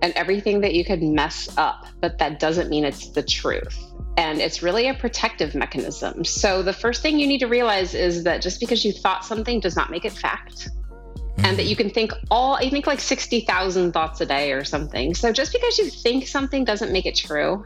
and 0.05 0.13
everything 0.17 0.61
that 0.61 0.75
you 0.75 0.85
could 0.85 1.03
mess 1.03 1.49
up, 1.57 1.87
but 2.03 2.19
that 2.19 2.39
doesn't 2.39 2.69
mean 2.69 2.85
it's 2.85 3.09
the 3.09 3.23
truth. 3.23 3.75
And 4.19 4.39
it's 4.39 4.63
really 4.63 4.87
a 4.89 4.93
protective 4.93 5.55
mechanism. 5.55 6.27
So 6.27 6.63
the 6.63 6.75
first 6.75 7.01
thing 7.01 7.19
you 7.19 7.27
need 7.27 7.39
to 7.39 7.47
realize 7.47 7.95
is 7.95 8.23
that 8.25 8.43
just 8.43 8.61
because 8.61 8.85
you 8.85 8.93
thought 8.93 9.25
something 9.25 9.61
does 9.61 9.77
not 9.77 9.91
make 9.91 10.05
it 10.05 10.13
fact. 10.13 10.69
Mm-hmm. 10.69 11.47
And 11.47 11.59
that 11.59 11.65
you 11.65 11.75
can 11.75 11.89
think 11.89 12.13
all, 12.31 12.57
I 12.57 12.69
think 12.69 12.87
like 12.87 13.01
60,000 13.01 13.93
thoughts 13.93 14.21
a 14.21 14.27
day 14.27 14.53
or 14.53 14.63
something. 14.63 15.15
So 15.15 15.33
just 15.33 15.55
because 15.55 15.79
you 15.79 15.89
think 15.89 16.29
something 16.29 16.65
doesn't 16.65 16.93
make 16.93 17.07
it 17.07 17.17
true, 17.17 17.65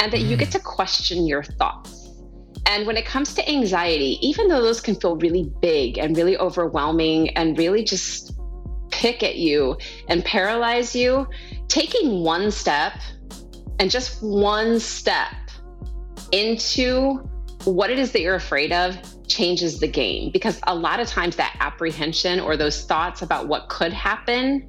and 0.00 0.12
that 0.12 0.18
mm-hmm. 0.18 0.30
you 0.30 0.36
get 0.36 0.50
to 0.50 0.58
question 0.58 1.28
your 1.28 1.44
thoughts. 1.44 2.08
And 2.66 2.88
when 2.88 2.96
it 2.96 3.06
comes 3.06 3.34
to 3.34 3.48
anxiety, 3.48 4.18
even 4.20 4.48
though 4.48 4.62
those 4.62 4.80
can 4.80 4.96
feel 4.96 5.14
really 5.14 5.48
big 5.62 5.96
and 5.96 6.16
really 6.16 6.36
overwhelming 6.38 7.30
and 7.36 7.56
really 7.56 7.84
just 7.84 8.37
pick 8.90 9.22
at 9.22 9.36
you 9.36 9.76
and 10.08 10.24
paralyze 10.24 10.94
you, 10.94 11.26
taking 11.68 12.22
one 12.22 12.50
step 12.50 12.94
and 13.78 13.90
just 13.90 14.22
one 14.22 14.80
step 14.80 15.32
into 16.32 17.28
what 17.64 17.90
it 17.90 17.98
is 17.98 18.12
that 18.12 18.20
you're 18.20 18.34
afraid 18.34 18.72
of 18.72 18.96
changes 19.26 19.80
the 19.80 19.88
game. 19.88 20.30
Because 20.32 20.60
a 20.66 20.74
lot 20.74 21.00
of 21.00 21.08
times 21.08 21.36
that 21.36 21.56
apprehension 21.60 22.40
or 22.40 22.56
those 22.56 22.84
thoughts 22.84 23.22
about 23.22 23.48
what 23.48 23.68
could 23.68 23.92
happen 23.92 24.68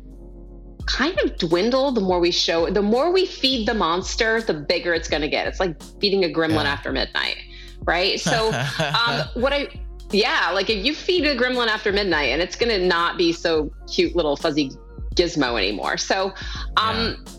kind 0.85 1.17
of 1.19 1.37
dwindle 1.37 1.91
the 1.91 2.01
more 2.01 2.19
we 2.19 2.31
show 2.31 2.67
the 2.67 2.81
more 2.81 3.11
we 3.11 3.23
feed 3.23 3.67
the 3.67 3.73
monster 3.75 4.41
the 4.41 4.53
bigger 4.55 4.91
it's 4.91 5.07
going 5.07 5.21
to 5.21 5.27
get. 5.27 5.45
It's 5.47 5.59
like 5.59 5.81
feeding 6.01 6.25
a 6.25 6.27
gremlin 6.27 6.63
yeah. 6.63 6.71
after 6.71 6.91
midnight 6.91 7.37
right? 7.85 8.19
So 8.19 8.49
um, 9.07 9.27
what 9.33 9.53
i 9.53 9.67
yeah 10.11 10.51
like 10.51 10.69
if 10.69 10.83
you 10.83 10.93
feed 10.93 11.25
a 11.25 11.35
gremlin 11.35 11.67
after 11.67 11.91
midnight 11.91 12.29
and 12.29 12.41
it's 12.41 12.55
going 12.55 12.69
to 12.69 12.85
not 12.85 13.17
be 13.17 13.31
so 13.31 13.71
cute 13.91 14.15
little 14.15 14.35
fuzzy 14.35 14.71
gizmo 15.15 15.57
anymore 15.57 15.97
so 15.97 16.33
um 16.77 17.17
yeah 17.25 17.33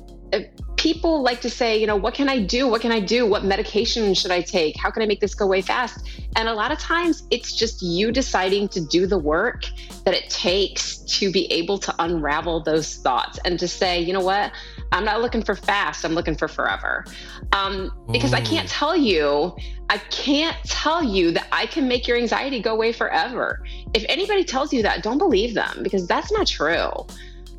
people 0.81 1.23
like 1.23 1.43
to 1.43 1.51
say, 1.51 1.77
you 1.77 1.87
know, 1.87 1.95
what 1.95 2.15
can 2.15 2.27
I 2.31 2.39
do? 2.41 2.67
What 2.67 2.81
can 2.81 2.91
I 2.91 3.01
do? 3.01 3.27
What 3.27 3.45
medication 3.45 4.15
should 4.15 4.31
I 4.31 4.41
take? 4.41 4.79
How 4.79 4.91
can 4.91 5.03
I 5.03 5.07
make 5.07 5.21
this 5.21 5.35
go 5.35 5.45
away 5.45 5.61
fast? 5.61 6.09
And 6.37 6.49
a 6.49 6.55
lot 6.55 6.73
of 6.73 6.79
times 6.79 7.25
it's 7.31 7.55
just 7.55 7.83
you 7.83 8.11
deciding 8.11 8.69
to 8.69 8.81
do 8.81 9.07
the 9.07 9.19
work 9.19 9.65
that 10.07 10.15
it 10.15 10.31
takes 10.31 10.97
to 11.19 11.31
be 11.31 11.53
able 11.53 11.77
to 11.81 11.95
unravel 11.99 12.63
those 12.63 12.95
thoughts 12.97 13.39
and 13.45 13.59
to 13.59 13.69
say, 13.69 14.01
you 14.01 14.15
know 14.15 14.23
what? 14.23 14.53
I'm 14.93 15.05
not 15.05 15.21
looking 15.21 15.43
for 15.43 15.55
fast. 15.55 16.05
I'm 16.05 16.15
looking 16.15 16.37
for 16.37 16.49
forever. 16.49 17.05
Um, 17.53 17.93
because 18.11 18.33
I 18.33 18.41
can't 18.41 18.69
tell 18.69 18.97
you, 18.97 19.57
I 19.89 19.99
can't 19.99 20.57
tell 20.65 21.03
you 21.03 21.31
that 21.33 21.47
I 21.53 21.67
can 21.67 21.87
make 21.87 22.09
your 22.09 22.17
anxiety 22.17 22.61
go 22.61 22.73
away 22.73 22.93
forever. 22.93 23.65
If 23.95 24.05
anybody 24.09 24.45
tells 24.45 24.73
you 24.73 24.83
that, 24.83 25.03
don't 25.03 25.19
believe 25.19 25.55
them 25.55 25.83
because 25.83 26.07
that's 26.07 26.33
not 26.33 26.47
true. 26.47 26.91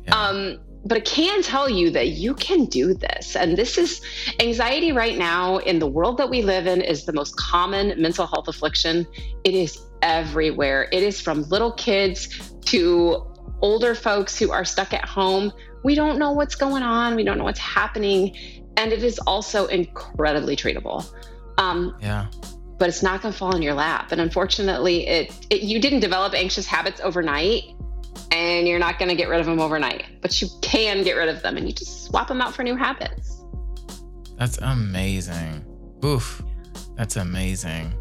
Yeah. 0.04 0.14
Um, 0.14 0.58
but 0.84 0.98
I 0.98 1.00
can 1.00 1.42
tell 1.42 1.68
you 1.68 1.90
that 1.90 2.08
you 2.08 2.34
can 2.34 2.64
do 2.64 2.92
this. 2.92 3.36
And 3.36 3.56
this 3.56 3.78
is 3.78 4.00
anxiety 4.40 4.92
right 4.92 5.16
now 5.16 5.58
in 5.58 5.78
the 5.78 5.86
world 5.86 6.18
that 6.18 6.28
we 6.28 6.42
live 6.42 6.66
in 6.66 6.80
is 6.80 7.04
the 7.04 7.12
most 7.12 7.36
common 7.36 8.00
mental 8.00 8.26
health 8.26 8.48
affliction. 8.48 9.06
It 9.44 9.54
is 9.54 9.80
everywhere. 10.02 10.88
It 10.92 11.02
is 11.02 11.20
from 11.20 11.42
little 11.44 11.72
kids 11.72 12.52
to 12.66 13.26
older 13.60 13.94
folks 13.94 14.36
who 14.38 14.50
are 14.50 14.64
stuck 14.64 14.92
at 14.92 15.04
home. 15.04 15.52
We 15.84 15.94
don't 15.94 16.18
know 16.18 16.32
what's 16.32 16.54
going 16.54 16.82
on, 16.82 17.16
we 17.16 17.24
don't 17.24 17.38
know 17.38 17.44
what's 17.44 17.60
happening. 17.60 18.36
And 18.76 18.92
it 18.92 19.02
is 19.02 19.18
also 19.20 19.66
incredibly 19.66 20.56
treatable. 20.56 21.06
Um, 21.58 21.96
yeah. 22.00 22.26
But 22.78 22.88
it's 22.88 23.02
not 23.02 23.22
going 23.22 23.32
to 23.32 23.38
fall 23.38 23.54
in 23.54 23.62
your 23.62 23.74
lap. 23.74 24.12
And 24.12 24.20
unfortunately, 24.20 25.06
it, 25.06 25.46
it 25.50 25.62
you 25.62 25.80
didn't 25.80 26.00
develop 26.00 26.34
anxious 26.34 26.66
habits 26.66 27.00
overnight 27.00 27.64
and 28.30 28.66
you're 28.66 28.78
not 28.78 28.98
going 28.98 29.08
to 29.08 29.14
get 29.14 29.28
rid 29.28 29.40
of 29.40 29.46
them 29.46 29.60
overnight, 29.60 30.04
but 30.20 30.40
you 30.40 30.48
can 30.62 31.02
get 31.02 31.12
rid 31.12 31.28
of 31.28 31.42
them 31.42 31.56
and 31.56 31.66
you 31.66 31.74
just 31.74 32.04
swap 32.04 32.28
them 32.28 32.40
out 32.40 32.54
for 32.54 32.62
new 32.62 32.76
habits. 32.76 33.42
That's 34.36 34.58
amazing. 34.58 35.64
Oof. 36.04 36.42
That's 36.96 37.16
amazing. 37.16 37.92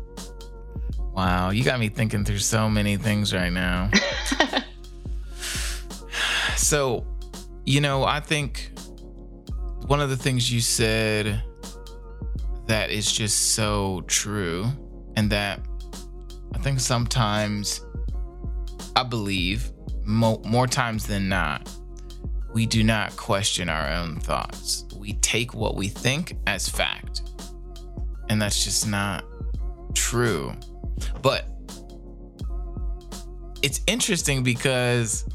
Wow, 1.14 1.50
you 1.50 1.64
got 1.64 1.80
me 1.80 1.90
thinking 1.90 2.24
through 2.24 2.40
so 2.40 2.70
many 2.70 2.98
things 2.98 3.34
right 3.34 3.52
now. 3.52 3.92
so, 6.56 7.06
you 7.66 7.82
know, 7.82 8.04
I 8.04 8.20
think 8.20 8.72
one 9.88 10.02
of 10.02 10.10
the 10.10 10.18
things 10.18 10.52
you 10.52 10.62
said 10.62 11.44
that 12.68 12.90
is 12.90 13.12
just 13.12 13.54
so 13.54 14.04
true, 14.08 14.66
and 15.16 15.30
that 15.32 15.60
I 16.54 16.60
think 16.60 16.80
sometimes 16.80 17.86
I 18.96 19.04
believe 19.04 19.72
mo- 20.04 20.42
more 20.46 20.68
times 20.68 21.08
than 21.08 21.30
not, 21.30 21.70
we 22.54 22.66
do 22.66 22.84
not 22.84 23.16
question 23.16 23.70
our 23.70 23.90
own 23.90 24.20
thoughts. 24.20 24.86
We 24.98 25.14
take 25.14 25.54
what 25.54 25.76
we 25.76 25.88
think 25.88 26.38
as 26.48 26.68
fact. 26.68 27.22
And 28.30 28.42
that's 28.42 28.64
just 28.64 28.88
not 28.88 29.26
true. 29.94 30.54
But 31.22 31.46
it's 33.62 33.82
interesting 33.88 34.44
because 34.44 35.26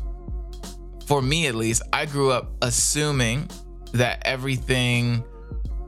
for 1.06 1.22
me 1.22 1.46
at 1.46 1.54
least, 1.54 1.82
I 1.92 2.06
grew 2.06 2.30
up 2.30 2.52
assuming 2.62 3.48
that 3.92 4.22
everything 4.24 5.24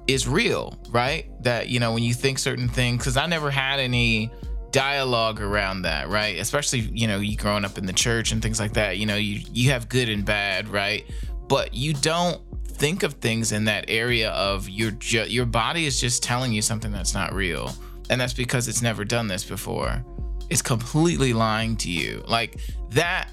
is 0.07 0.27
real, 0.27 0.79
right? 0.91 1.31
That, 1.43 1.69
you 1.69 1.81
know, 1.81 1.93
when 1.93 2.03
you 2.03 2.15
think 2.15 2.39
certain 2.39 2.69
things, 2.69 2.99
because 2.99 3.17
I 3.17 3.27
never 3.27 3.51
had 3.51 3.81
any 3.81 4.31
dialogue 4.71 5.41
around 5.41 5.83
that, 5.83 6.09
right? 6.09 6.39
Especially, 6.39 6.81
you 6.81 7.07
know, 7.07 7.19
you 7.19 7.37
growing 7.37 7.65
up 7.65 7.79
in 7.79 7.87
the 7.87 7.93
church 7.93 8.33
and 8.33 8.41
things 8.41 8.61
like 8.61 8.75
that, 8.75 8.99
you 8.99 9.07
know, 9.07 9.17
you 9.17 9.43
you 9.53 9.71
have 9.71 9.89
good 9.89 10.09
and 10.09 10.25
bad, 10.25 10.69
right? 10.69 11.05
But 11.49 11.75
you 11.75 11.95
don't 11.95 12.41
think 12.65 13.03
of 13.03 13.15
things 13.15 13.53
in 13.53 13.65
that 13.65 13.87
area 13.89 14.31
of 14.31 14.69
your 14.69 14.93
ju- 14.93 15.27
your 15.29 15.47
body 15.47 15.87
is 15.87 16.01
just 16.01 16.23
telling 16.23 16.53
you 16.53 16.63
something 16.63 16.93
that's 16.93 17.15
not 17.15 17.35
real. 17.35 17.75
And 18.11 18.21
that's 18.21 18.33
because 18.33 18.69
it's 18.69 18.81
never 18.81 19.05
done 19.05 19.29
this 19.29 19.45
before. 19.45 20.05
It's 20.49 20.63
completely 20.63 21.35
lying 21.35 21.77
to 21.79 21.91
you. 21.91 22.23
Like 22.27 22.61
that 22.91 23.31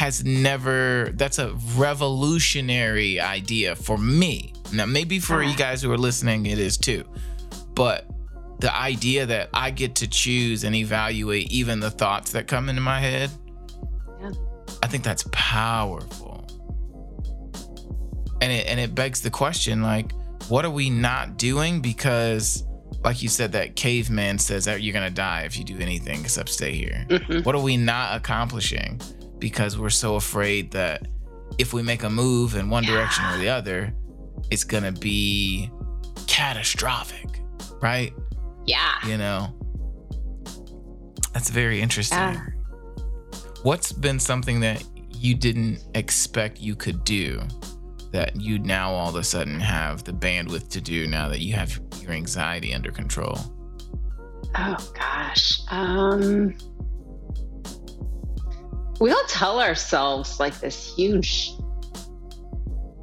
has 0.00 0.24
never 0.24 1.10
that's 1.16 1.38
a 1.38 1.52
revolutionary 1.76 3.20
idea 3.20 3.76
for 3.76 3.98
me. 3.98 4.50
Now 4.72 4.86
maybe 4.86 5.18
for 5.18 5.42
you 5.42 5.54
guys 5.54 5.82
who 5.82 5.92
are 5.92 5.98
listening 5.98 6.46
it 6.46 6.58
is 6.58 6.78
too. 6.78 7.04
But 7.74 8.06
the 8.60 8.74
idea 8.74 9.26
that 9.26 9.50
I 9.52 9.70
get 9.70 9.94
to 9.96 10.08
choose 10.08 10.64
and 10.64 10.74
evaluate 10.74 11.52
even 11.52 11.80
the 11.80 11.90
thoughts 11.90 12.32
that 12.32 12.46
come 12.46 12.70
into 12.70 12.80
my 12.80 12.98
head, 12.98 13.30
yeah. 14.22 14.30
I 14.82 14.86
think 14.86 15.04
that's 15.04 15.26
powerful. 15.32 16.46
And 18.40 18.50
it 18.50 18.68
and 18.68 18.80
it 18.80 18.94
begs 18.94 19.20
the 19.20 19.30
question 19.30 19.82
like, 19.82 20.12
what 20.48 20.64
are 20.64 20.70
we 20.70 20.88
not 20.88 21.36
doing? 21.36 21.82
Because 21.82 22.64
like 23.04 23.22
you 23.22 23.28
said, 23.28 23.52
that 23.52 23.76
caveman 23.76 24.38
says 24.38 24.64
that 24.64 24.80
you're 24.80 24.94
gonna 24.94 25.10
die 25.10 25.42
if 25.42 25.58
you 25.58 25.64
do 25.64 25.78
anything 25.78 26.20
except 26.20 26.48
stay 26.48 26.72
here. 26.72 27.04
Mm-hmm. 27.10 27.42
What 27.42 27.54
are 27.54 27.62
we 27.62 27.76
not 27.76 28.16
accomplishing? 28.16 28.98
Because 29.40 29.76
we're 29.78 29.90
so 29.90 30.14
afraid 30.16 30.70
that 30.72 31.08
if 31.58 31.72
we 31.72 31.82
make 31.82 32.04
a 32.04 32.10
move 32.10 32.54
in 32.54 32.70
one 32.70 32.84
yeah. 32.84 32.92
direction 32.92 33.24
or 33.24 33.38
the 33.38 33.48
other, 33.48 33.92
it's 34.50 34.64
gonna 34.64 34.92
be 34.92 35.70
catastrophic, 36.26 37.40
right? 37.82 38.12
Yeah. 38.66 38.94
You 39.06 39.18
know, 39.18 39.54
that's 41.32 41.50
very 41.50 41.80
interesting. 41.80 42.18
Yeah. 42.18 42.46
What's 43.62 43.92
been 43.92 44.18
something 44.18 44.60
that 44.60 44.84
you 45.10 45.34
didn't 45.34 45.84
expect 45.94 46.60
you 46.60 46.74
could 46.74 47.04
do 47.04 47.42
that 48.12 48.34
you 48.40 48.58
now 48.58 48.90
all 48.90 49.10
of 49.10 49.16
a 49.16 49.24
sudden 49.24 49.60
have 49.60 50.02
the 50.04 50.12
bandwidth 50.12 50.68
to 50.68 50.80
do 50.80 51.06
now 51.06 51.28
that 51.28 51.40
you 51.40 51.54
have 51.54 51.78
your 52.00 52.12
anxiety 52.12 52.74
under 52.74 52.90
control? 52.90 53.38
Oh 54.56 54.92
gosh. 54.94 55.60
Um 55.70 56.54
we 59.00 59.10
all 59.10 59.24
tell 59.28 59.60
ourselves 59.60 60.38
like 60.38 60.60
this 60.60 60.94
huge 60.94 61.52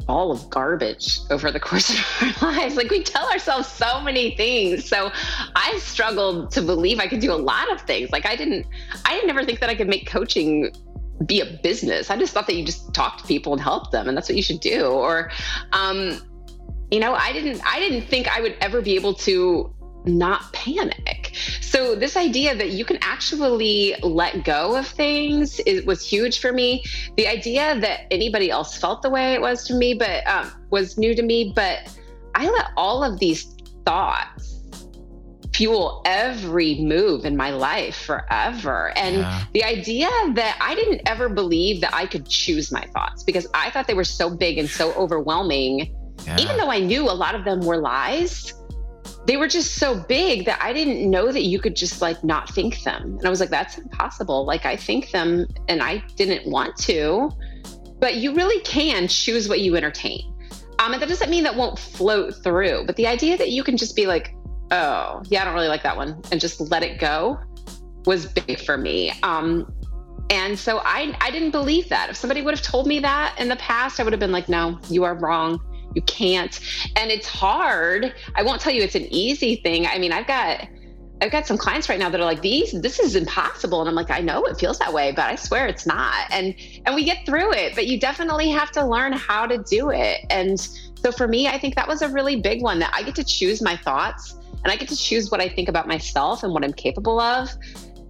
ball 0.06 0.32
of 0.32 0.50
garbage 0.50 1.20
over 1.30 1.52
the 1.52 1.60
course 1.60 1.90
of 2.22 2.42
our 2.42 2.52
lives. 2.54 2.76
Like 2.76 2.90
we 2.90 3.04
tell 3.04 3.28
ourselves 3.30 3.68
so 3.68 4.00
many 4.02 4.36
things. 4.38 4.88
So 4.88 5.12
I 5.56 5.78
struggled 5.80 6.52
to 6.52 6.62
believe 6.62 7.00
I 7.00 7.08
could 7.08 7.20
do 7.20 7.34
a 7.34 7.36
lot 7.36 7.72
of 7.72 7.82
things. 7.82 8.12
Like 8.12 8.26
I 8.26 8.36
didn't, 8.36 8.66
I 9.06 9.14
didn't 9.14 9.28
never 9.28 9.44
think 9.44 9.60
that 9.60 9.70
I 9.70 9.76
could 9.76 9.90
make 9.90 10.08
coaching 10.08 10.72
be 11.26 11.42
a 11.42 11.60
business. 11.64 12.10
I 12.12 12.18
just 12.18 12.34
thought 12.34 12.48
that 12.48 12.56
you 12.56 12.64
just 12.64 12.94
talk 12.94 13.18
to 13.18 13.28
people 13.28 13.52
and 13.52 13.62
help 13.62 13.92
them, 13.92 14.08
and 14.08 14.16
that's 14.16 14.30
what 14.30 14.36
you 14.36 14.44
should 14.44 14.60
do. 14.60 14.86
Or, 14.86 15.32
um, 15.74 16.22
you 16.92 17.00
know, 17.00 17.16
I 17.16 17.34
didn't, 17.34 17.60
I 17.66 17.80
didn't 17.80 18.08
think 18.08 18.28
I 18.28 18.40
would 18.40 18.56
ever 18.62 18.82
be 18.82 18.96
able 18.96 19.16
to 19.16 19.74
not 20.06 20.54
panic. 20.54 21.17
So 21.62 21.96
this 21.96 22.18
idea 22.18 22.56
that 22.56 22.72
you 22.72 22.86
can 22.86 22.98
actually 23.02 23.96
let 24.02 24.44
go 24.44 24.76
of 24.76 24.88
things 24.88 25.60
is, 25.62 25.86
was 25.86 26.08
huge 26.08 26.40
for 26.40 26.52
me. 26.52 26.84
The 27.16 27.28
idea 27.28 27.80
that 27.80 28.02
anybody 28.12 28.50
else 28.50 28.78
felt 28.78 29.02
the 29.02 29.10
way 29.10 29.34
it 29.34 29.42
was 29.42 29.66
to 29.68 29.76
me, 29.76 29.94
but 29.94 30.26
um, 30.28 30.52
was 30.70 30.98
new 30.98 31.16
to 31.16 31.24
me. 31.24 31.54
But 31.56 31.94
I 32.36 32.50
let 32.50 32.68
all 32.78 33.04
of 33.04 33.20
these 33.20 33.56
thoughts 33.86 34.58
fuel 35.58 36.04
every 36.06 36.76
move 36.76 37.26
in 37.26 37.36
my 37.36 37.50
life 37.50 37.96
forever. 37.96 38.96
And 38.96 39.18
yeah. 39.18 39.44
the 39.54 39.64
idea 39.64 40.10
that 40.34 40.58
I 40.62 40.76
didn't 40.76 41.02
ever 41.08 41.30
believe 41.30 41.82
that 41.82 41.94
I 41.96 42.06
could 42.06 42.28
choose 42.28 42.72
my 42.72 42.86
thoughts 42.94 43.24
because 43.24 43.48
I 43.56 43.72
thought 43.72 43.88
they 43.88 43.96
were 43.96 44.04
so 44.04 44.30
big 44.30 44.60
and 44.60 44.70
so 44.70 44.94
overwhelming, 44.94 45.96
yeah. 46.26 46.38
even 46.40 46.58
though 46.58 46.70
I 46.70 46.80
knew 46.80 47.10
a 47.10 47.12
lot 47.12 47.34
of 47.34 47.44
them 47.44 47.62
were 47.62 47.78
lies. 47.78 48.54
They 49.28 49.36
were 49.36 49.50
just 49.50 49.76
so 49.76 50.00
big 50.00 50.46
that 50.46 50.60
I 50.62 50.72
didn't 50.72 51.10
know 51.10 51.34
that 51.34 51.44
you 51.44 51.60
could 51.60 51.76
just 51.76 52.02
like 52.02 52.24
not 52.24 52.50
think 52.50 52.82
them. 52.84 53.18
And 53.18 53.26
I 53.26 53.30
was 53.30 53.42
like, 53.42 53.50
that's 53.50 53.78
impossible. 53.78 54.46
Like, 54.46 54.66
I 54.66 54.78
think 54.78 55.12
them 55.12 55.46
and 55.68 55.84
I 55.84 56.02
didn't 56.16 56.50
want 56.50 56.78
to, 56.84 57.30
but 58.00 58.16
you 58.16 58.34
really 58.34 58.62
can 58.62 59.10
choose 59.10 59.50
what 59.50 59.60
you 59.60 59.76
entertain. 59.76 60.34
Um, 60.80 60.94
and 60.94 61.02
that 61.02 61.10
doesn't 61.10 61.30
mean 61.30 61.44
that 61.44 61.56
won't 61.56 61.78
float 61.78 62.36
through, 62.42 62.86
but 62.86 62.96
the 62.96 63.06
idea 63.06 63.38
that 63.38 63.50
you 63.50 63.64
can 63.64 63.76
just 63.76 63.96
be 63.96 64.08
like, 64.08 64.34
oh, 64.72 65.22
yeah, 65.26 65.42
I 65.42 65.46
don't 65.46 65.56
really 65.56 65.68
like 65.68 65.84
that 65.84 65.98
one, 65.98 66.22
and 66.32 66.40
just 66.40 66.62
let 66.62 66.84
it 66.84 67.00
go 67.00 67.38
was 68.06 68.28
big 68.28 68.60
for 68.62 68.78
me. 68.78 69.12
Um, 69.24 69.70
and 70.30 70.58
so 70.58 70.80
I, 70.84 71.18
I 71.20 71.32
didn't 71.32 71.52
believe 71.52 71.90
that. 71.90 72.10
If 72.10 72.16
somebody 72.16 72.42
would 72.42 72.54
have 72.54 72.64
told 72.64 72.86
me 72.88 73.00
that 73.00 73.36
in 73.40 73.50
the 73.50 73.56
past, 73.58 74.00
I 74.00 74.04
would 74.04 74.14
have 74.14 74.20
been 74.20 74.32
like, 74.32 74.48
no, 74.48 74.80
you 74.90 75.04
are 75.04 75.16
wrong. 75.16 75.60
You 75.98 76.04
can't. 76.04 76.60
And 76.96 77.10
it's 77.10 77.28
hard. 77.28 78.14
I 78.36 78.44
won't 78.44 78.62
tell 78.62 78.72
you 78.72 78.84
it's 78.84 78.94
an 78.94 79.12
easy 79.12 79.56
thing. 79.56 79.88
I 79.88 79.98
mean, 79.98 80.12
I've 80.12 80.28
got 80.28 80.68
I've 81.24 81.32
got 81.32 81.48
some 81.48 81.58
clients 81.58 81.90
right 81.90 81.98
now 81.98 82.12
that 82.12 82.22
are 82.22 82.26
like, 82.26 82.44
these, 82.44 82.80
this 82.80 83.00
is 83.00 83.16
impossible. 83.16 83.80
And 83.80 83.90
I'm 83.90 83.96
like, 83.96 84.12
I 84.12 84.20
know 84.20 84.46
it 84.46 84.60
feels 84.60 84.78
that 84.78 84.94
way, 84.94 85.12
but 85.12 85.26
I 85.26 85.36
swear 85.36 85.66
it's 85.66 85.88
not. 85.88 86.28
And 86.30 86.54
and 86.86 86.94
we 86.94 87.04
get 87.04 87.26
through 87.26 87.52
it, 87.54 87.74
but 87.74 87.88
you 87.88 88.00
definitely 88.00 88.52
have 88.52 88.70
to 88.74 88.86
learn 88.86 89.12
how 89.12 89.48
to 89.48 89.58
do 89.58 89.90
it. 89.90 90.24
And 90.30 90.60
so 90.60 91.12
for 91.12 91.28
me, 91.28 91.48
I 91.48 91.58
think 91.58 91.74
that 91.74 91.88
was 91.88 92.04
a 92.04 92.10
really 92.10 92.40
big 92.40 92.62
one 92.62 92.78
that 92.78 92.92
I 92.94 93.02
get 93.02 93.16
to 93.16 93.24
choose 93.24 93.60
my 93.60 93.76
thoughts 93.76 94.36
and 94.64 94.72
I 94.72 94.76
get 94.76 94.90
to 94.90 94.96
choose 94.96 95.32
what 95.32 95.42
I 95.42 95.50
think 95.50 95.68
about 95.68 95.88
myself 95.88 96.44
and 96.44 96.54
what 96.54 96.64
I'm 96.64 96.74
capable 96.74 97.20
of. 97.20 97.50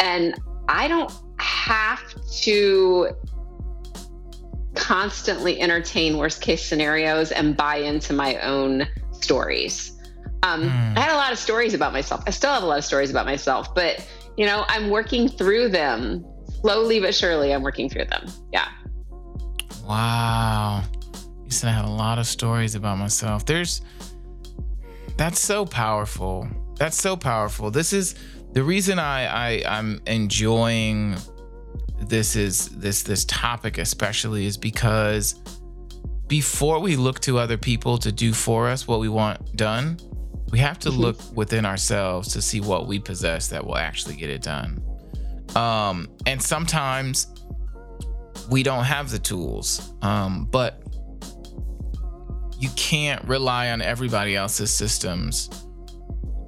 And 0.02 0.36
I 0.68 0.90
don't 0.90 1.14
have 1.40 2.04
to 2.42 3.16
constantly 4.78 5.60
entertain 5.60 6.18
worst 6.18 6.42
case 6.42 6.64
scenarios 6.64 7.32
and 7.32 7.58
buy 7.58 7.78
into 7.78 8.14
my 8.14 8.38
own 8.40 8.88
stories. 9.12 9.92
Um, 10.44 10.64
mm. 10.64 10.98
I 10.98 11.02
had 11.02 11.12
a 11.12 11.18
lot 11.18 11.32
of 11.32 11.40
stories 11.40 11.74
about 11.74 11.92
myself. 11.92 12.24
I 12.28 12.30
still 12.30 12.52
have 12.52 12.64
a 12.64 12.66
lot 12.66 12.78
of 12.78 12.86
stories 12.86 13.10
about 13.10 13.26
myself, 13.26 13.74
but 13.74 14.08
you 14.38 14.46
know, 14.46 14.66
I'm 14.68 14.90
working 14.92 15.28
through 15.28 15.70
them 15.70 16.24
slowly 16.62 17.00
but 17.00 17.16
surely. 17.16 17.54
I'm 17.54 17.64
working 17.64 17.90
through 17.90 18.06
them. 18.06 18.28
Yeah. 18.54 18.70
Wow. 19.84 20.84
You 21.44 21.52
said 21.52 21.70
I 21.70 21.74
had 21.74 21.86
a 21.86 21.90
lot 21.90 22.20
of 22.20 22.28
stories 22.28 22.76
about 22.76 22.98
myself. 22.98 23.46
There's, 23.46 23.82
that's 25.18 25.40
so 25.40 25.66
powerful. 25.66 26.48
That's 26.78 27.02
so 27.02 27.18
powerful. 27.18 27.72
This 27.72 27.94
is 27.94 28.14
the 28.54 28.64
reason 28.64 29.00
I, 29.00 29.26
I 29.26 29.64
I'm 29.66 30.02
enjoying 30.06 31.16
this 32.08 32.36
is 32.36 32.70
this 32.70 33.04
this 33.04 33.26
topic 33.26 33.78
especially 33.78 34.46
is 34.46 34.58
because 34.58 35.36
before 36.28 36.80
we 36.80 36.96
look 36.96 37.20
to 37.22 37.38
other 37.38 37.58
people 37.58 37.98
to 37.98 38.12
do 38.12 38.34
for 38.34 38.68
us 38.68 38.88
what 38.88 39.00
we 39.00 39.10
want 39.10 39.56
done, 39.56 39.98
we 40.52 40.60
have 40.60 40.78
to 40.80 40.90
mm-hmm. 40.90 41.00
look 41.00 41.18
within 41.36 41.66
ourselves 41.66 42.34
to 42.34 42.42
see 42.42 42.60
what 42.60 42.88
we 42.88 43.00
possess 43.00 43.48
that 43.50 43.66
will 43.66 43.78
actually 43.78 44.16
get 44.16 44.30
it 44.30 44.42
done. 44.42 44.82
Um, 45.56 46.10
and 46.26 46.42
sometimes 46.42 47.28
we 48.50 48.64
don't 48.64 48.84
have 48.84 49.10
the 49.10 49.20
tools, 49.20 49.94
um, 50.02 50.46
but 50.52 50.84
you 52.60 52.70
can't 52.76 53.24
rely 53.26 53.70
on 53.70 53.82
everybody 53.82 54.36
else's 54.36 54.74
systems 54.74 55.50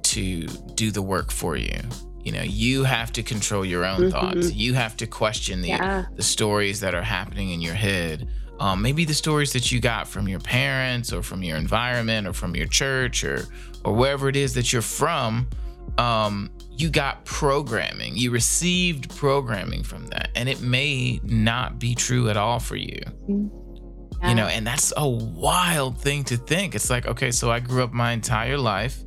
to 0.02 0.46
do 0.74 0.90
the 0.90 1.02
work 1.02 1.30
for 1.30 1.56
you. 1.56 1.80
You 2.24 2.32
know, 2.32 2.42
you 2.42 2.84
have 2.84 3.12
to 3.12 3.22
control 3.22 3.64
your 3.64 3.84
own 3.84 4.00
mm-hmm. 4.00 4.10
thoughts. 4.10 4.52
You 4.52 4.74
have 4.74 4.96
to 4.98 5.06
question 5.06 5.62
the 5.62 5.68
yeah. 5.68 6.04
the 6.14 6.22
stories 6.22 6.80
that 6.80 6.94
are 6.94 7.02
happening 7.02 7.50
in 7.50 7.60
your 7.60 7.74
head. 7.74 8.28
Um, 8.58 8.82
maybe 8.82 9.06
the 9.06 9.14
stories 9.14 9.54
that 9.54 9.72
you 9.72 9.80
got 9.80 10.06
from 10.06 10.28
your 10.28 10.40
parents 10.40 11.14
or 11.14 11.22
from 11.22 11.42
your 11.42 11.56
environment 11.56 12.26
or 12.26 12.34
from 12.34 12.54
your 12.54 12.66
church 12.66 13.24
or 13.24 13.46
or 13.84 13.94
wherever 13.94 14.28
it 14.28 14.36
is 14.36 14.52
that 14.54 14.72
you're 14.72 14.82
from, 14.82 15.48
um, 15.96 16.50
you 16.70 16.90
got 16.90 17.24
programming. 17.24 18.16
You 18.16 18.30
received 18.30 19.14
programming 19.16 19.82
from 19.82 20.06
that, 20.08 20.30
and 20.34 20.48
it 20.48 20.60
may 20.60 21.20
not 21.22 21.78
be 21.78 21.94
true 21.94 22.28
at 22.28 22.36
all 22.36 22.58
for 22.58 22.76
you. 22.76 23.00
Yeah. 23.28 24.28
You 24.28 24.34
know, 24.34 24.46
and 24.46 24.66
that's 24.66 24.92
a 24.96 25.08
wild 25.08 25.98
thing 25.98 26.24
to 26.24 26.36
think. 26.36 26.74
It's 26.74 26.90
like, 26.90 27.06
okay, 27.06 27.30
so 27.30 27.50
I 27.50 27.60
grew 27.60 27.82
up 27.82 27.92
my 27.92 28.12
entire 28.12 28.58
life, 28.58 28.98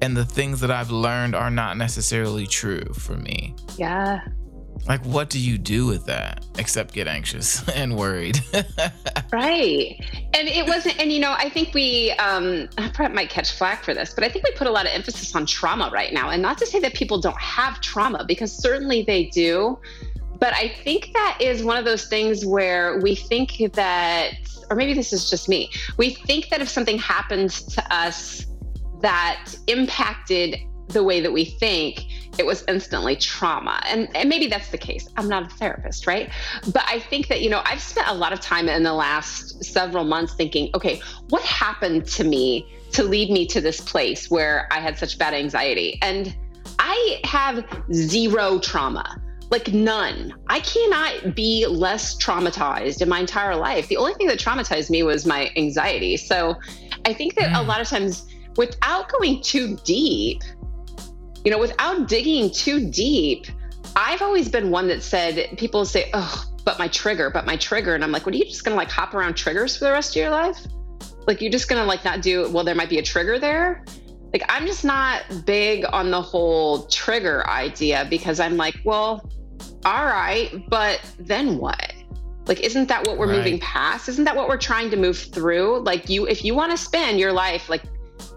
and 0.00 0.16
the 0.16 0.24
things 0.24 0.60
that 0.60 0.70
I've 0.70 0.90
learned 0.90 1.34
are 1.34 1.50
not 1.50 1.76
necessarily 1.76 2.46
true 2.46 2.84
for 2.94 3.14
me. 3.14 3.54
Yeah. 3.76 4.20
Like 4.86 5.04
what 5.04 5.30
do 5.30 5.40
you 5.40 5.58
do 5.58 5.86
with 5.86 6.06
that 6.06 6.44
except 6.58 6.94
get 6.94 7.08
anxious 7.08 7.66
and 7.74 7.96
worried? 7.96 8.40
Right. 9.32 10.00
And 10.34 10.48
it 10.48 10.66
wasn't 10.66 10.98
and 11.00 11.10
you 11.10 11.18
know 11.18 11.34
i 11.36 11.50
think 11.50 11.74
we 11.74 12.12
um 12.12 12.68
i 12.78 12.88
probably 12.88 13.14
might 13.14 13.28
catch 13.28 13.52
flack 13.52 13.82
for 13.82 13.92
this 13.92 14.14
but 14.14 14.22
i 14.22 14.28
think 14.28 14.44
we 14.44 14.52
put 14.52 14.68
a 14.68 14.70
lot 14.70 14.86
of 14.86 14.92
emphasis 14.92 15.34
on 15.34 15.44
trauma 15.46 15.90
right 15.92 16.12
now. 16.12 16.30
And 16.30 16.40
not 16.40 16.56
to 16.58 16.66
say 16.66 16.78
that 16.80 16.94
people 16.94 17.20
don't 17.20 17.38
have 17.38 17.80
trauma 17.80 18.24
because 18.24 18.52
certainly 18.52 19.02
they 19.02 19.24
do. 19.24 19.78
But 20.38 20.54
i 20.54 20.68
think 20.68 21.10
that 21.12 21.38
is 21.40 21.64
one 21.64 21.76
of 21.76 21.84
those 21.84 22.06
things 22.06 22.46
where 22.46 23.00
we 23.00 23.16
think 23.16 23.72
that 23.72 24.30
or 24.70 24.76
maybe 24.76 24.94
this 24.94 25.12
is 25.12 25.28
just 25.28 25.48
me 25.48 25.70
we 25.96 26.10
think 26.10 26.48
that 26.50 26.60
if 26.60 26.68
something 26.68 26.98
happens 26.98 27.62
to 27.62 27.94
us 27.94 28.46
that 29.00 29.54
impacted 29.66 30.56
the 30.88 31.02
way 31.02 31.20
that 31.20 31.32
we 31.32 31.44
think 31.44 32.04
it 32.38 32.46
was 32.46 32.62
instantly 32.68 33.16
trauma. 33.16 33.80
And, 33.86 34.14
and 34.14 34.28
maybe 34.28 34.46
that's 34.46 34.70
the 34.70 34.78
case. 34.78 35.08
I'm 35.16 35.28
not 35.28 35.46
a 35.46 35.48
therapist, 35.56 36.06
right? 36.06 36.30
But 36.72 36.84
I 36.86 37.00
think 37.00 37.28
that, 37.28 37.40
you 37.40 37.50
know, 37.50 37.62
I've 37.64 37.80
spent 37.80 38.08
a 38.08 38.14
lot 38.14 38.32
of 38.32 38.40
time 38.40 38.68
in 38.68 38.82
the 38.82 38.92
last 38.92 39.64
several 39.64 40.04
months 40.04 40.34
thinking, 40.34 40.70
okay, 40.74 41.00
what 41.30 41.42
happened 41.42 42.06
to 42.08 42.24
me 42.24 42.72
to 42.92 43.02
lead 43.02 43.30
me 43.30 43.46
to 43.46 43.60
this 43.60 43.80
place 43.80 44.30
where 44.30 44.68
I 44.70 44.80
had 44.80 44.96
such 44.98 45.18
bad 45.18 45.34
anxiety? 45.34 45.98
And 46.02 46.36
I 46.78 47.20
have 47.24 47.64
zero 47.92 48.58
trauma 48.58 49.20
like 49.50 49.72
none. 49.72 50.34
I 50.48 50.60
cannot 50.60 51.34
be 51.34 51.66
less 51.66 52.16
traumatized 52.16 53.00
in 53.00 53.08
my 53.08 53.20
entire 53.20 53.56
life. 53.56 53.88
The 53.88 53.96
only 53.96 54.14
thing 54.14 54.26
that 54.26 54.38
traumatized 54.38 54.90
me 54.90 55.02
was 55.02 55.24
my 55.24 55.50
anxiety. 55.56 56.16
So 56.16 56.56
I 57.04 57.12
think 57.12 57.34
that 57.36 57.52
mm. 57.52 57.60
a 57.60 57.62
lot 57.62 57.80
of 57.80 57.88
times, 57.88 58.26
without 58.56 59.10
going 59.10 59.42
too 59.42 59.76
deep, 59.84 60.42
you 61.44 61.50
know, 61.50 61.58
without 61.58 62.08
digging 62.08 62.50
too 62.50 62.90
deep, 62.90 63.46
I've 63.94 64.22
always 64.22 64.48
been 64.48 64.70
one 64.70 64.88
that 64.88 65.02
said, 65.02 65.56
people 65.58 65.84
say, 65.84 66.10
oh, 66.12 66.44
but 66.64 66.78
my 66.78 66.88
trigger, 66.88 67.30
but 67.30 67.46
my 67.46 67.56
trigger. 67.56 67.94
And 67.94 68.02
I'm 68.02 68.12
like, 68.12 68.26
what 68.26 68.34
are 68.34 68.38
you 68.38 68.44
just 68.44 68.64
gonna 68.64 68.76
like 68.76 68.90
hop 68.90 69.14
around 69.14 69.34
triggers 69.34 69.76
for 69.76 69.84
the 69.84 69.92
rest 69.92 70.16
of 70.16 70.20
your 70.20 70.30
life? 70.30 70.58
Like, 71.26 71.40
you're 71.40 71.52
just 71.52 71.68
gonna 71.68 71.84
like 71.84 72.04
not 72.04 72.22
do, 72.22 72.50
well, 72.50 72.64
there 72.64 72.74
might 72.74 72.90
be 72.90 72.98
a 72.98 73.02
trigger 73.02 73.38
there. 73.38 73.84
Like, 74.32 74.44
I'm 74.48 74.66
just 74.66 74.84
not 74.84 75.22
big 75.46 75.84
on 75.92 76.10
the 76.10 76.20
whole 76.20 76.86
trigger 76.88 77.48
idea 77.48 78.06
because 78.10 78.40
I'm 78.40 78.56
like, 78.56 78.76
well, 78.84 79.30
all 79.84 80.04
right, 80.04 80.52
but 80.68 81.00
then 81.18 81.58
what? 81.58 81.92
Like, 82.46 82.60
isn't 82.60 82.88
that 82.88 83.06
what 83.06 83.18
we're 83.18 83.28
right. 83.28 83.38
moving 83.38 83.58
past? 83.60 84.08
Isn't 84.08 84.24
that 84.24 84.36
what 84.36 84.48
we're 84.48 84.56
trying 84.56 84.90
to 84.90 84.96
move 84.96 85.16
through? 85.16 85.80
Like, 85.84 86.08
you, 86.08 86.26
if 86.26 86.44
you 86.44 86.54
want 86.54 86.70
to 86.72 86.76
spend 86.76 87.18
your 87.18 87.32
life 87.32 87.68
like 87.68 87.82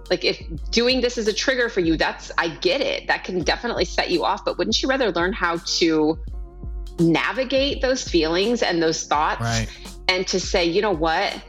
like 0.09 0.23
if 0.23 0.41
doing 0.71 1.01
this 1.01 1.17
is 1.17 1.27
a 1.27 1.33
trigger 1.33 1.69
for 1.69 1.79
you 1.79 1.97
that's 1.97 2.31
i 2.37 2.47
get 2.47 2.81
it 2.81 3.07
that 3.07 3.23
can 3.23 3.43
definitely 3.43 3.85
set 3.85 4.09
you 4.09 4.23
off 4.23 4.43
but 4.43 4.57
wouldn't 4.57 4.81
you 4.81 4.89
rather 4.89 5.11
learn 5.11 5.33
how 5.33 5.57
to 5.65 6.17
navigate 6.99 7.81
those 7.81 8.07
feelings 8.07 8.61
and 8.61 8.81
those 8.81 9.05
thoughts 9.05 9.41
right. 9.41 9.67
and 10.07 10.27
to 10.27 10.39
say 10.39 10.65
you 10.65 10.81
know 10.81 10.91
what 10.91 11.41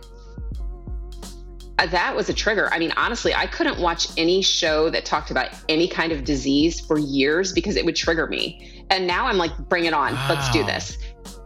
that 1.89 2.15
was 2.15 2.29
a 2.29 2.35
trigger. 2.35 2.69
I 2.73 2.79
mean, 2.79 2.93
honestly, 2.97 3.35
I 3.35 3.47
couldn't 3.47 3.81
watch 3.81 4.09
any 4.17 4.43
show 4.43 4.91
that 4.91 5.05
talked 5.05 5.31
about 5.31 5.51
any 5.69 5.89
kind 5.89 6.13
of 6.13 6.25
disease 6.25 6.81
for 6.81 6.99
years 6.99 7.53
because 7.53 7.77
it 7.77 7.85
would 7.85 7.97
trigger 7.97 8.27
me. 8.27 8.85
And 8.91 9.07
now 9.07 9.27
I'm 9.27 9.39
like, 9.39 9.57
bring 9.69 9.87
it 9.87 9.95
on. 9.95 10.15
Wow. 10.15 10.27
Let's 10.31 10.51
do 10.51 10.65
this. 10.65 10.99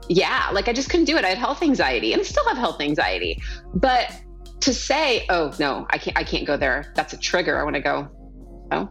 Yeah, 0.09 0.51
like 0.53 0.69
I 0.69 0.73
just 0.73 0.91
couldn't 0.91 1.07
do 1.07 1.17
it. 1.17 1.25
I 1.25 1.29
had 1.29 1.39
health 1.39 1.63
anxiety 1.63 2.13
and 2.13 2.21
I 2.21 2.25
still 2.25 2.47
have 2.49 2.59
health 2.59 2.81
anxiety. 2.81 3.41
But 3.75 4.13
to 4.61 4.73
say, 4.73 5.27
oh 5.29 5.53
no, 5.59 5.87
I 5.91 5.99
can't 5.99 6.17
I 6.17 6.25
can't 6.25 6.47
go 6.47 6.57
there. 6.57 6.93
That's 6.95 7.13
a 7.13 7.19
trigger. 7.19 7.59
I 7.59 7.65
want 7.65 7.77
to 7.77 7.83
go, 7.83 8.09
oh. 8.73 8.89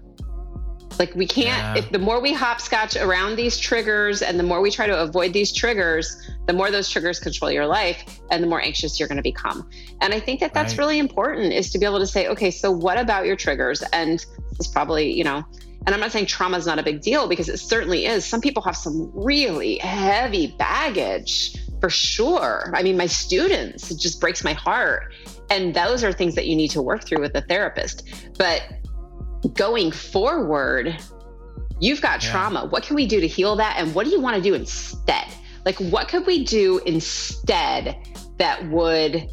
Like 1.00 1.16
we 1.16 1.26
can't 1.26 1.76
yeah. 1.76 1.78
if 1.78 1.92
the 1.92 1.98
more 1.98 2.22
we 2.22 2.34
hopscotch 2.34 2.96
around 2.96 3.36
these 3.36 3.58
triggers 3.58 4.22
and 4.22 4.40
the 4.40 4.44
more 4.44 4.62
we 4.62 4.70
try 4.70 4.86
to 4.86 5.02
avoid 5.02 5.34
these 5.34 5.52
triggers, 5.52 6.16
the 6.46 6.54
more 6.54 6.70
those 6.70 6.88
triggers 6.88 7.20
control 7.20 7.52
your 7.52 7.66
life 7.66 8.20
and 8.30 8.44
the 8.44 8.48
more 8.48 8.62
anxious 8.62 9.00
you're 9.00 9.08
going 9.08 9.18
to 9.18 9.24
become. 9.24 9.68
And 10.02 10.14
I 10.14 10.20
think 10.20 10.40
that 10.42 10.54
that's 10.54 10.74
right. 10.74 10.80
really 10.80 11.00
important 11.00 11.52
is 11.52 11.72
to 11.72 11.80
be 11.80 11.86
able 11.86 12.00
to 12.00 12.08
say, 12.08 12.28
okay, 12.28 12.52
so 12.52 12.72
what 12.72 13.00
about 13.00 13.26
your 13.26 13.36
triggers? 13.36 13.82
And 13.92 14.24
it's 14.52 14.68
probably, 14.68 15.12
you 15.12 15.24
know, 15.24 15.44
and 15.86 15.94
I'm 15.94 16.00
not 16.00 16.12
saying 16.12 16.28
trauma 16.28 16.58
is 16.58 16.66
not 16.66 16.80
a 16.80 16.84
big 16.84 17.02
deal 17.02 17.28
because 17.28 17.50
it 17.50 17.58
certainly 17.58 18.06
is. 18.06 18.24
Some 18.24 18.40
people 18.40 18.62
have 18.64 18.78
some 18.78 19.12
really 19.14 19.78
heavy 19.80 20.56
baggage 20.58 21.58
for 21.84 21.90
sure. 21.90 22.72
I 22.74 22.82
mean, 22.82 22.96
my 22.96 23.08
students, 23.08 23.92
it 23.92 24.00
just 24.00 24.22
breaks 24.22 24.42
my 24.42 24.54
heart 24.54 25.14
and 25.50 25.74
those 25.74 26.02
are 26.02 26.14
things 26.14 26.34
that 26.36 26.48
you 26.48 26.56
need 26.56 26.70
to 26.70 26.82
work 26.82 27.04
through 27.04 27.20
with 27.20 27.36
a 27.36 27.42
therapist 27.42 28.10
but 28.38 28.64
going 29.54 29.92
forward, 29.92 30.98
you've 31.82 32.02
got 32.02 32.24
yeah. 32.24 32.32
trauma. 32.32 32.68
What 32.68 32.84
can 32.84 32.96
we 32.96 33.06
do 33.06 33.20
to 33.20 33.28
heal 33.28 33.58
that? 33.58 33.76
And 33.78 33.94
what 33.94 34.06
do 34.06 34.12
you 34.12 34.22
want 34.22 34.38
to 34.38 34.42
do 34.42 34.54
instead? 34.54 35.28
Like, 35.66 35.78
what 35.78 36.08
could 36.08 36.26
we 36.26 36.46
do 36.46 36.80
instead 36.86 37.98
that 38.38 38.66
would 38.70 39.28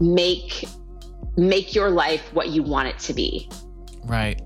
make 0.00 0.64
make 1.36 1.76
your 1.76 1.90
life 1.90 2.22
what 2.32 2.48
you 2.48 2.64
want 2.64 2.88
it 2.88 2.98
to 2.98 3.14
be? 3.14 3.48
Right. 4.02 4.42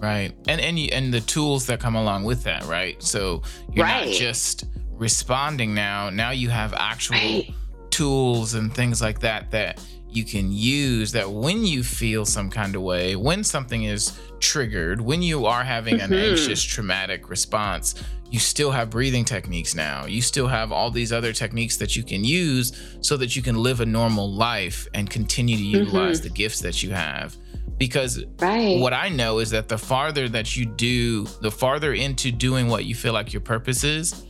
Right. 0.00 0.32
And 0.48 0.60
and 0.60 0.76
and 0.90 1.14
the 1.14 1.20
tools 1.20 1.66
that 1.66 1.78
come 1.78 1.94
along 1.94 2.24
with 2.24 2.42
that, 2.42 2.64
right? 2.64 3.00
So 3.00 3.42
you're 3.72 3.84
right. 3.84 4.06
not 4.06 4.14
just 4.14 4.64
responding 4.96 5.74
now. 5.74 6.10
Now 6.10 6.30
you 6.30 6.48
have 6.48 6.74
actual 6.74 7.16
right. 7.16 7.54
tools 7.90 8.54
and 8.54 8.74
things 8.74 9.00
like 9.00 9.20
that 9.20 9.50
that 9.50 9.80
you 10.08 10.24
can 10.24 10.50
use 10.50 11.12
that 11.12 11.30
when 11.30 11.64
you 11.64 11.82
feel 11.82 12.24
some 12.24 12.48
kind 12.48 12.74
of 12.74 12.82
way, 12.82 13.16
when 13.16 13.44
something 13.44 13.84
is 13.84 14.18
triggered, 14.40 15.00
when 15.00 15.20
you 15.20 15.46
are 15.46 15.62
having 15.62 15.98
mm-hmm. 15.98 16.12
an 16.12 16.18
anxious, 16.18 16.62
traumatic 16.62 17.28
response, 17.28 17.94
you 18.30 18.38
still 18.38 18.70
have 18.70 18.90
breathing 18.90 19.24
techniques 19.24 19.74
now. 19.74 20.06
You 20.06 20.22
still 20.22 20.46
have 20.48 20.72
all 20.72 20.90
these 20.90 21.12
other 21.12 21.32
techniques 21.32 21.76
that 21.76 21.96
you 21.96 22.02
can 22.02 22.24
use 22.24 22.72
so 23.00 23.16
that 23.18 23.36
you 23.36 23.42
can 23.42 23.56
live 23.56 23.80
a 23.80 23.86
normal 23.86 24.32
life 24.32 24.88
and 24.94 25.08
continue 25.08 25.56
to 25.56 25.62
utilize 25.62 26.18
mm-hmm. 26.18 26.28
the 26.28 26.34
gifts 26.34 26.60
that 26.60 26.82
you 26.82 26.90
have. 26.90 27.36
Because 27.78 28.24
right. 28.40 28.80
what 28.80 28.94
I 28.94 29.10
know 29.10 29.38
is 29.38 29.50
that 29.50 29.68
the 29.68 29.76
farther 29.76 30.28
that 30.30 30.56
you 30.56 30.64
do, 30.64 31.26
the 31.42 31.50
farther 31.50 31.92
into 31.92 32.32
doing 32.32 32.68
what 32.68 32.86
you 32.86 32.94
feel 32.94 33.12
like 33.12 33.32
your 33.34 33.42
purpose 33.42 33.84
is, 33.84 34.24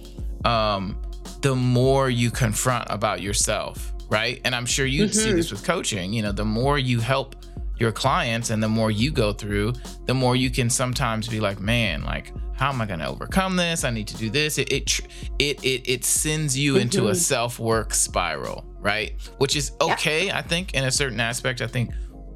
um, 0.47 1.01
the 1.42 1.55
more 1.55 2.09
you 2.09 2.30
confront 2.30 2.86
about 2.88 3.20
yourself 3.20 3.92
right? 4.09 4.40
And 4.44 4.55
I'm 4.55 4.66
sure 4.66 4.86
you 4.86 5.05
mm-hmm. 5.05 5.12
see 5.12 5.32
this 5.32 5.51
with 5.51 5.64
coaching. 5.64 6.12
You 6.12 6.22
know, 6.22 6.32
the 6.32 6.44
more 6.44 6.78
you 6.78 7.01
help 7.01 7.36
your 7.78 7.92
clients 7.92 8.51
and 8.51 8.62
the 8.62 8.68
more 8.68 8.90
you 8.90 9.11
go 9.11 9.32
through, 9.32 9.74
the 10.07 10.14
more 10.14 10.36
you 10.36 10.51
can 10.51 10.70
sometimes 10.70 11.28
be 11.28 11.40
like, 11.40 11.61
man, 11.61 12.05
like, 12.05 12.32
how 12.55 12.70
am 12.70 12.80
I 12.80 12.86
going 12.86 13.01
to 13.01 13.07
overcome 13.07 13.57
this? 13.57 13.84
I 13.84 13.90
need 13.90 14.09
to 14.09 14.16
do 14.16 14.30
this. 14.30 14.57
It 14.57 14.72
it 14.72 15.01
it 15.38 15.62
it, 15.62 15.88
it 15.88 16.05
sends 16.05 16.57
you 16.57 16.74
mm-hmm. 16.74 16.82
into 16.82 17.09
a 17.09 17.11
mm-hmm. 17.11 17.18
self 17.18 17.59
work 17.59 17.92
spiral, 17.92 18.64
right? 18.78 19.14
Which 19.38 19.57
is 19.57 19.72
okay, 19.80 20.26
yeah. 20.26 20.38
I 20.38 20.42
think, 20.42 20.72
in 20.74 20.84
a 20.84 20.90
certain 20.90 21.20
aspect. 21.20 21.61
I 21.61 21.66
think 21.66 21.90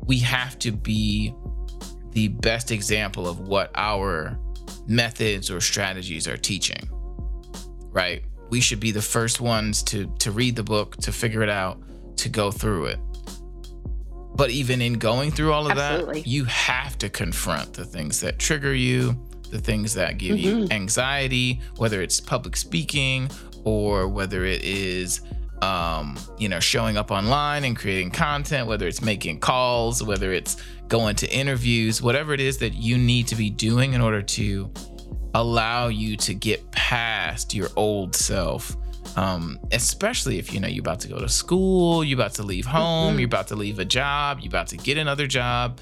we 0.05 0.19
have 0.19 0.59
to 0.59 0.73
be 0.73 1.35
the 2.11 2.29
best 2.29 2.71
example 2.71 3.27
of 3.27 3.41
what 3.41 3.71
our 3.77 4.39
methods 4.87 5.51
or 5.51 5.61
strategies 5.61 6.29
are 6.29 6.37
teaching, 6.37 6.89
right? 7.91 8.23
we 8.51 8.61
should 8.61 8.81
be 8.81 8.91
the 8.91 9.03
first 9.03 9.41
ones 9.41 9.83
to 9.85 10.13
to 10.19 10.31
read 10.31 10.57
the 10.57 10.63
book, 10.63 10.97
to 10.99 11.13
figure 11.13 11.43
it 11.43 11.49
out, 11.49 11.81
to 12.17 12.29
go 12.29 12.51
through 12.51 12.87
it. 12.87 12.99
But 14.35 14.51
even 14.51 14.83
in 14.83 14.95
going 14.95 15.31
through 15.31 15.53
all 15.53 15.71
of 15.71 15.79
Absolutely. 15.79 16.23
that, 16.23 16.29
you 16.29 16.45
have 16.45 16.99
to 16.99 17.09
confront 17.09 17.73
the 17.75 17.85
things 17.85 18.21
that 18.21 18.39
trigger 18.39 18.75
you, 18.75 19.21
the 19.51 19.59
things 19.59 19.95
that 19.95 20.19
give 20.19 20.37
mm-hmm. 20.37 20.61
you 20.61 20.69
anxiety, 20.71 21.61
whether 21.77 22.03
it's 22.03 22.21
public 22.21 22.57
speaking 22.57 23.31
or 23.65 24.09
whether 24.09 24.45
it 24.45 24.63
is 24.65 25.21
um, 25.63 26.19
you 26.39 26.49
know, 26.49 26.61
showing 26.61 26.97
up 26.97 27.11
online 27.11 27.65
and 27.65 27.77
creating 27.77 28.11
content, 28.11 28.67
whether 28.67 28.87
it's 28.89 29.03
making 29.03 29.41
calls, 29.41 30.03
whether 30.03 30.33
it's 30.33 30.57
going 30.89 31.15
to 31.17 31.29
interviews, 31.31 32.01
whatever 32.01 32.33
it 32.33 32.41
is 32.41 32.59
that 32.59 32.75
you 32.75 32.97
need 32.97 33.29
to 33.29 33.37
be 33.37 33.51
doing 33.51 33.93
in 33.93 34.01
order 34.01 34.23
to 34.23 34.73
allow 35.35 35.89
you 35.89 36.17
to 36.17 36.35
get 36.35 36.71
past 36.73 37.55
your 37.55 37.69
old 37.77 38.15
self 38.15 38.77
um, 39.17 39.59
especially 39.73 40.39
if 40.39 40.53
you 40.53 40.61
know 40.61 40.69
you're 40.69 40.83
about 40.83 41.01
to 41.01 41.09
go 41.09 41.19
to 41.19 41.29
school 41.29 42.05
you're 42.05 42.17
about 42.19 42.35
to 42.35 42.43
leave 42.43 42.67
home 42.67 43.11
mm-hmm. 43.11 43.21
you're 43.21 43.27
about 43.27 43.49
to 43.49 43.57
leave 43.57 43.79
a 43.79 43.85
job 43.85 44.39
you're 44.41 44.49
about 44.49 44.69
to 44.69 44.77
get 44.77 44.99
another 44.99 45.27
job. 45.27 45.81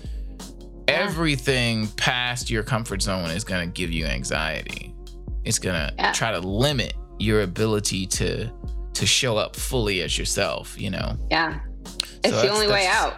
Yeah. 0.88 0.94
everything 0.94 1.88
past 1.88 2.50
your 2.50 2.62
comfort 2.62 3.02
zone 3.02 3.30
is 3.30 3.44
going 3.44 3.68
to 3.68 3.72
give 3.72 3.92
you 3.92 4.06
anxiety. 4.06 4.94
It's 5.44 5.58
going 5.58 5.74
to 5.74 5.94
yeah. 5.98 6.12
try 6.12 6.32
to 6.32 6.40
limit 6.40 6.94
your 7.18 7.42
ability 7.42 8.06
to 8.06 8.50
to 8.94 9.06
show 9.06 9.36
up 9.36 9.54
fully 9.54 10.02
as 10.02 10.18
yourself 10.18 10.80
you 10.80 10.90
know? 10.90 11.16
Yeah. 11.30 11.60
It's 12.24 12.30
so 12.30 12.42
the 12.42 12.48
only 12.50 12.68
way 12.68 12.86
out. 12.86 13.16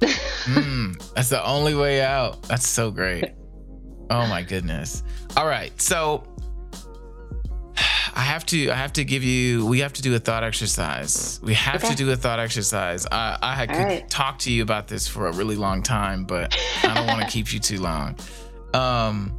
Mm, 0.46 1.12
that's 1.14 1.30
the 1.30 1.44
only 1.44 1.74
way 1.74 2.02
out. 2.02 2.40
That's 2.44 2.68
so 2.68 2.92
great 2.92 3.34
oh 4.10 4.26
my 4.26 4.42
goodness 4.42 5.02
all 5.36 5.46
right. 5.46 5.78
So 5.80 6.24
I 8.14 8.20
have 8.20 8.46
to 8.46 8.70
I 8.70 8.74
have 8.74 8.92
to 8.94 9.04
give 9.04 9.22
you 9.22 9.66
we 9.66 9.80
have 9.80 9.92
to 9.94 10.02
do 10.02 10.14
a 10.14 10.18
thought 10.18 10.44
exercise. 10.44 11.38
We 11.42 11.54
have 11.54 11.84
okay. 11.84 11.90
to 11.90 11.96
do 11.96 12.10
a 12.10 12.16
thought 12.16 12.40
exercise. 12.40 13.06
I, 13.12 13.38
I 13.42 13.66
could 13.66 13.76
right. 13.76 14.10
talk 14.10 14.38
to 14.40 14.52
you 14.52 14.62
about 14.62 14.88
this 14.88 15.06
for 15.06 15.26
a 15.26 15.32
really 15.32 15.56
long 15.56 15.82
time, 15.82 16.24
but 16.24 16.56
I 16.82 16.94
don't 16.94 17.06
want 17.06 17.22
to 17.22 17.28
keep 17.28 17.52
you 17.52 17.60
too 17.60 17.80
long. 17.80 18.16
Um 18.72 19.38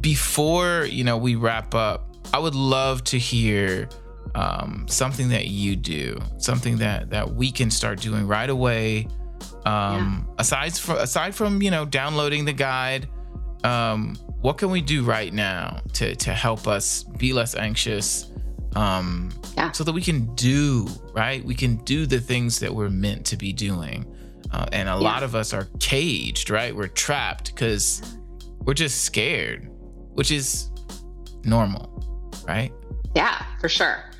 before, 0.00 0.84
you 0.84 1.04
know, 1.04 1.16
we 1.16 1.36
wrap 1.36 1.74
up, 1.76 2.16
I 2.34 2.38
would 2.38 2.56
love 2.56 3.04
to 3.04 3.18
hear 3.18 3.88
um, 4.34 4.86
something 4.88 5.28
that 5.28 5.46
you 5.46 5.76
do, 5.76 6.18
something 6.38 6.78
that 6.78 7.10
that 7.10 7.34
we 7.34 7.52
can 7.52 7.70
start 7.70 8.00
doing 8.00 8.26
right 8.26 8.50
away. 8.50 9.06
Um, 9.64 10.26
yeah. 10.26 10.34
aside 10.38 10.74
from 10.74 10.96
aside 10.96 11.34
from, 11.34 11.62
you 11.62 11.70
know, 11.70 11.84
downloading 11.84 12.46
the 12.46 12.52
guide, 12.52 13.08
um, 13.64 14.16
what 14.40 14.58
can 14.58 14.70
we 14.70 14.80
do 14.80 15.04
right 15.04 15.32
now 15.32 15.80
to 15.94 16.14
to 16.16 16.32
help 16.32 16.66
us 16.66 17.04
be 17.04 17.32
less 17.32 17.54
anxious 17.54 18.30
um 18.74 19.30
yeah. 19.56 19.70
so 19.72 19.84
that 19.84 19.92
we 19.92 20.00
can 20.02 20.34
do 20.34 20.86
right? 21.12 21.44
We 21.44 21.54
can 21.54 21.76
do 21.84 22.06
the 22.06 22.18
things 22.18 22.58
that 22.60 22.74
we're 22.74 22.90
meant 22.90 23.26
to 23.26 23.36
be 23.36 23.52
doing. 23.52 24.06
Uh, 24.50 24.66
and 24.72 24.88
a 24.88 24.92
yeah. 24.92 24.98
lot 24.98 25.22
of 25.22 25.34
us 25.34 25.52
are 25.52 25.68
caged 25.78 26.50
right? 26.50 26.74
We're 26.74 26.88
trapped 26.88 27.54
because 27.54 28.02
we're 28.60 28.74
just 28.74 29.04
scared 29.04 29.68
which 30.14 30.30
is 30.30 30.70
normal 31.44 31.88
right? 32.46 32.72
Yeah 33.14 33.44
for 33.60 33.68
sure 33.68 34.11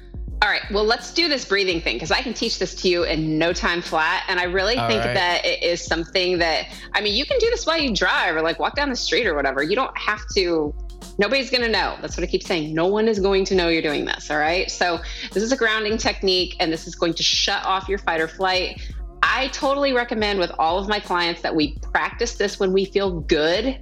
all 0.42 0.48
right. 0.48 0.68
Well, 0.72 0.84
let's 0.84 1.14
do 1.14 1.28
this 1.28 1.44
breathing 1.44 1.80
thing 1.80 1.94
because 1.94 2.10
I 2.10 2.20
can 2.20 2.34
teach 2.34 2.58
this 2.58 2.74
to 2.82 2.88
you 2.88 3.04
in 3.04 3.38
no 3.38 3.52
time 3.52 3.80
flat. 3.80 4.24
And 4.26 4.40
I 4.40 4.44
really 4.44 4.76
All 4.76 4.88
think 4.88 5.04
right. 5.04 5.14
that 5.14 5.46
it 5.46 5.62
is 5.62 5.80
something 5.80 6.38
that, 6.38 6.66
I 6.94 7.00
mean, 7.00 7.14
you 7.14 7.24
can 7.24 7.38
do 7.38 7.48
this 7.48 7.64
while 7.64 7.78
you 7.78 7.94
drive 7.94 8.34
or 8.34 8.42
like 8.42 8.58
walk 8.58 8.74
down 8.74 8.90
the 8.90 8.96
street 8.96 9.28
or 9.28 9.36
whatever. 9.36 9.62
You 9.62 9.76
don't 9.76 9.96
have 9.96 10.20
to, 10.34 10.74
nobody's 11.16 11.48
going 11.48 11.62
to 11.62 11.68
know. 11.68 11.96
That's 12.00 12.16
what 12.16 12.24
I 12.24 12.26
keep 12.26 12.42
saying. 12.42 12.74
No 12.74 12.88
one 12.88 13.06
is 13.06 13.20
going 13.20 13.44
to 13.46 13.54
know 13.54 13.68
you're 13.68 13.82
doing 13.82 14.04
this. 14.04 14.32
All 14.32 14.38
right. 14.38 14.68
So 14.68 14.98
this 15.30 15.44
is 15.44 15.52
a 15.52 15.56
grounding 15.56 15.96
technique 15.96 16.56
and 16.58 16.72
this 16.72 16.88
is 16.88 16.96
going 16.96 17.14
to 17.14 17.22
shut 17.22 17.64
off 17.64 17.88
your 17.88 17.98
fight 17.98 18.20
or 18.20 18.26
flight. 18.26 18.82
I 19.22 19.46
totally 19.48 19.92
recommend 19.92 20.40
with 20.40 20.50
all 20.58 20.76
of 20.76 20.88
my 20.88 20.98
clients 20.98 21.42
that 21.42 21.54
we 21.54 21.78
practice 21.92 22.34
this 22.34 22.58
when 22.58 22.72
we 22.72 22.86
feel 22.86 23.20
good 23.20 23.78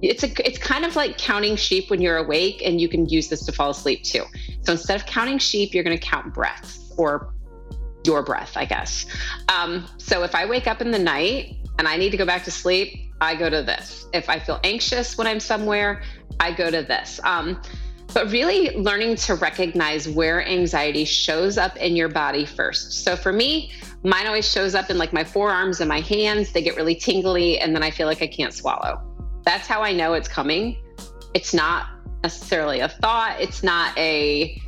it's 0.00 0.22
a 0.22 0.46
it's 0.46 0.58
kind 0.58 0.84
of 0.84 0.94
like 0.94 1.18
counting 1.18 1.56
sheep 1.56 1.90
when 1.90 2.00
you're 2.00 2.18
awake 2.18 2.62
and 2.64 2.80
you 2.80 2.88
can 2.88 3.08
use 3.08 3.28
this 3.28 3.44
to 3.44 3.52
fall 3.52 3.70
asleep 3.70 4.02
too 4.04 4.24
so 4.68 4.72
instead 4.72 5.00
of 5.00 5.06
counting 5.06 5.38
sheep 5.38 5.72
you're 5.72 5.82
going 5.82 5.98
to 5.98 6.06
count 6.06 6.34
breaths 6.34 6.92
or 6.98 7.32
your 8.04 8.22
breath 8.22 8.52
i 8.54 8.66
guess. 8.66 9.06
Um, 9.48 9.86
so 9.96 10.24
if 10.24 10.34
i 10.34 10.44
wake 10.44 10.66
up 10.66 10.82
in 10.82 10.90
the 10.90 10.98
night 10.98 11.56
and 11.78 11.88
i 11.88 11.96
need 11.96 12.10
to 12.10 12.18
go 12.18 12.26
back 12.26 12.44
to 12.44 12.50
sleep 12.50 13.10
i 13.22 13.34
go 13.34 13.48
to 13.48 13.62
this. 13.62 14.06
If 14.12 14.28
i 14.28 14.38
feel 14.38 14.60
anxious 14.64 15.16
when 15.16 15.26
i'm 15.26 15.40
somewhere 15.40 16.02
i 16.38 16.52
go 16.52 16.70
to 16.70 16.82
this. 16.82 17.18
Um, 17.24 17.62
but 18.12 18.30
really 18.30 18.76
learning 18.76 19.16
to 19.16 19.36
recognize 19.36 20.06
where 20.06 20.46
anxiety 20.46 21.06
shows 21.06 21.56
up 21.56 21.74
in 21.78 21.96
your 21.96 22.10
body 22.10 22.44
first. 22.44 23.04
So 23.04 23.16
for 23.16 23.32
me 23.32 23.72
mine 24.04 24.26
always 24.26 24.50
shows 24.50 24.74
up 24.74 24.90
in 24.90 24.98
like 24.98 25.14
my 25.14 25.24
forearms 25.24 25.80
and 25.80 25.88
my 25.88 26.00
hands. 26.00 26.52
They 26.52 26.60
get 26.60 26.76
really 26.76 26.94
tingly 26.94 27.58
and 27.58 27.74
then 27.74 27.82
i 27.82 27.90
feel 27.90 28.06
like 28.06 28.20
i 28.20 28.26
can't 28.26 28.52
swallow. 28.52 29.00
That's 29.44 29.66
how 29.66 29.80
I 29.80 29.92
know 29.94 30.12
it's 30.12 30.28
coming. 30.28 30.76
It's 31.32 31.54
not 31.54 31.86
necessarily 32.22 32.80
a 32.80 32.88
thought. 32.88 33.36
It's 33.40 33.62
not 33.62 33.96
a 33.98 34.60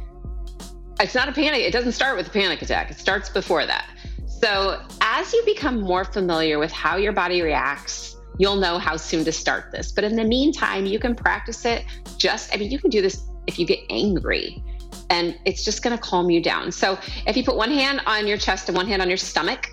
it's 1.00 1.14
not 1.14 1.28
a 1.28 1.32
panic. 1.32 1.60
It 1.60 1.72
doesn't 1.72 1.92
start 1.92 2.16
with 2.16 2.26
a 2.26 2.30
panic 2.30 2.60
attack. 2.62 2.90
It 2.90 2.98
starts 2.98 3.28
before 3.28 3.64
that. 3.66 3.88
So, 4.26 4.80
as 5.00 5.32
you 5.32 5.42
become 5.44 5.80
more 5.80 6.04
familiar 6.04 6.58
with 6.58 6.72
how 6.72 6.96
your 6.96 7.12
body 7.12 7.42
reacts, 7.42 8.16
you'll 8.38 8.56
know 8.56 8.78
how 8.78 8.96
soon 8.96 9.24
to 9.24 9.32
start 9.32 9.70
this. 9.72 9.92
But 9.92 10.04
in 10.04 10.16
the 10.16 10.24
meantime, 10.24 10.86
you 10.86 10.98
can 10.98 11.14
practice 11.14 11.64
it 11.64 11.84
just 12.16 12.54
I 12.54 12.58
mean, 12.58 12.70
you 12.70 12.78
can 12.78 12.90
do 12.90 13.02
this 13.02 13.26
if 13.46 13.58
you 13.58 13.66
get 13.66 13.80
angry 13.90 14.62
and 15.08 15.36
it's 15.44 15.64
just 15.64 15.82
going 15.82 15.96
to 15.96 16.02
calm 16.02 16.30
you 16.30 16.42
down. 16.42 16.70
So, 16.72 16.98
if 17.26 17.36
you 17.36 17.44
put 17.44 17.56
one 17.56 17.70
hand 17.70 18.00
on 18.06 18.26
your 18.26 18.38
chest 18.38 18.68
and 18.68 18.76
one 18.76 18.86
hand 18.86 19.02
on 19.02 19.08
your 19.08 19.16
stomach, 19.16 19.68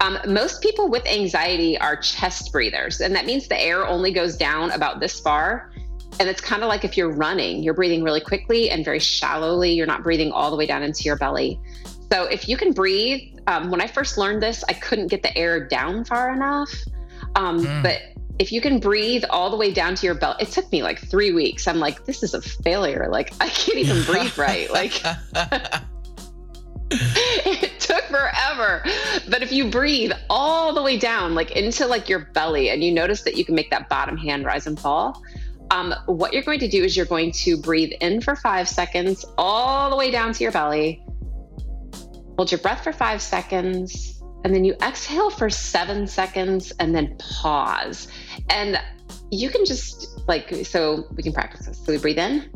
um, 0.00 0.18
most 0.26 0.60
people 0.60 0.88
with 0.88 1.06
anxiety 1.06 1.78
are 1.78 1.96
chest 1.96 2.52
breathers, 2.52 3.00
and 3.00 3.14
that 3.16 3.26
means 3.26 3.48
the 3.48 3.60
air 3.60 3.86
only 3.86 4.12
goes 4.12 4.36
down 4.36 4.70
about 4.72 5.00
this 5.00 5.20
far. 5.20 5.72
And 6.20 6.28
it's 6.28 6.40
kind 6.40 6.62
of 6.62 6.68
like 6.68 6.84
if 6.84 6.96
you're 6.96 7.12
running, 7.12 7.62
you're 7.62 7.74
breathing 7.74 8.02
really 8.02 8.20
quickly 8.20 8.70
and 8.70 8.84
very 8.84 8.98
shallowly. 8.98 9.72
You're 9.72 9.86
not 9.86 10.02
breathing 10.02 10.30
all 10.32 10.50
the 10.50 10.56
way 10.56 10.66
down 10.66 10.82
into 10.82 11.02
your 11.02 11.16
belly. 11.16 11.58
So 12.12 12.24
if 12.24 12.48
you 12.48 12.56
can 12.56 12.72
breathe, 12.72 13.38
um, 13.46 13.70
when 13.70 13.80
I 13.80 13.86
first 13.86 14.16
learned 14.16 14.42
this, 14.42 14.62
I 14.68 14.74
couldn't 14.74 15.08
get 15.08 15.22
the 15.22 15.36
air 15.36 15.66
down 15.66 16.04
far 16.04 16.32
enough. 16.32 16.72
Um, 17.34 17.64
mm. 17.64 17.82
But 17.82 18.02
if 18.38 18.52
you 18.52 18.60
can 18.60 18.78
breathe 18.78 19.24
all 19.30 19.50
the 19.50 19.56
way 19.56 19.72
down 19.72 19.94
to 19.96 20.06
your 20.06 20.14
belly, 20.14 20.36
it 20.40 20.48
took 20.48 20.70
me 20.70 20.82
like 20.82 20.98
three 20.98 21.32
weeks. 21.32 21.66
I'm 21.66 21.78
like, 21.78 22.04
this 22.04 22.22
is 22.22 22.34
a 22.34 22.42
failure. 22.42 23.08
Like 23.10 23.32
I 23.40 23.48
can't 23.48 23.78
even 23.78 24.02
breathe 24.06 24.36
right. 24.38 24.70
Like 24.70 25.02
it 26.90 27.80
took 27.80 28.04
forever. 28.04 28.84
But 29.28 29.42
if 29.42 29.52
you 29.52 29.70
breathe 29.70 30.12
all 30.30 30.72
the 30.72 30.82
way 30.82 30.98
down, 30.98 31.34
like 31.34 31.52
into 31.52 31.86
like 31.86 32.08
your 32.08 32.20
belly, 32.32 32.70
and 32.70 32.82
you 32.82 32.92
notice 32.92 33.22
that 33.22 33.36
you 33.36 33.44
can 33.44 33.54
make 33.54 33.70
that 33.70 33.88
bottom 33.88 34.16
hand 34.16 34.44
rise 34.44 34.66
and 34.66 34.78
fall, 34.78 35.22
um, 35.74 35.92
what 36.06 36.32
you're 36.32 36.44
going 36.44 36.60
to 36.60 36.68
do 36.68 36.84
is 36.84 36.96
you're 36.96 37.04
going 37.04 37.32
to 37.32 37.56
breathe 37.56 37.90
in 38.00 38.20
for 38.20 38.36
five 38.36 38.68
seconds, 38.68 39.24
all 39.36 39.90
the 39.90 39.96
way 39.96 40.12
down 40.12 40.32
to 40.32 40.44
your 40.44 40.52
belly. 40.52 41.04
Hold 42.36 42.52
your 42.52 42.60
breath 42.60 42.84
for 42.84 42.92
five 42.92 43.20
seconds, 43.20 44.22
and 44.44 44.54
then 44.54 44.64
you 44.64 44.74
exhale 44.80 45.30
for 45.30 45.50
seven 45.50 46.06
seconds, 46.06 46.72
and 46.78 46.94
then 46.94 47.16
pause. 47.18 48.06
And 48.50 48.78
you 49.32 49.50
can 49.50 49.64
just 49.64 50.20
like, 50.28 50.64
so 50.64 51.08
we 51.16 51.24
can 51.24 51.32
practice 51.32 51.66
this. 51.66 51.84
So 51.84 51.92
we 51.92 51.98
breathe 51.98 52.18
in, 52.18 52.48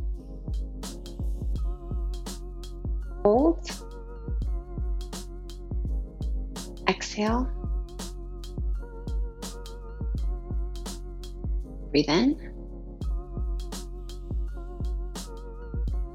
hold, 3.24 3.68
exhale, 6.88 7.50
breathe 11.90 12.08
in. 12.08 12.47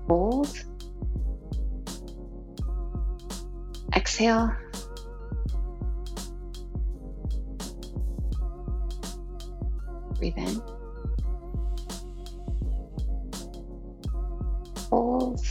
Hold. 0.08 0.66
Exhale. 3.96 4.52
Breathe 10.18 10.38
in. 10.38 10.62
Hold. 14.90 15.42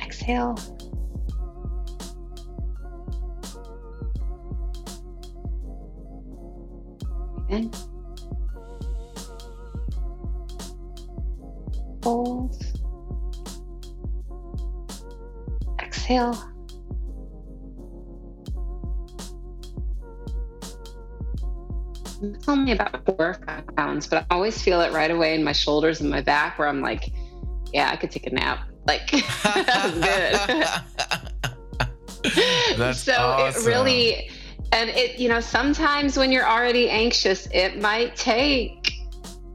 Exhale. 0.00 0.54
Breathe 7.46 7.64
in. 7.64 7.93
Hold. 12.04 12.62
Exhale. 15.80 16.38
It's 22.22 22.46
only 22.46 22.72
about 22.72 23.06
four 23.06 23.16
or 23.18 23.34
five 23.46 23.66
pounds, 23.74 24.06
but 24.06 24.18
I 24.18 24.34
always 24.34 24.60
feel 24.60 24.82
it 24.82 24.92
right 24.92 25.10
away 25.10 25.34
in 25.34 25.42
my 25.42 25.52
shoulders 25.52 26.02
and 26.02 26.10
my 26.10 26.20
back 26.20 26.58
where 26.58 26.68
I'm 26.68 26.82
like, 26.82 27.10
yeah, 27.72 27.90
I 27.90 27.96
could 27.96 28.10
take 28.10 28.26
a 28.26 28.34
nap. 28.34 28.68
Like, 28.86 29.10
that 29.42 29.80
was 29.84 29.94
good. 31.80 32.78
That's 32.78 33.00
so 33.00 33.14
awesome. 33.14 33.62
it 33.62 33.66
really, 33.66 34.30
and 34.72 34.90
it, 34.90 35.18
you 35.18 35.30
know, 35.30 35.40
sometimes 35.40 36.18
when 36.18 36.30
you're 36.30 36.46
already 36.46 36.90
anxious, 36.90 37.48
it 37.50 37.80
might 37.80 38.14
take 38.14 38.92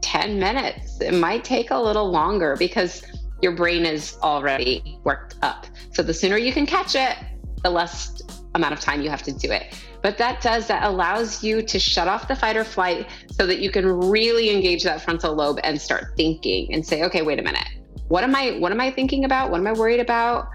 10 0.01 0.39
minutes. 0.39 0.88
It 1.01 1.13
might 1.13 1.43
take 1.43 1.71
a 1.71 1.77
little 1.77 2.09
longer 2.09 2.55
because 2.57 3.03
your 3.41 3.53
brain 3.53 3.85
is 3.85 4.17
already 4.21 4.99
worked 5.03 5.35
up. 5.41 5.65
So 5.93 6.03
the 6.03 6.13
sooner 6.13 6.37
you 6.37 6.51
can 6.51 6.65
catch 6.65 6.95
it, 6.95 7.17
the 7.63 7.69
less 7.69 8.21
amount 8.55 8.73
of 8.73 8.79
time 8.79 9.01
you 9.01 9.09
have 9.09 9.23
to 9.23 9.31
do 9.31 9.51
it. 9.51 9.75
But 10.01 10.17
that 10.17 10.41
does, 10.41 10.67
that 10.67 10.83
allows 10.83 11.43
you 11.43 11.61
to 11.61 11.79
shut 11.79 12.07
off 12.07 12.27
the 12.27 12.35
fight 12.35 12.55
or 12.55 12.63
flight 12.63 13.07
so 13.31 13.45
that 13.45 13.59
you 13.59 13.69
can 13.69 13.85
really 13.85 14.49
engage 14.49 14.83
that 14.83 15.01
frontal 15.01 15.33
lobe 15.33 15.59
and 15.63 15.79
start 15.79 16.15
thinking 16.15 16.73
and 16.73 16.85
say, 16.85 17.03
okay, 17.03 17.21
wait 17.21 17.39
a 17.39 17.43
minute. 17.43 17.67
What 18.07 18.23
am 18.23 18.35
I 18.35 18.57
what 18.57 18.71
am 18.71 18.81
I 18.81 18.89
thinking 18.89 19.23
about? 19.23 19.51
What 19.51 19.59
am 19.59 19.67
I 19.67 19.73
worried 19.73 19.99
about? 19.99 20.49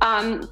Um, 0.00 0.48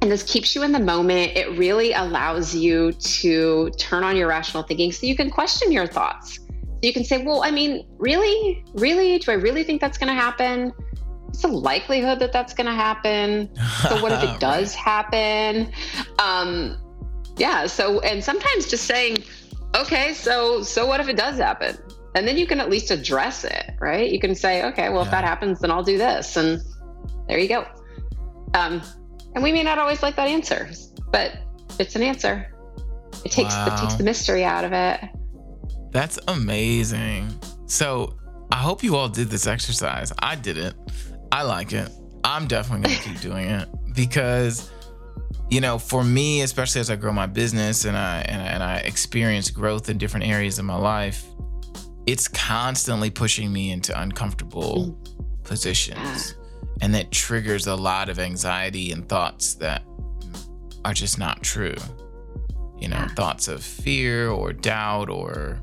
and 0.00 0.10
this 0.10 0.22
keeps 0.22 0.54
you 0.54 0.62
in 0.62 0.70
the 0.70 0.78
moment. 0.78 1.36
It 1.36 1.58
really 1.58 1.92
allows 1.92 2.54
you 2.54 2.92
to 2.92 3.70
turn 3.70 4.04
on 4.04 4.16
your 4.16 4.28
rational 4.28 4.62
thinking 4.62 4.92
so 4.92 5.06
you 5.06 5.16
can 5.16 5.28
question 5.28 5.72
your 5.72 5.86
thoughts 5.86 6.38
you 6.86 6.92
can 6.92 7.02
say, 7.02 7.24
well, 7.24 7.42
I 7.42 7.50
mean, 7.50 7.84
really? 7.98 8.64
Really? 8.74 9.18
Do 9.18 9.32
I 9.32 9.34
really 9.34 9.64
think 9.64 9.80
that's 9.80 9.98
going 9.98 10.06
to 10.06 10.14
happen? 10.14 10.72
What's 11.24 11.42
the 11.42 11.48
likelihood 11.48 12.20
that 12.20 12.32
that's 12.32 12.54
going 12.54 12.68
to 12.68 12.72
happen? 12.72 13.50
So, 13.82 14.00
what 14.00 14.12
if 14.12 14.22
it 14.22 14.38
does 14.40 14.76
right. 14.76 14.84
happen? 14.84 15.72
Um, 16.20 16.78
yeah. 17.38 17.66
So, 17.66 17.98
and 18.00 18.22
sometimes 18.22 18.68
just 18.68 18.84
saying, 18.84 19.18
okay, 19.74 20.14
so, 20.14 20.62
so 20.62 20.86
what 20.86 21.00
if 21.00 21.08
it 21.08 21.16
does 21.16 21.38
happen? 21.38 21.76
And 22.14 22.26
then 22.26 22.38
you 22.38 22.46
can 22.46 22.60
at 22.60 22.70
least 22.70 22.92
address 22.92 23.42
it, 23.42 23.72
right? 23.80 24.08
You 24.08 24.20
can 24.20 24.36
say, 24.36 24.64
okay, 24.66 24.88
well, 24.88 25.00
yeah. 25.00 25.06
if 25.06 25.10
that 25.10 25.24
happens, 25.24 25.58
then 25.58 25.72
I'll 25.72 25.82
do 25.82 25.98
this. 25.98 26.36
And 26.36 26.62
there 27.28 27.40
you 27.40 27.48
go. 27.48 27.66
Um, 28.54 28.80
and 29.34 29.42
we 29.42 29.50
may 29.50 29.64
not 29.64 29.78
always 29.78 30.04
like 30.04 30.14
that 30.14 30.28
answer, 30.28 30.70
but 31.10 31.32
it's 31.80 31.96
an 31.96 32.02
answer. 32.02 32.48
It 33.24 33.32
takes 33.32 33.54
wow. 33.54 33.74
it 33.74 33.80
takes 33.80 33.94
the 33.94 34.04
mystery 34.04 34.44
out 34.44 34.64
of 34.64 34.72
it. 34.72 35.00
That's 35.90 36.18
amazing. 36.28 37.28
So 37.66 38.16
I 38.52 38.56
hope 38.56 38.82
you 38.82 38.96
all 38.96 39.08
did 39.08 39.28
this 39.28 39.46
exercise. 39.46 40.12
I 40.18 40.36
did 40.36 40.58
it. 40.58 40.74
I 41.32 41.42
like 41.42 41.72
it. 41.72 41.90
I'm 42.24 42.46
definitely 42.46 42.88
going 42.88 42.96
to 42.96 43.08
keep 43.08 43.20
doing 43.20 43.48
it 43.48 43.68
because, 43.94 44.70
you 45.50 45.60
know, 45.60 45.78
for 45.78 46.02
me, 46.04 46.42
especially 46.42 46.80
as 46.80 46.90
I 46.90 46.96
grow 46.96 47.12
my 47.12 47.26
business 47.26 47.84
and 47.84 47.96
I, 47.96 48.20
and 48.22 48.42
I, 48.42 48.46
and 48.46 48.62
I 48.62 48.76
experience 48.78 49.50
growth 49.50 49.88
in 49.88 49.98
different 49.98 50.26
areas 50.26 50.58
of 50.58 50.64
my 50.64 50.76
life, 50.76 51.24
it's 52.06 52.28
constantly 52.28 53.10
pushing 53.10 53.52
me 53.52 53.70
into 53.70 53.98
uncomfortable 54.00 54.96
mm. 54.98 55.44
positions. 55.44 56.34
And 56.82 56.94
that 56.94 57.10
triggers 57.10 57.66
a 57.66 57.74
lot 57.74 58.08
of 58.08 58.18
anxiety 58.18 58.92
and 58.92 59.08
thoughts 59.08 59.54
that 59.54 59.82
are 60.84 60.92
just 60.92 61.18
not 61.18 61.42
true. 61.42 61.74
You 62.78 62.88
know, 62.88 63.06
thoughts 63.16 63.48
of 63.48 63.62
fear 63.62 64.28
or 64.28 64.52
doubt 64.52 65.08
or 65.08 65.58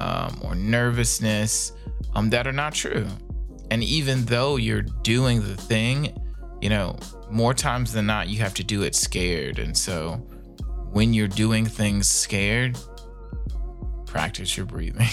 um, 0.00 0.40
or 0.42 0.54
nervousness 0.54 1.72
um, 2.14 2.30
that 2.30 2.46
are 2.46 2.52
not 2.52 2.74
true. 2.74 3.06
And 3.70 3.82
even 3.82 4.24
though 4.26 4.56
you're 4.56 4.82
doing 4.82 5.40
the 5.40 5.56
thing, 5.56 6.16
you 6.60 6.68
know, 6.68 6.96
more 7.30 7.54
times 7.54 7.92
than 7.92 8.06
not, 8.06 8.28
you 8.28 8.38
have 8.38 8.54
to 8.54 8.64
do 8.64 8.82
it 8.82 8.94
scared. 8.94 9.58
And 9.58 9.76
so 9.76 10.12
when 10.92 11.12
you're 11.12 11.28
doing 11.28 11.66
things 11.66 12.08
scared, 12.08 12.78
practice 14.06 14.56
your 14.56 14.64
breathing. 14.64 15.08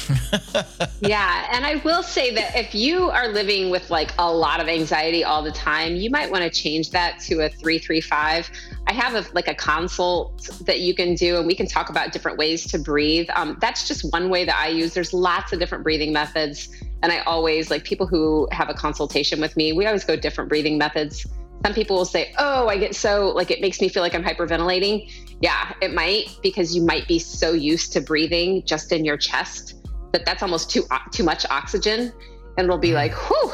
yeah. 1.01 1.47
And 1.51 1.65
I 1.65 1.81
will 1.83 2.03
say 2.03 2.35
that 2.35 2.55
if 2.55 2.75
you 2.75 3.09
are 3.09 3.29
living 3.29 3.71
with 3.71 3.89
like 3.89 4.11
a 4.19 4.31
lot 4.31 4.59
of 4.59 4.67
anxiety 4.67 5.23
all 5.23 5.41
the 5.41 5.51
time, 5.51 5.95
you 5.95 6.11
might 6.11 6.29
want 6.29 6.43
to 6.43 6.51
change 6.51 6.91
that 6.91 7.19
to 7.21 7.41
a 7.41 7.49
335. 7.49 8.51
I 8.91 8.93
have 8.93 9.15
a, 9.15 9.25
like 9.33 9.47
a 9.47 9.55
consult 9.55 10.49
that 10.65 10.81
you 10.81 10.93
can 10.93 11.15
do, 11.15 11.37
and 11.37 11.47
we 11.47 11.55
can 11.55 11.65
talk 11.65 11.89
about 11.89 12.11
different 12.11 12.37
ways 12.37 12.69
to 12.71 12.77
breathe. 12.77 13.29
Um, 13.37 13.57
that's 13.61 13.87
just 13.87 14.11
one 14.11 14.29
way 14.29 14.43
that 14.43 14.57
I 14.57 14.67
use. 14.67 14.93
There's 14.93 15.13
lots 15.13 15.53
of 15.53 15.59
different 15.59 15.85
breathing 15.85 16.11
methods. 16.11 16.67
And 17.01 17.09
I 17.09 17.19
always 17.19 17.71
like 17.71 17.85
people 17.85 18.05
who 18.05 18.49
have 18.51 18.67
a 18.67 18.73
consultation 18.73 19.39
with 19.39 19.55
me, 19.55 19.71
we 19.71 19.85
always 19.85 20.03
go 20.03 20.17
different 20.17 20.49
breathing 20.49 20.77
methods 20.77 21.25
some 21.63 21.75
people 21.75 21.95
will 21.95 22.05
say, 22.05 22.33
"Oh, 22.39 22.67
I 22.67 22.77
get 22.77 22.95
so 22.95 23.29
like 23.35 23.51
it 23.51 23.61
makes 23.61 23.81
me 23.81 23.87
feel 23.87 24.01
like 24.01 24.15
I'm 24.15 24.23
hyperventilating." 24.23 25.11
Yeah, 25.41 25.73
it 25.79 25.93
might 25.93 26.25
because 26.41 26.75
you 26.75 26.81
might 26.81 27.07
be 27.07 27.19
so 27.19 27.51
used 27.51 27.93
to 27.93 28.01
breathing 28.01 28.63
just 28.65 28.91
in 28.91 29.05
your 29.05 29.15
chest 29.15 29.75
that 30.11 30.25
that's 30.25 30.41
almost 30.41 30.71
too 30.71 30.85
too 31.11 31.23
much 31.23 31.45
oxygen, 31.51 32.11
and 32.57 32.65
it'll 32.65 32.79
be 32.79 32.95
mm-hmm. 32.95 32.95
like, 32.95 33.13
"Whew, 33.13 33.51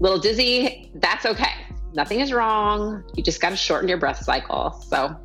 little 0.00 0.18
dizzy." 0.18 0.90
That's 0.96 1.26
okay. 1.26 1.67
Nothing 1.94 2.20
is 2.20 2.32
wrong. 2.32 3.04
You 3.14 3.22
just 3.22 3.40
got 3.40 3.50
to 3.50 3.56
shorten 3.56 3.88
your 3.88 3.98
breath 3.98 4.22
cycle. 4.22 4.72
So. 4.88 5.16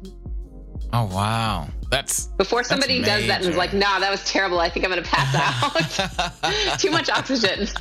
Oh 0.96 1.06
wow, 1.06 1.70
that's 1.90 2.28
before 2.38 2.64
somebody 2.64 3.02
that's 3.02 3.22
does 3.22 3.28
that 3.28 3.42
and 3.42 3.50
is 3.50 3.58
like, 3.58 3.74
"Nah, 3.74 4.00
that 4.00 4.12
was 4.12 4.24
terrible. 4.26 4.60
I 4.60 4.70
think 4.70 4.86
I'm 4.86 4.92
gonna 4.92 5.02
pass 5.02 5.34
out." 5.34 6.78
too 6.80 6.92
much 6.92 7.10
oxygen. 7.10 7.68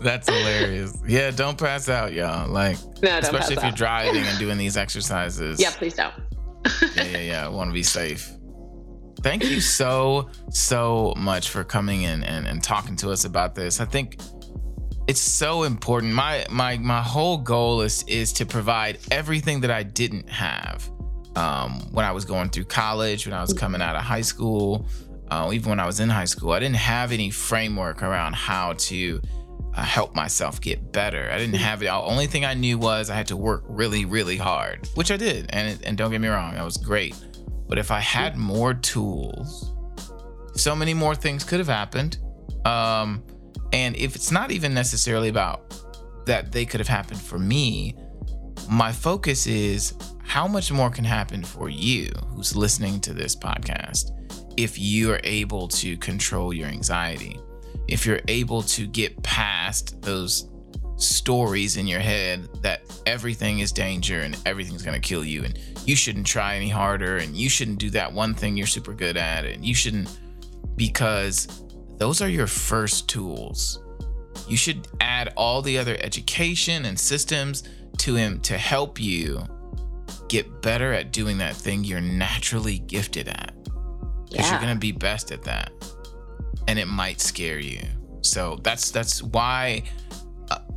That's 0.00 0.28
hilarious. 0.28 0.96
Yeah, 1.06 1.32
don't 1.32 1.58
pass 1.58 1.88
out, 1.88 2.12
y'all. 2.12 2.48
Like, 2.48 2.78
no, 3.02 3.18
especially 3.18 3.56
if 3.56 3.62
you're 3.62 3.72
driving 3.72 4.22
and 4.22 4.38
doing 4.38 4.58
these 4.58 4.76
exercises. 4.76 5.60
Yeah, 5.60 5.72
please 5.72 5.94
don't. 5.94 6.14
yeah, 6.94 7.04
yeah, 7.04 7.18
yeah. 7.18 7.46
I 7.46 7.48
want 7.48 7.68
to 7.68 7.74
be 7.74 7.82
safe. 7.82 8.30
Thank 9.22 9.44
you 9.44 9.60
so, 9.60 10.30
so 10.50 11.12
much 11.16 11.50
for 11.50 11.64
coming 11.64 12.02
in 12.02 12.22
and, 12.22 12.46
and 12.46 12.62
talking 12.62 12.96
to 12.96 13.10
us 13.10 13.24
about 13.24 13.54
this. 13.54 13.80
I 13.80 13.84
think 13.84 14.18
it's 15.10 15.20
so 15.20 15.64
important. 15.64 16.14
My 16.14 16.46
my 16.50 16.78
my 16.78 17.02
whole 17.02 17.36
goal 17.36 17.80
is 17.80 18.04
is 18.06 18.32
to 18.34 18.46
provide 18.46 19.00
everything 19.10 19.60
that 19.62 19.70
I 19.72 19.82
didn't 19.82 20.28
have 20.28 20.88
um, 21.34 21.80
when 21.90 22.04
I 22.04 22.12
was 22.12 22.24
going 22.24 22.48
through 22.50 22.66
college, 22.66 23.26
when 23.26 23.34
I 23.34 23.40
was 23.40 23.52
coming 23.52 23.82
out 23.82 23.96
of 23.96 24.02
high 24.02 24.20
school, 24.20 24.86
uh, 25.28 25.50
even 25.52 25.68
when 25.68 25.80
I 25.80 25.86
was 25.86 25.98
in 25.98 26.08
high 26.08 26.26
school. 26.26 26.52
I 26.52 26.60
didn't 26.60 26.76
have 26.76 27.10
any 27.10 27.28
framework 27.28 28.04
around 28.04 28.36
how 28.36 28.74
to 28.90 29.20
uh, 29.74 29.82
help 29.82 30.14
myself 30.14 30.60
get 30.60 30.92
better. 30.92 31.28
I 31.28 31.38
didn't 31.38 31.56
have 31.56 31.82
it. 31.82 31.86
The 31.86 31.92
only 31.94 32.28
thing 32.28 32.44
I 32.44 32.54
knew 32.54 32.78
was 32.78 33.10
I 33.10 33.16
had 33.16 33.26
to 33.28 33.36
work 33.36 33.64
really, 33.66 34.04
really 34.04 34.36
hard, 34.36 34.88
which 34.94 35.10
I 35.10 35.16
did. 35.16 35.46
And 35.50 35.84
and 35.84 35.98
don't 35.98 36.12
get 36.12 36.20
me 36.20 36.28
wrong, 36.28 36.54
that 36.54 36.64
was 36.64 36.76
great. 36.76 37.16
But 37.66 37.78
if 37.78 37.90
I 37.90 37.98
had 37.98 38.36
more 38.36 38.74
tools, 38.74 39.74
so 40.54 40.76
many 40.76 40.94
more 40.94 41.16
things 41.16 41.42
could 41.42 41.58
have 41.58 41.74
happened. 41.80 42.18
Um, 42.64 43.24
and 43.72 43.96
if 43.96 44.16
it's 44.16 44.30
not 44.30 44.50
even 44.50 44.74
necessarily 44.74 45.28
about 45.28 45.74
that 46.26 46.52
they 46.52 46.64
could 46.64 46.80
have 46.80 46.88
happened 46.88 47.20
for 47.20 47.38
me, 47.38 47.96
my 48.68 48.92
focus 48.92 49.46
is 49.46 49.94
how 50.22 50.46
much 50.46 50.70
more 50.70 50.90
can 50.90 51.04
happen 51.04 51.42
for 51.42 51.68
you 51.68 52.08
who's 52.28 52.54
listening 52.54 53.00
to 53.00 53.12
this 53.12 53.34
podcast 53.34 54.12
if 54.56 54.78
you 54.78 55.10
are 55.12 55.20
able 55.24 55.68
to 55.68 55.96
control 55.96 56.52
your 56.52 56.68
anxiety, 56.68 57.38
if 57.88 58.04
you're 58.04 58.20
able 58.28 58.62
to 58.62 58.86
get 58.86 59.20
past 59.22 60.00
those 60.02 60.48
stories 60.96 61.78
in 61.78 61.86
your 61.86 62.00
head 62.00 62.46
that 62.62 62.82
everything 63.06 63.60
is 63.60 63.72
danger 63.72 64.20
and 64.20 64.36
everything's 64.44 64.82
going 64.82 65.00
to 65.00 65.08
kill 65.08 65.24
you 65.24 65.44
and 65.44 65.58
you 65.86 65.96
shouldn't 65.96 66.26
try 66.26 66.56
any 66.56 66.68
harder 66.68 67.16
and 67.16 67.34
you 67.34 67.48
shouldn't 67.48 67.78
do 67.78 67.88
that 67.88 68.12
one 68.12 68.34
thing 68.34 68.54
you're 68.54 68.66
super 68.66 68.92
good 68.92 69.16
at 69.16 69.46
and 69.46 69.64
you 69.64 69.74
shouldn't 69.74 70.18
because 70.76 71.64
those 72.00 72.22
are 72.22 72.28
your 72.28 72.46
first 72.46 73.08
tools. 73.08 73.78
You 74.48 74.56
should 74.56 74.88
add 75.00 75.34
all 75.36 75.60
the 75.60 75.78
other 75.78 75.98
education 76.00 76.86
and 76.86 76.98
systems 76.98 77.62
to 77.98 78.14
him 78.14 78.40
to 78.40 78.56
help 78.56 78.98
you 78.98 79.44
get 80.28 80.62
better 80.62 80.94
at 80.94 81.12
doing 81.12 81.36
that 81.38 81.54
thing 81.54 81.84
you're 81.84 82.00
naturally 82.00 82.78
gifted 82.78 83.28
at. 83.28 83.54
Because 84.30 84.46
yeah. 84.46 84.52
you're 84.52 84.60
going 84.62 84.74
to 84.74 84.80
be 84.80 84.92
best 84.92 85.30
at 85.30 85.42
that. 85.42 85.72
And 86.66 86.78
it 86.78 86.86
might 86.86 87.20
scare 87.20 87.58
you. 87.58 87.80
So 88.22 88.58
that's 88.62 88.90
that's 88.90 89.22
why 89.22 89.82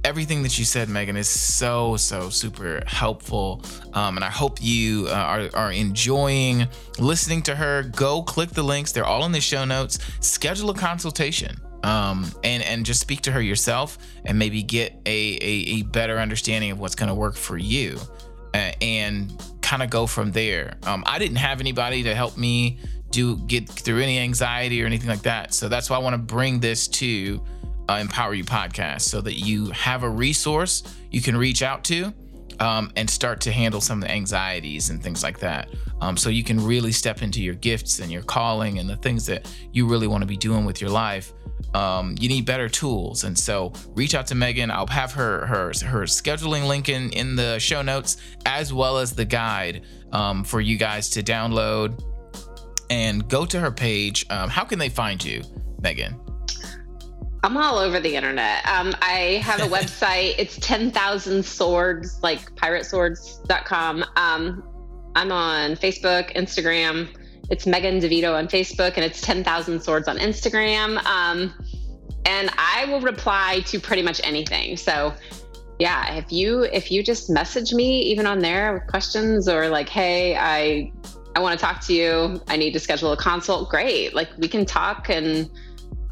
everything 0.03 0.43
that 0.43 0.57
you 0.59 0.65
said, 0.65 0.89
Megan, 0.89 1.15
is 1.17 1.29
so 1.29 1.97
so 1.97 2.29
super 2.29 2.83
helpful, 2.85 3.63
um, 3.93 4.17
and 4.17 4.23
I 4.23 4.29
hope 4.29 4.61
you 4.61 5.07
uh, 5.09 5.13
are 5.13 5.49
are 5.53 5.71
enjoying 5.71 6.67
listening 6.99 7.41
to 7.43 7.55
her. 7.55 7.83
Go 7.83 8.21
click 8.21 8.49
the 8.49 8.63
links; 8.63 8.91
they're 8.91 9.05
all 9.05 9.25
in 9.25 9.31
the 9.31 9.41
show 9.41 9.65
notes. 9.65 9.99
Schedule 10.19 10.69
a 10.71 10.75
consultation. 10.75 11.59
Um, 11.83 12.31
and 12.45 12.63
and 12.63 12.85
just 12.85 13.01
speak 13.01 13.19
to 13.23 13.31
her 13.33 13.41
yourself 13.41 13.97
and 14.23 14.39
maybe 14.39 14.63
get 14.63 14.93
a, 15.05 15.35
a, 15.41 15.79
a 15.79 15.81
better 15.81 16.17
understanding 16.17 16.71
of 16.71 16.79
what's 16.79 16.95
going 16.95 17.09
to 17.09 17.13
work 17.13 17.35
for 17.35 17.57
you 17.57 17.99
uh, 18.53 18.71
and 18.81 19.33
kind 19.61 19.83
of 19.83 19.89
go 19.89 20.07
from 20.07 20.31
there. 20.31 20.77
Um, 20.83 21.03
I 21.05 21.19
didn't 21.19 21.37
have 21.37 21.59
anybody 21.59 22.03
to 22.03 22.15
help 22.15 22.37
me 22.37 22.79
do 23.09 23.37
get 23.47 23.67
through 23.69 24.01
any 24.01 24.19
anxiety 24.19 24.81
or 24.81 24.85
anything 24.85 25.09
like 25.09 25.23
that. 25.23 25.53
So 25.53 25.67
that's 25.67 25.89
why 25.89 25.97
I 25.97 25.99
want 25.99 26.13
to 26.13 26.17
bring 26.17 26.59
this 26.59 26.87
to 26.89 27.43
uh, 27.89 27.99
Empower 28.01 28.33
You 28.33 28.43
podcast 28.43 29.01
so 29.01 29.21
that 29.21 29.33
you 29.33 29.69
have 29.71 30.03
a 30.03 30.09
resource 30.09 30.83
you 31.11 31.21
can 31.21 31.37
reach 31.37 31.61
out 31.61 31.83
to 31.85 32.13
um, 32.59 32.91
and 32.95 33.09
start 33.09 33.41
to 33.41 33.51
handle 33.51 33.81
some 33.81 34.01
of 34.01 34.07
the 34.07 34.13
anxieties 34.13 34.89
and 34.89 35.01
things 35.01 35.23
like 35.23 35.39
that. 35.39 35.69
Um, 36.01 36.17
so 36.17 36.29
you 36.29 36.43
can 36.43 36.63
really 36.63 36.91
step 36.91 37.21
into 37.21 37.41
your 37.41 37.55
gifts 37.55 37.99
and 37.99 38.11
your 38.11 38.23
calling 38.23 38.79
and 38.79 38.89
the 38.89 38.97
things 38.97 39.25
that 39.27 39.53
you 39.71 39.87
really 39.87 40.07
want 40.07 40.21
to 40.21 40.27
be 40.27 40.37
doing 40.37 40.65
with 40.65 40.81
your 40.81 40.89
life. 40.89 41.33
Um, 41.73 42.15
you 42.19 42.29
need 42.29 42.45
better 42.45 42.69
tools, 42.69 43.23
and 43.23 43.37
so 43.37 43.73
reach 43.95 44.13
out 44.13 44.27
to 44.27 44.35
Megan. 44.35 44.69
I'll 44.69 44.85
have 44.87 45.11
her 45.13 45.45
her 45.47 45.71
her 45.85 46.03
scheduling 46.03 46.67
link 46.67 46.87
in 46.87 47.09
in 47.11 47.35
the 47.35 47.57
show 47.57 47.81
notes 47.81 48.17
as 48.45 48.71
well 48.71 48.99
as 48.99 49.13
the 49.13 49.25
guide 49.25 49.83
um, 50.11 50.43
for 50.43 50.61
you 50.61 50.77
guys 50.77 51.09
to 51.11 51.23
download 51.23 51.99
and 52.91 53.27
go 53.27 53.45
to 53.45 53.59
her 53.59 53.71
page. 53.71 54.25
Um, 54.29 54.49
how 54.49 54.65
can 54.65 54.77
they 54.77 54.89
find 54.89 55.23
you, 55.23 55.41
Megan? 55.81 56.22
I'm 57.43 57.57
all 57.57 57.77
over 57.77 57.99
the 57.99 58.15
internet. 58.15 58.65
Um, 58.65 58.95
I 59.01 59.41
have 59.43 59.59
a 59.59 59.65
website. 59.75 60.35
It's 60.37 60.57
10,000 60.59 61.43
swords, 61.43 62.19
like 62.23 62.55
pirateswords.com. 62.55 64.05
Um, 64.15 64.63
I'm 65.15 65.31
on 65.31 65.71
Facebook, 65.71 66.33
Instagram. 66.37 67.09
It's 67.49 67.67
Megan 67.67 67.99
DeVito 67.99 68.33
on 68.33 68.47
Facebook, 68.47 68.93
and 68.95 69.03
it's 69.03 69.19
10,000 69.19 69.81
swords 69.81 70.07
on 70.07 70.17
Instagram. 70.17 71.03
Um, 71.05 71.53
and 72.25 72.49
I 72.57 72.85
will 72.85 73.01
reply 73.01 73.59
to 73.65 73.79
pretty 73.79 74.01
much 74.01 74.21
anything. 74.23 74.77
So, 74.77 75.13
yeah, 75.79 76.15
if 76.15 76.31
you 76.31 76.63
if 76.63 76.89
you 76.89 77.03
just 77.03 77.29
message 77.29 77.73
me 77.73 78.03
even 78.03 78.25
on 78.25 78.39
there 78.39 78.73
with 78.73 78.87
questions 78.87 79.49
or 79.49 79.67
like, 79.67 79.89
hey, 79.89 80.37
I 80.37 80.93
I 81.35 81.41
want 81.41 81.59
to 81.59 81.63
talk 81.63 81.81
to 81.87 81.93
you. 81.93 82.41
I 82.47 82.55
need 82.55 82.71
to 82.71 82.79
schedule 82.79 83.11
a 83.11 83.17
consult. 83.17 83.69
Great. 83.69 84.15
Like 84.15 84.29
we 84.37 84.47
can 84.47 84.65
talk 84.65 85.09
and 85.09 85.49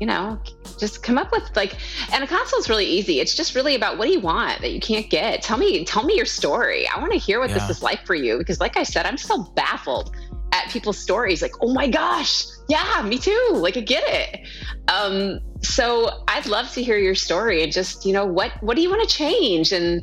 you 0.01 0.07
know, 0.07 0.39
just 0.79 1.03
come 1.03 1.19
up 1.19 1.31
with 1.31 1.55
like, 1.55 1.75
and 2.11 2.23
a 2.23 2.27
console 2.27 2.57
is 2.59 2.67
really 2.67 2.87
easy. 2.87 3.19
It's 3.19 3.35
just 3.35 3.53
really 3.53 3.75
about 3.75 3.99
what 3.99 4.07
do 4.07 4.11
you 4.11 4.19
want 4.19 4.59
that 4.61 4.71
you 4.71 4.79
can't 4.79 5.07
get? 5.11 5.43
Tell 5.43 5.59
me, 5.59 5.85
tell 5.85 6.03
me 6.03 6.15
your 6.15 6.25
story. 6.25 6.87
I 6.87 6.99
want 6.99 7.11
to 7.11 7.19
hear 7.19 7.39
what 7.39 7.51
yeah. 7.51 7.59
this 7.59 7.69
is 7.69 7.83
like 7.83 8.03
for 8.07 8.15
you 8.15 8.39
because, 8.39 8.59
like 8.59 8.77
I 8.77 8.81
said, 8.81 9.05
I'm 9.05 9.15
still 9.15 9.43
baffled 9.55 10.15
at 10.53 10.69
people's 10.71 10.97
stories. 10.97 11.43
Like, 11.43 11.53
oh 11.61 11.71
my 11.71 11.87
gosh, 11.87 12.45
yeah, 12.67 13.03
me 13.05 13.19
too. 13.19 13.51
Like, 13.53 13.77
I 13.77 13.81
get 13.81 14.03
it. 14.07 14.47
Um, 14.91 15.39
so 15.61 16.23
I'd 16.27 16.47
love 16.47 16.71
to 16.71 16.81
hear 16.81 16.97
your 16.97 17.13
story 17.13 17.61
and 17.61 17.71
just, 17.71 18.03
you 18.03 18.11
know, 18.11 18.25
what 18.25 18.51
what 18.61 18.75
do 18.75 18.81
you 18.81 18.89
want 18.89 19.07
to 19.07 19.15
change 19.15 19.71
and 19.71 20.01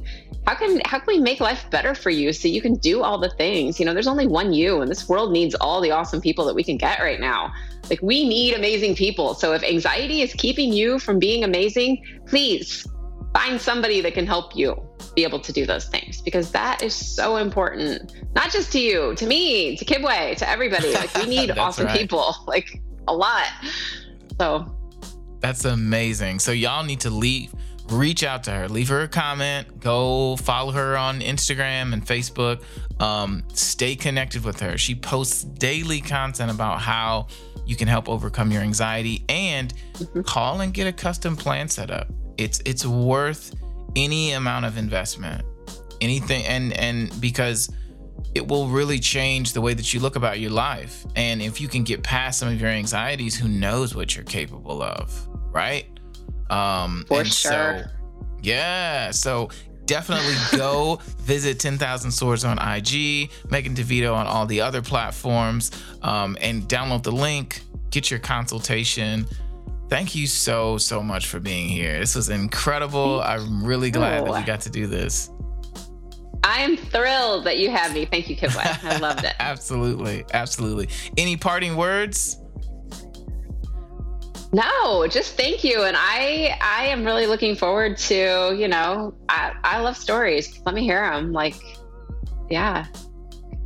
how 0.48 0.54
can 0.54 0.80
how 0.86 0.98
can 0.98 1.06
we 1.06 1.20
make 1.20 1.40
life 1.40 1.68
better 1.68 1.94
for 1.94 2.08
you 2.08 2.32
so 2.32 2.48
you 2.48 2.62
can 2.62 2.76
do 2.76 3.02
all 3.02 3.18
the 3.18 3.28
things? 3.28 3.78
You 3.78 3.84
know, 3.84 3.92
there's 3.92 4.06
only 4.06 4.26
one 4.26 4.54
you, 4.54 4.80
and 4.80 4.90
this 4.90 5.06
world 5.06 5.30
needs 5.30 5.54
all 5.56 5.82
the 5.82 5.90
awesome 5.90 6.22
people 6.22 6.46
that 6.46 6.54
we 6.54 6.64
can 6.64 6.78
get 6.78 7.00
right 7.00 7.20
now. 7.20 7.52
Like 7.90 8.00
we 8.00 8.26
need 8.26 8.54
amazing 8.54 8.94
people. 8.94 9.34
So 9.34 9.52
if 9.52 9.62
anxiety 9.62 10.22
is 10.22 10.32
keeping 10.32 10.72
you 10.72 10.98
from 11.00 11.18
being 11.18 11.44
amazing, 11.44 12.02
please 12.26 12.86
find 13.34 13.60
somebody 13.60 14.00
that 14.00 14.14
can 14.14 14.26
help 14.26 14.56
you 14.56 14.74
be 15.14 15.22
able 15.22 15.38
to 15.38 15.52
do 15.52 15.66
those 15.66 15.84
things 15.84 16.22
because 16.22 16.50
that 16.52 16.82
is 16.82 16.94
so 16.94 17.36
important. 17.36 18.14
Not 18.34 18.50
just 18.50 18.72
to 18.72 18.80
you, 18.80 19.14
to 19.16 19.26
me, 19.26 19.76
to 19.76 19.84
Kibwe, 19.84 20.34
to 20.38 20.48
everybody. 20.48 20.94
Like 20.94 21.14
we 21.14 21.26
need 21.36 21.50
awesome 21.58 21.84
right. 21.84 21.98
people, 21.98 22.34
like 22.46 22.80
a 23.06 23.14
lot. 23.14 23.48
So 24.40 24.74
that's 25.40 25.66
amazing. 25.66 26.38
So 26.38 26.52
y'all 26.52 26.84
need 26.84 27.00
to 27.00 27.10
leave 27.10 27.52
reach 27.90 28.22
out 28.22 28.44
to 28.44 28.50
her 28.50 28.68
leave 28.68 28.88
her 28.88 29.02
a 29.02 29.08
comment 29.08 29.80
go 29.80 30.36
follow 30.36 30.72
her 30.72 30.96
on 30.96 31.20
instagram 31.20 31.92
and 31.92 32.04
facebook 32.06 32.62
um, 33.00 33.44
stay 33.54 33.94
connected 33.94 34.44
with 34.44 34.58
her 34.60 34.76
she 34.76 34.94
posts 34.94 35.44
daily 35.44 36.00
content 36.00 36.50
about 36.50 36.80
how 36.80 37.26
you 37.68 37.76
can 37.76 37.86
help 37.86 38.08
overcome 38.08 38.50
your 38.50 38.62
anxiety 38.62 39.24
and 39.28 39.74
mm-hmm. 39.92 40.22
call 40.22 40.62
and 40.62 40.72
get 40.72 40.86
a 40.86 40.92
custom 40.92 41.36
plan 41.36 41.68
set 41.68 41.90
up. 41.90 42.08
It's 42.38 42.60
it's 42.64 42.86
worth 42.86 43.54
any 43.94 44.32
amount 44.32 44.64
of 44.64 44.78
investment. 44.78 45.44
Anything 46.00 46.44
and 46.46 46.72
and 46.72 47.20
because 47.20 47.70
it 48.34 48.48
will 48.48 48.68
really 48.68 48.98
change 48.98 49.52
the 49.52 49.60
way 49.60 49.74
that 49.74 49.92
you 49.92 50.00
look 50.00 50.16
about 50.16 50.40
your 50.40 50.50
life. 50.50 51.04
And 51.14 51.42
if 51.42 51.60
you 51.60 51.68
can 51.68 51.84
get 51.84 52.02
past 52.02 52.38
some 52.38 52.48
of 52.48 52.58
your 52.58 52.70
anxieties, 52.70 53.36
who 53.36 53.48
knows 53.48 53.94
what 53.94 54.16
you're 54.16 54.24
capable 54.24 54.82
of, 54.82 55.28
right? 55.52 55.86
Um 56.50 57.04
For 57.08 57.20
and 57.20 57.32
sure. 57.32 57.50
so 57.52 57.82
yeah, 58.42 59.10
so 59.10 59.50
definitely 59.86 60.34
go 60.56 60.96
visit 61.18 61.58
10,000 61.58 62.10
Swords 62.10 62.44
on 62.44 62.58
IG, 62.58 63.30
Megan 63.50 63.74
DeVito 63.74 64.14
on 64.14 64.26
all 64.26 64.46
the 64.46 64.60
other 64.60 64.82
platforms, 64.82 65.70
um, 66.02 66.36
and 66.40 66.68
download 66.68 67.02
the 67.02 67.12
link, 67.12 67.62
get 67.90 68.10
your 68.10 68.20
consultation. 68.20 69.26
Thank 69.88 70.14
you 70.14 70.26
so, 70.26 70.76
so 70.76 71.02
much 71.02 71.26
for 71.26 71.40
being 71.40 71.68
here. 71.68 71.98
This 71.98 72.14
was 72.14 72.28
incredible. 72.28 73.22
I'm 73.22 73.64
really 73.64 73.90
glad 73.90 74.26
that 74.26 74.32
we 74.32 74.42
got 74.42 74.60
to 74.62 74.70
do 74.70 74.86
this. 74.86 75.30
I 76.44 76.60
am 76.60 76.76
thrilled 76.76 77.44
that 77.44 77.58
you 77.58 77.70
have 77.70 77.94
me. 77.94 78.04
Thank 78.04 78.28
you, 78.28 78.36
Kibwe. 78.36 78.84
I 78.84 78.98
loved 78.98 79.24
it. 79.24 79.34
absolutely. 79.40 80.24
Absolutely. 80.32 80.88
Any 81.16 81.36
parting 81.36 81.76
words? 81.76 82.38
No, 84.52 85.06
just 85.06 85.36
thank 85.36 85.62
you. 85.62 85.82
And 85.82 85.96
I 85.98 86.58
I 86.62 86.86
am 86.86 87.04
really 87.04 87.26
looking 87.26 87.54
forward 87.54 87.98
to, 87.98 88.54
you 88.58 88.68
know, 88.68 89.14
I, 89.28 89.52
I 89.62 89.80
love 89.80 89.96
stories. 89.96 90.60
Let 90.64 90.74
me 90.74 90.82
hear 90.82 91.02
them. 91.10 91.32
Like, 91.32 91.56
yeah. 92.50 92.86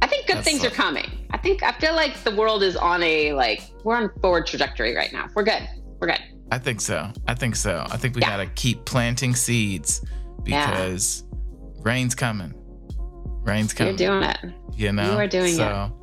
I 0.00 0.06
think 0.08 0.26
good 0.26 0.38
That's 0.38 0.46
things 0.46 0.64
are 0.64 0.70
coming. 0.70 1.08
I 1.30 1.38
think 1.38 1.62
I 1.62 1.72
feel 1.72 1.94
like 1.94 2.22
the 2.24 2.34
world 2.34 2.64
is 2.64 2.76
on 2.76 3.02
a 3.02 3.32
like 3.32 3.62
we're 3.84 3.96
on 3.96 4.10
forward 4.20 4.46
trajectory 4.46 4.96
right 4.96 5.12
now. 5.12 5.28
We're 5.34 5.44
good. 5.44 5.68
We're 6.00 6.08
good. 6.08 6.20
I 6.50 6.58
think 6.58 6.80
so. 6.80 7.10
I 7.28 7.34
think 7.34 7.54
so. 7.54 7.86
I 7.88 7.96
think 7.96 8.16
we 8.16 8.20
yeah. 8.20 8.30
gotta 8.30 8.46
keep 8.46 8.84
planting 8.84 9.36
seeds 9.36 10.04
because 10.42 11.22
yeah. 11.22 11.80
rain's 11.84 12.16
coming. 12.16 12.54
Rain's 13.44 13.72
coming. 13.72 13.96
You're 13.96 14.10
doing 14.10 14.22
it. 14.24 14.38
You 14.74 14.92
know. 14.92 15.12
You 15.12 15.18
are 15.18 15.28
doing 15.28 15.54
so, 15.54 15.92
it. 15.96 16.01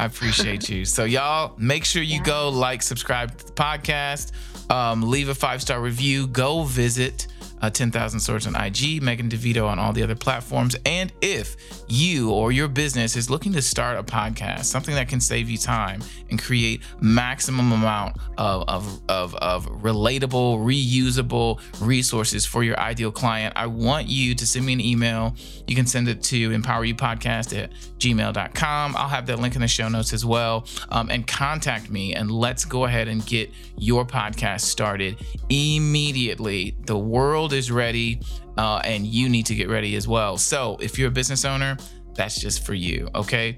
I 0.00 0.06
appreciate 0.06 0.70
you. 0.70 0.86
So 0.86 1.04
y'all 1.04 1.52
make 1.58 1.84
sure 1.84 2.02
you 2.02 2.16
yeah. 2.16 2.22
go 2.22 2.48
like, 2.48 2.80
subscribe 2.80 3.36
to 3.36 3.46
the 3.48 3.52
podcast, 3.52 4.32
um, 4.70 5.02
leave 5.02 5.28
a 5.28 5.34
five 5.34 5.60
star 5.60 5.78
review. 5.78 6.26
Go 6.26 6.62
visit 6.62 7.26
uh, 7.60 7.70
10,000 7.70 8.20
Swords 8.20 8.46
on 8.46 8.54
IG, 8.54 9.02
Megan 9.02 9.28
DeVito 9.28 9.66
on 9.66 9.78
all 9.78 9.92
the 9.92 10.02
other 10.02 10.14
platforms. 10.14 10.76
And 10.86 11.12
if 11.20 11.56
you 11.88 12.30
or 12.30 12.52
your 12.52 12.68
business 12.68 13.16
is 13.16 13.30
looking 13.30 13.52
to 13.52 13.62
start 13.62 13.98
a 13.98 14.02
podcast, 14.02 14.64
something 14.64 14.94
that 14.94 15.08
can 15.08 15.20
save 15.20 15.48
you 15.50 15.58
time 15.58 16.02
and 16.30 16.40
create 16.40 16.82
maximum 17.00 17.72
amount 17.72 18.16
of, 18.38 18.64
of, 18.68 19.00
of, 19.08 19.34
of 19.36 19.66
relatable, 19.82 20.58
reusable 20.58 21.60
resources 21.80 22.46
for 22.46 22.62
your 22.62 22.78
ideal 22.78 23.12
client, 23.12 23.52
I 23.56 23.66
want 23.66 24.08
you 24.08 24.34
to 24.34 24.46
send 24.46 24.66
me 24.66 24.72
an 24.72 24.80
email. 24.80 25.34
You 25.66 25.76
can 25.76 25.86
send 25.86 26.08
it 26.08 26.22
to 26.24 26.50
empoweryoupodcast 26.50 27.56
at 27.58 27.72
gmail.com. 27.98 28.96
I'll 28.96 29.08
have 29.08 29.26
that 29.26 29.38
link 29.38 29.54
in 29.54 29.60
the 29.60 29.68
show 29.68 29.88
notes 29.88 30.12
as 30.12 30.24
well. 30.24 30.66
Um, 30.90 31.10
and 31.10 31.26
contact 31.26 31.90
me 31.90 32.14
and 32.14 32.30
let's 32.30 32.64
go 32.64 32.84
ahead 32.84 33.08
and 33.08 33.24
get 33.24 33.50
your 33.76 34.04
podcast 34.04 34.62
started 34.62 35.18
immediately. 35.48 36.76
The 36.86 36.98
world 36.98 37.49
world 37.50 37.58
is 37.58 37.70
ready, 37.70 38.20
uh, 38.56 38.80
and 38.84 39.06
you 39.06 39.28
need 39.28 39.46
to 39.46 39.54
get 39.54 39.68
ready 39.68 39.96
as 39.96 40.06
well. 40.06 40.36
So 40.36 40.76
if 40.80 40.98
you're 40.98 41.08
a 41.08 41.12
business 41.12 41.44
owner, 41.44 41.76
that's 42.14 42.40
just 42.40 42.64
for 42.64 42.74
you. 42.74 43.08
Okay. 43.14 43.56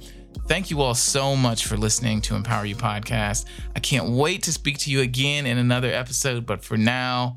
Thank 0.48 0.70
you 0.70 0.80
all 0.80 0.94
so 0.94 1.36
much 1.36 1.66
for 1.66 1.76
listening 1.76 2.22
to 2.22 2.34
Empower 2.34 2.64
You 2.64 2.74
podcast. 2.74 3.44
I 3.76 3.80
can't 3.80 4.10
wait 4.10 4.42
to 4.44 4.52
speak 4.52 4.78
to 4.78 4.90
you 4.90 5.02
again 5.02 5.44
in 5.44 5.58
another 5.58 5.92
episode, 5.92 6.46
but 6.46 6.64
for 6.64 6.78
now, 6.78 7.36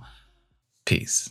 peace. 0.85 1.29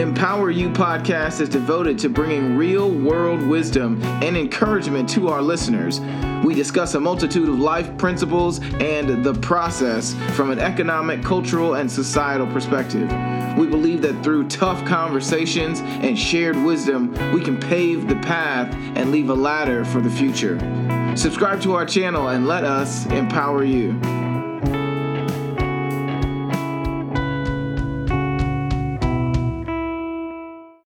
Empower 0.00 0.50
You 0.50 0.70
podcast 0.70 1.42
is 1.42 1.50
devoted 1.50 1.98
to 1.98 2.08
bringing 2.08 2.56
real 2.56 2.90
world 2.90 3.42
wisdom 3.42 4.02
and 4.22 4.34
encouragement 4.34 5.06
to 5.10 5.28
our 5.28 5.42
listeners. 5.42 6.00
We 6.42 6.54
discuss 6.54 6.94
a 6.94 7.00
multitude 7.00 7.50
of 7.50 7.58
life 7.58 7.94
principles 7.98 8.60
and 8.80 9.22
the 9.22 9.34
process 9.34 10.14
from 10.34 10.52
an 10.52 10.58
economic, 10.58 11.22
cultural, 11.22 11.74
and 11.74 11.92
societal 11.92 12.46
perspective. 12.46 13.10
We 13.58 13.66
believe 13.66 14.00
that 14.00 14.24
through 14.24 14.48
tough 14.48 14.82
conversations 14.86 15.80
and 15.80 16.18
shared 16.18 16.56
wisdom, 16.56 17.12
we 17.34 17.42
can 17.42 17.60
pave 17.60 18.08
the 18.08 18.16
path 18.16 18.74
and 18.96 19.12
leave 19.12 19.28
a 19.28 19.34
ladder 19.34 19.84
for 19.84 20.00
the 20.00 20.08
future. 20.08 20.58
Subscribe 21.14 21.60
to 21.60 21.74
our 21.74 21.84
channel 21.84 22.28
and 22.28 22.48
let 22.48 22.64
us 22.64 23.04
empower 23.08 23.64
you. 23.64 24.00